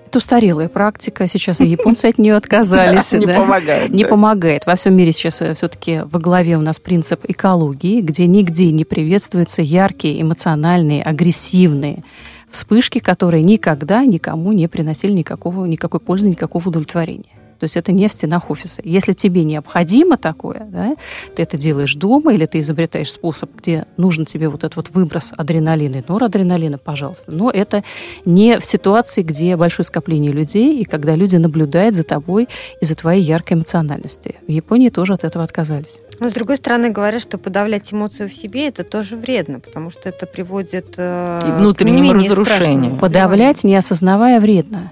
Это 0.05 0.19
устарелая 0.19 0.69
практика. 0.69 1.28
Сейчас 1.28 1.59
и 1.59 1.65
японцы 1.65 2.05
от 2.05 2.17
нее 2.17 2.36
отказались. 2.38 3.11
Не 3.11 3.28
помогает. 3.28 3.89
Не 3.89 4.05
помогает. 4.05 4.65
Во 4.65 4.75
всем 4.75 4.95
мире 4.95 5.11
сейчас 5.11 5.41
э, 5.41 5.53
все-таки 5.55 6.03
во 6.05 6.19
главе 6.19 6.55
у 6.55 6.61
нас 6.61 6.80
принцип 6.80 7.25
экологии, 7.28 7.99
где 7.99 8.28
нигде 8.28 8.71
не 8.71 8.86
приветствуются 8.86 9.61
яркие, 9.61 10.21
эмоциональные, 10.21 11.03
агрессивные 11.03 12.03
вспышки, 12.50 13.00
которые 13.00 13.43
никогда 13.43 14.06
никому 14.06 14.52
не 14.52 14.68
приносили 14.68 15.12
никакого, 15.12 15.66
никакой 15.66 16.00
пользы, 16.00 16.30
никакого 16.30 16.70
удовлетворения. 16.70 17.47
То 17.60 17.64
есть 17.64 17.78
это 17.78 17.91
не 17.91 18.08
в 18.08 18.14
стенах 18.14 18.49
офиса. 18.49 18.82
Если 18.84 19.14
тебе 19.14 19.43
необходимо 19.43 20.18
такое, 20.18 20.68
да, 20.70 20.95
ты 21.36 21.43
это 21.43 21.58
делаешь 21.58 21.95
дома 21.95 22.34
или 22.34 22.45
ты 22.45 22.60
изобретаешь 22.60 23.12
способ, 23.12 23.55
где 23.55 23.86
нужен 23.97 24.26
тебе 24.26 24.49
вот 24.49 24.64
этот 24.64 24.76
вот 24.76 24.89
выброс 24.91 25.34
адреналина 25.36 25.97
и 25.97 26.03
норадреналина, 26.08 26.78
пожалуйста. 26.78 27.32
Но 27.32 27.49
это 27.49 27.84
не 28.26 28.60
в 28.60 28.66
ситуации, 28.66 29.24
где 29.24 29.55
большое 29.55 29.86
скопление 29.86 30.32
людей 30.32 30.80
и 30.80 30.84
когда 30.84 31.16
люди 31.16 31.36
наблюдают 31.36 31.95
за 31.95 32.03
тобой 32.03 32.47
и 32.82 32.86
за 32.86 32.95
твоей 32.95 33.24
яркой 33.24 33.58
эмоциональностью. 33.58 34.36
В 34.47 34.51
Японии 34.51 34.89
тоже 34.89 35.14
от 35.14 35.24
этого 35.24 35.43
отказались. 35.43 35.99
Но, 36.20 36.30
с 36.30 36.34
другой 36.34 36.58
стороны, 36.58 36.89
говорят, 36.89 37.22
что 37.22 37.38
подавлять 37.38 37.93
эмоцию 37.93 38.30
в 38.30 38.34
себе 38.34 38.68
это 38.68 38.84
тоже 38.84 39.16
вредно, 39.16 39.60
потому 39.60 39.91
что 39.91 40.10
это 40.10 40.26
приводит 40.26 40.95
э, 40.97 41.39
и 41.47 41.60
внутреннему 41.60 42.14
разрушению. 42.14 42.95
Подавлять, 42.95 43.64
не 43.64 43.76
осознавая, 43.76 44.39
вредно 44.39 44.91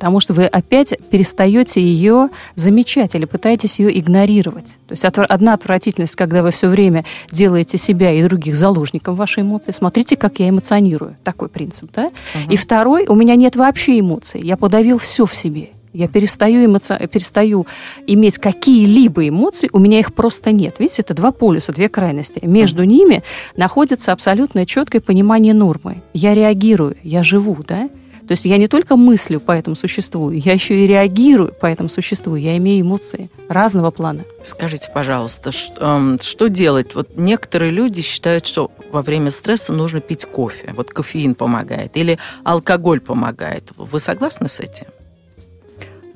потому 0.00 0.18
что 0.18 0.32
вы 0.32 0.46
опять 0.46 0.94
перестаете 1.10 1.82
ее 1.82 2.30
замечать 2.54 3.14
или 3.14 3.26
пытаетесь 3.26 3.78
ее 3.78 3.96
игнорировать. 4.00 4.78
То 4.88 4.92
есть 4.92 5.04
одна 5.04 5.52
отвратительность, 5.52 6.16
когда 6.16 6.42
вы 6.42 6.52
все 6.52 6.68
время 6.68 7.04
делаете 7.30 7.76
себя 7.76 8.10
и 8.10 8.22
других 8.22 8.56
заложником 8.56 9.14
вашей 9.14 9.42
эмоции. 9.42 9.72
Смотрите, 9.72 10.16
как 10.16 10.38
я 10.38 10.48
эмоционирую. 10.48 11.16
Такой 11.22 11.50
принцип, 11.50 11.90
да? 11.94 12.06
Угу. 12.06 12.50
И 12.50 12.56
второй, 12.56 13.06
у 13.08 13.14
меня 13.14 13.36
нет 13.36 13.56
вообще 13.56 14.00
эмоций. 14.00 14.40
Я 14.42 14.56
подавил 14.56 14.96
все 14.96 15.26
в 15.26 15.36
себе. 15.36 15.68
Я 15.92 16.08
перестаю, 16.08 16.64
эмоци... 16.64 16.96
перестаю 17.12 17.66
иметь 18.06 18.38
какие-либо 18.38 19.28
эмоции, 19.28 19.68
у 19.70 19.78
меня 19.78 19.98
их 19.98 20.14
просто 20.14 20.50
нет. 20.50 20.76
Видите, 20.78 21.02
это 21.02 21.12
два 21.12 21.30
полюса, 21.30 21.74
две 21.74 21.90
крайности. 21.90 22.38
Между 22.42 22.84
mm 22.84 22.86
ними 22.86 23.22
находится 23.56 24.12
абсолютное 24.12 24.64
четкое 24.64 25.02
понимание 25.02 25.52
нормы. 25.52 25.96
Я 26.14 26.34
реагирую, 26.34 26.96
я 27.02 27.22
живу, 27.22 27.58
да? 27.66 27.90
То 28.30 28.34
есть 28.34 28.44
я 28.44 28.58
не 28.58 28.68
только 28.68 28.94
мыслю, 28.94 29.40
поэтому 29.40 29.74
существую, 29.74 30.38
я 30.38 30.52
еще 30.52 30.84
и 30.84 30.86
реагирую, 30.86 31.52
поэтому 31.60 31.88
существую. 31.88 32.40
Я 32.40 32.56
имею 32.58 32.82
эмоции 32.82 33.28
разного 33.48 33.90
плана. 33.90 34.22
Скажите, 34.44 34.88
пожалуйста, 34.94 35.50
что, 35.50 36.16
что 36.20 36.48
делать? 36.48 36.94
Вот 36.94 37.16
некоторые 37.16 37.72
люди 37.72 38.02
считают, 38.02 38.46
что 38.46 38.70
во 38.92 39.02
время 39.02 39.32
стресса 39.32 39.72
нужно 39.72 40.00
пить 40.00 40.26
кофе. 40.26 40.72
Вот 40.76 40.90
кофеин 40.90 41.34
помогает. 41.34 41.96
Или 41.96 42.20
алкоголь 42.44 43.00
помогает. 43.00 43.64
Вы 43.76 43.98
согласны 43.98 44.48
с 44.48 44.60
этим? 44.60 44.86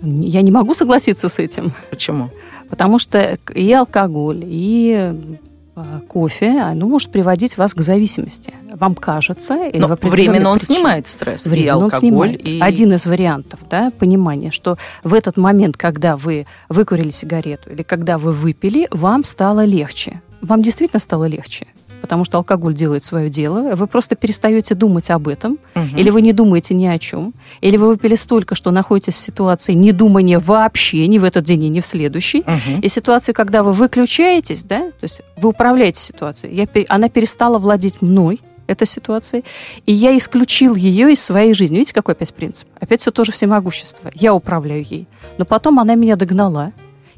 Я 0.00 0.42
не 0.42 0.52
могу 0.52 0.74
согласиться 0.74 1.28
с 1.28 1.40
этим. 1.40 1.72
Почему? 1.90 2.30
Потому 2.70 3.00
что 3.00 3.40
и 3.52 3.72
алкоголь, 3.72 4.44
и 4.44 5.40
кофе, 6.08 6.60
оно 6.60 6.86
может 6.86 7.10
приводить 7.10 7.56
вас 7.56 7.74
к 7.74 7.80
зависимости. 7.80 8.54
Вам 8.74 8.94
кажется, 8.94 9.66
или 9.66 9.80
Но 9.80 9.88
временно 10.00 10.50
он 10.50 10.58
причине. 10.58 10.78
снимает 10.78 11.06
стресс, 11.06 11.46
временно 11.46 11.64
и 11.64 11.68
алкоголь. 11.68 11.94
Он 11.94 11.98
снимает. 11.98 12.46
И... 12.46 12.60
Один 12.60 12.92
из 12.92 13.06
вариантов, 13.06 13.60
да, 13.68 13.90
понимание, 13.98 14.50
что 14.50 14.76
в 15.02 15.14
этот 15.14 15.36
момент, 15.36 15.76
когда 15.76 16.16
вы 16.16 16.46
выкурили 16.68 17.10
сигарету 17.10 17.70
или 17.70 17.82
когда 17.82 18.18
вы 18.18 18.32
выпили, 18.32 18.88
вам 18.90 19.24
стало 19.24 19.64
легче. 19.64 20.20
Вам 20.40 20.62
действительно 20.62 21.00
стало 21.00 21.24
легче 21.24 21.66
потому 22.04 22.26
что 22.26 22.36
алкоголь 22.36 22.74
делает 22.74 23.02
свое 23.02 23.30
дело, 23.30 23.74
вы 23.76 23.86
просто 23.86 24.14
перестаете 24.14 24.74
думать 24.74 25.08
об 25.08 25.26
этом, 25.26 25.52
угу. 25.74 25.96
или 25.96 26.10
вы 26.10 26.20
не 26.20 26.34
думаете 26.34 26.74
ни 26.74 26.84
о 26.84 26.98
чем, 26.98 27.32
или 27.62 27.78
вы 27.78 27.88
выпили 27.88 28.14
столько, 28.14 28.54
что 28.54 28.70
находитесь 28.72 29.16
в 29.16 29.22
ситуации 29.22 29.72
недумания 29.72 30.38
вообще, 30.38 31.06
ни 31.06 31.16
в 31.16 31.24
этот 31.24 31.46
день, 31.46 31.66
ни 31.72 31.80
в 31.80 31.86
следующий, 31.86 32.40
угу. 32.40 32.80
и 32.82 32.88
ситуации, 32.88 33.32
когда 33.32 33.62
вы 33.62 33.72
выключаетесь, 33.72 34.64
да, 34.64 34.80
то 34.80 35.04
есть 35.04 35.22
вы 35.38 35.48
управляете 35.48 35.98
ситуацией, 35.98 36.54
я, 36.54 36.84
она 36.90 37.08
перестала 37.08 37.58
владеть 37.58 38.02
мной, 38.02 38.38
этой 38.66 38.86
ситуации, 38.86 39.44
и 39.86 39.92
я 39.92 40.16
исключил 40.16 40.74
ее 40.74 41.12
из 41.12 41.22
своей 41.22 41.52
жизни. 41.52 41.76
Видите, 41.76 41.92
какой 41.92 42.14
опять 42.14 42.32
принцип? 42.32 42.66
Опять 42.80 43.02
все 43.02 43.10
тоже 43.10 43.30
всемогущество. 43.30 44.10
Я 44.14 44.34
управляю 44.34 44.82
ей. 44.82 45.06
Но 45.36 45.44
потом 45.44 45.78
она 45.80 45.94
меня 45.96 46.16
догнала, 46.16 46.72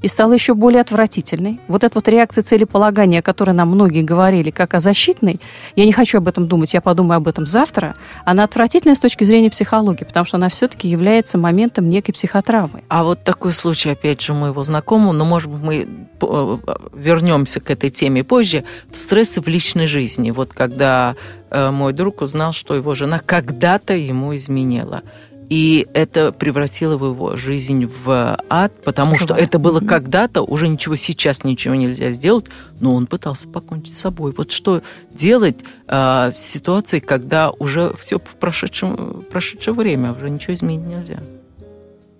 и 0.07 0.09
стала 0.09 0.35
еще 0.35 0.55
более 0.55 0.83
отвратительной. 0.83 1.59
Вот 1.67 1.83
эта 1.83 1.97
вот 1.97 2.07
реакция 2.07 2.43
целеполагания, 2.43 3.19
о 3.19 3.23
которой 3.23 3.51
нам 3.51 3.71
многие 3.71 4.03
говорили, 4.05 4.53
как 4.53 4.75
о 4.75 4.81
защитной, 4.81 5.41
я 5.75 5.85
не 5.85 5.93
хочу 5.93 6.19
об 6.19 6.29
этом 6.29 6.47
думать, 6.47 6.73
я 6.75 6.81
подумаю 6.81 7.17
об 7.17 7.27
этом 7.27 7.45
завтра, 7.45 7.97
она 8.25 8.45
отвратительная 8.45 8.95
с 8.95 9.01
точки 9.01 9.25
зрения 9.25 9.51
психологии, 9.51 10.05
потому 10.05 10.25
что 10.25 10.37
она 10.37 10.49
все-таки 10.49 10.87
является 10.87 11.39
моментом 11.39 11.89
некой 11.89 12.15
психотравмы. 12.15 12.85
А 12.89 13.03
вот 13.03 13.25
такой 13.25 13.53
случай, 13.53 13.91
опять 13.91 14.21
же, 14.21 14.33
моего 14.33 14.63
знакомого, 14.63 15.11
но, 15.11 15.25
может 15.25 15.51
быть, 15.51 15.61
мы 15.61 15.89
э, 16.23 16.59
вернемся 16.95 17.59
к 17.59 17.69
этой 17.73 17.91
теме 17.91 18.23
позже, 18.23 18.63
стрессы 18.93 19.41
в 19.41 19.49
личной 19.49 19.89
жизни. 19.89 20.31
Вот 20.31 20.53
когда 20.53 21.17
э, 21.51 21.73
мой 21.73 21.93
друг 21.93 22.23
узнал, 22.23 22.53
что 22.53 22.77
его 22.77 22.95
жена 22.95 23.19
когда-то 23.19 23.95
ему 23.95 24.37
изменила. 24.37 25.03
И 25.49 25.87
это 25.95 26.33
превратило 26.33 26.95
его 26.95 27.37
жизнь 27.37 27.87
в 27.87 28.39
ад, 28.49 28.73
потому 28.85 29.15
Жива. 29.15 29.27
что 29.27 29.35
это 29.35 29.59
было 29.59 29.81
mm-hmm. 29.81 29.87
когда-то, 29.87 30.43
уже 30.43 30.69
ничего 30.69 30.97
сейчас 30.97 31.45
ничего 31.45 31.75
нельзя 31.75 32.11
сделать, 32.11 32.47
но 32.81 32.95
он 32.95 33.07
пытался 33.07 33.49
покончить 33.49 33.95
с 33.95 34.01
собой. 34.01 34.33
Вот 34.37 34.51
что 34.51 34.83
делать 35.13 35.59
э, 35.87 36.31
в 36.33 36.37
ситуации, 36.37 36.99
когда 36.99 37.51
уже 37.51 37.95
все 38.01 38.19
в 38.19 38.37
прошедшем, 38.41 39.25
прошедшее 39.31 39.75
время, 39.75 40.13
уже 40.13 40.31
ничего 40.31 40.55
изменить 40.55 40.87
нельзя? 40.87 41.19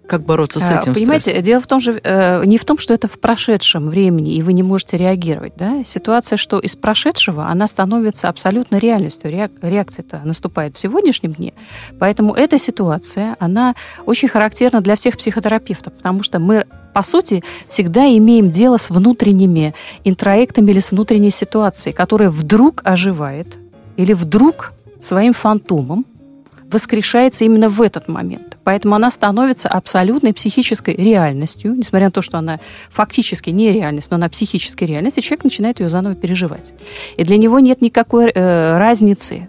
Как 0.07 0.23
бороться 0.23 0.61
с 0.61 0.71
а, 0.71 0.79
этим 0.79 0.95
Понимаете, 0.95 1.31
стрессом? 1.31 1.45
дело 1.45 1.61
в 1.61 1.67
том 1.67 1.81
же, 1.81 2.01
э, 2.03 2.45
не 2.45 2.59
в 2.59 2.65
том, 2.65 2.79
что 2.79 2.95
это 2.95 3.09
в 3.09 3.19
прошедшем 3.19 3.89
времени, 3.89 4.35
и 4.35 4.43
вы 4.43 4.53
не 4.53 4.63
можете 4.63 4.97
реагировать. 4.97 5.55
Да? 5.57 5.83
Ситуация, 5.85 6.37
что 6.37 6.59
из 6.59 6.77
прошедшего, 6.77 7.49
она 7.49 7.67
становится 7.67 8.29
абсолютно 8.29 8.77
реальностью. 8.77 9.31
Реакция-то 9.31 10.21
наступает 10.25 10.77
в 10.77 10.79
сегодняшнем 10.79 11.33
дне. 11.33 11.55
Поэтому 11.99 12.35
эта 12.35 12.59
ситуация, 12.59 13.37
она 13.41 13.75
очень 14.05 14.29
характерна 14.29 14.81
для 14.81 14.95
всех 14.95 15.17
психотерапевтов, 15.17 15.93
потому 15.95 16.23
что 16.23 16.39
мы 16.39 16.67
по 16.95 17.03
сути, 17.03 17.45
всегда 17.69 18.07
имеем 18.17 18.51
дело 18.51 18.79
с 18.79 18.89
внутренними 18.89 19.75
интроектами 20.05 20.71
или 20.71 20.81
с 20.81 20.93
внутренней 20.93 21.29
ситуацией, 21.29 21.93
которая 21.93 22.31
вдруг 22.31 22.81
оживает 22.85 23.49
или 23.99 24.15
вдруг 24.15 24.73
своим 24.99 25.35
фантомом 25.35 26.07
воскрешается 26.77 27.47
именно 27.47 27.71
в 27.71 27.81
этот 27.81 28.07
момент. 28.07 28.59
Поэтому 28.63 28.95
она 28.97 29.11
становится 29.11 29.67
абсолютной 29.71 30.35
психической 30.35 30.95
реальностью, 30.95 31.75
несмотря 31.75 32.09
на 32.09 32.11
то, 32.11 32.21
что 32.21 32.37
она 32.37 32.61
фактически 32.91 33.49
не 33.49 33.73
реальность, 33.73 34.11
но 34.11 34.17
она 34.17 34.29
психическая 34.29 34.87
реальность, 34.87 35.17
и 35.17 35.23
человек 35.23 35.45
начинает 35.45 35.81
ее 35.81 35.89
заново 35.89 36.15
переживать. 36.15 36.75
И 37.17 37.25
для 37.25 37.39
него 37.39 37.61
нет 37.61 37.81
никакой 37.81 38.31
э, 38.31 38.77
разницы. 38.77 39.49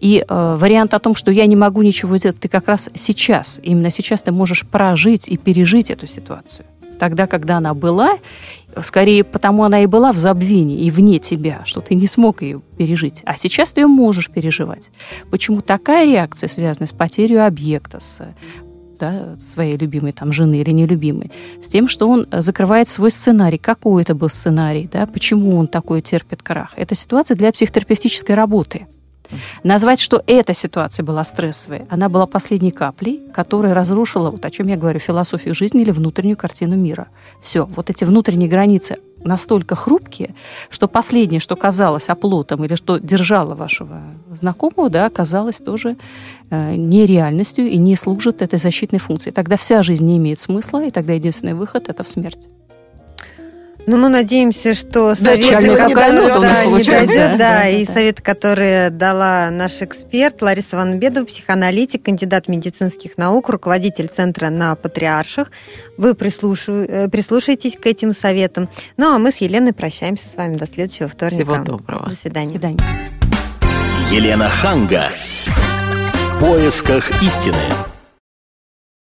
И 0.00 0.22
э, 0.28 0.56
вариант 0.60 0.92
о 0.92 0.98
том, 0.98 1.14
что 1.14 1.30
я 1.30 1.46
не 1.46 1.56
могу 1.56 1.80
ничего 1.80 2.18
сделать, 2.18 2.38
ты 2.38 2.48
как 2.48 2.68
раз 2.68 2.90
сейчас, 2.94 3.58
именно 3.62 3.88
сейчас 3.88 4.20
ты 4.20 4.30
можешь 4.30 4.66
прожить 4.66 5.28
и 5.28 5.38
пережить 5.38 5.90
эту 5.90 6.06
ситуацию. 6.06 6.66
Тогда, 6.98 7.26
когда 7.26 7.56
она 7.56 7.72
была, 7.72 8.18
скорее 8.82 9.24
потому 9.24 9.64
она 9.64 9.82
и 9.82 9.86
была 9.86 10.12
в 10.12 10.18
забвении 10.18 10.84
и 10.84 10.90
вне 10.90 11.18
тебя, 11.18 11.62
что 11.64 11.80
ты 11.80 11.94
не 11.94 12.06
смог 12.06 12.42
ее 12.42 12.60
пережить. 12.76 13.22
А 13.24 13.36
сейчас 13.36 13.72
ты 13.72 13.82
ее 13.82 13.86
можешь 13.86 14.30
переживать. 14.30 14.90
Почему 15.30 15.60
такая 15.62 16.06
реакция 16.06 16.48
связана 16.48 16.86
с 16.86 16.92
потерей 16.92 17.44
объекта, 17.44 18.00
с 18.00 18.20
да, 18.98 19.34
своей 19.36 19.76
любимой 19.76 20.12
там, 20.12 20.32
жены 20.32 20.60
или 20.60 20.70
нелюбимой, 20.70 21.30
с 21.62 21.68
тем, 21.68 21.88
что 21.88 22.08
он 22.08 22.26
закрывает 22.30 22.88
свой 22.88 23.10
сценарий. 23.10 23.58
Какой 23.58 24.02
это 24.02 24.14
был 24.14 24.28
сценарий, 24.28 24.88
да, 24.90 25.06
почему 25.06 25.56
он 25.56 25.66
такой 25.66 26.00
терпит 26.00 26.42
крах. 26.42 26.72
Это 26.76 26.94
ситуация 26.94 27.36
для 27.36 27.52
психотерапевтической 27.52 28.34
работы. 28.34 28.86
Назвать, 29.62 30.00
что 30.00 30.22
эта 30.26 30.54
ситуация 30.54 31.04
была 31.04 31.24
стрессовой, 31.24 31.82
она 31.88 32.08
была 32.08 32.26
последней 32.26 32.70
каплей, 32.70 33.20
которая 33.32 33.74
разрушила, 33.74 34.30
вот 34.30 34.44
о 34.44 34.50
чем 34.50 34.68
я 34.68 34.76
говорю, 34.76 34.98
философию 34.98 35.54
жизни 35.54 35.82
или 35.82 35.90
внутреннюю 35.90 36.36
картину 36.36 36.76
мира. 36.76 37.08
Все, 37.40 37.64
вот 37.64 37.90
эти 37.90 38.04
внутренние 38.04 38.48
границы 38.48 38.98
настолько 39.24 39.74
хрупкие, 39.74 40.34
что 40.70 40.86
последнее, 40.86 41.40
что 41.40 41.56
казалось 41.56 42.08
оплотом 42.08 42.64
или 42.64 42.74
что 42.74 42.98
держало 42.98 43.54
вашего 43.54 44.02
знакомого, 44.34 44.90
да, 44.90 45.06
оказалось 45.06 45.56
тоже 45.56 45.96
э, 46.50 46.74
нереальностью 46.76 47.66
и 47.66 47.78
не 47.78 47.96
служит 47.96 48.42
этой 48.42 48.58
защитной 48.58 48.98
функции. 48.98 49.30
Тогда 49.30 49.56
вся 49.56 49.82
жизнь 49.82 50.04
не 50.04 50.18
имеет 50.18 50.38
смысла, 50.38 50.84
и 50.84 50.90
тогда 50.90 51.14
единственный 51.14 51.54
выход– 51.54 51.88
это 51.88 52.04
в 52.04 52.08
смерть. 52.08 52.48
Ну, 53.86 53.98
мы 53.98 54.08
надеемся, 54.08 54.72
что 54.74 55.14
совет 55.14 55.40
да, 55.40 55.60
не, 55.60 55.76
дойдет, 55.94 55.94
да, 55.94 56.64
не 56.64 56.84
дойдет, 56.84 57.08
да, 57.08 57.36
да, 57.36 57.68
и 57.68 57.84
да. 57.84 57.92
совет, 57.92 58.20
который 58.20 58.90
дала 58.90 59.50
наш 59.50 59.82
эксперт 59.82 60.40
Лариса 60.40 60.76
Ванбедова, 60.76 61.26
психоаналитик, 61.26 62.02
кандидат 62.02 62.48
медицинских 62.48 63.18
наук, 63.18 63.50
руководитель 63.50 64.08
центра 64.08 64.48
на 64.48 64.74
Патриарших. 64.74 65.50
Вы 65.98 66.10
э, 66.10 66.14
прислушаетесь 66.14 67.76
к 67.76 67.86
этим 67.86 68.12
советам. 68.12 68.68
Ну, 68.96 69.14
а 69.14 69.18
мы 69.18 69.30
с 69.30 69.36
Еленой 69.38 69.72
прощаемся 69.72 70.28
с 70.28 70.34
вами 70.34 70.56
до 70.56 70.66
следующего 70.66 71.08
вторника. 71.08 71.44
Всего 71.44 71.64
доброго. 71.64 72.08
До 72.08 72.16
свидания. 72.16 72.46
До 72.46 72.52
свидания. 72.52 72.78
Елена 74.10 74.48
Ханга. 74.48 75.08
В 76.14 76.40
поисках 76.40 77.22
истины. 77.22 77.93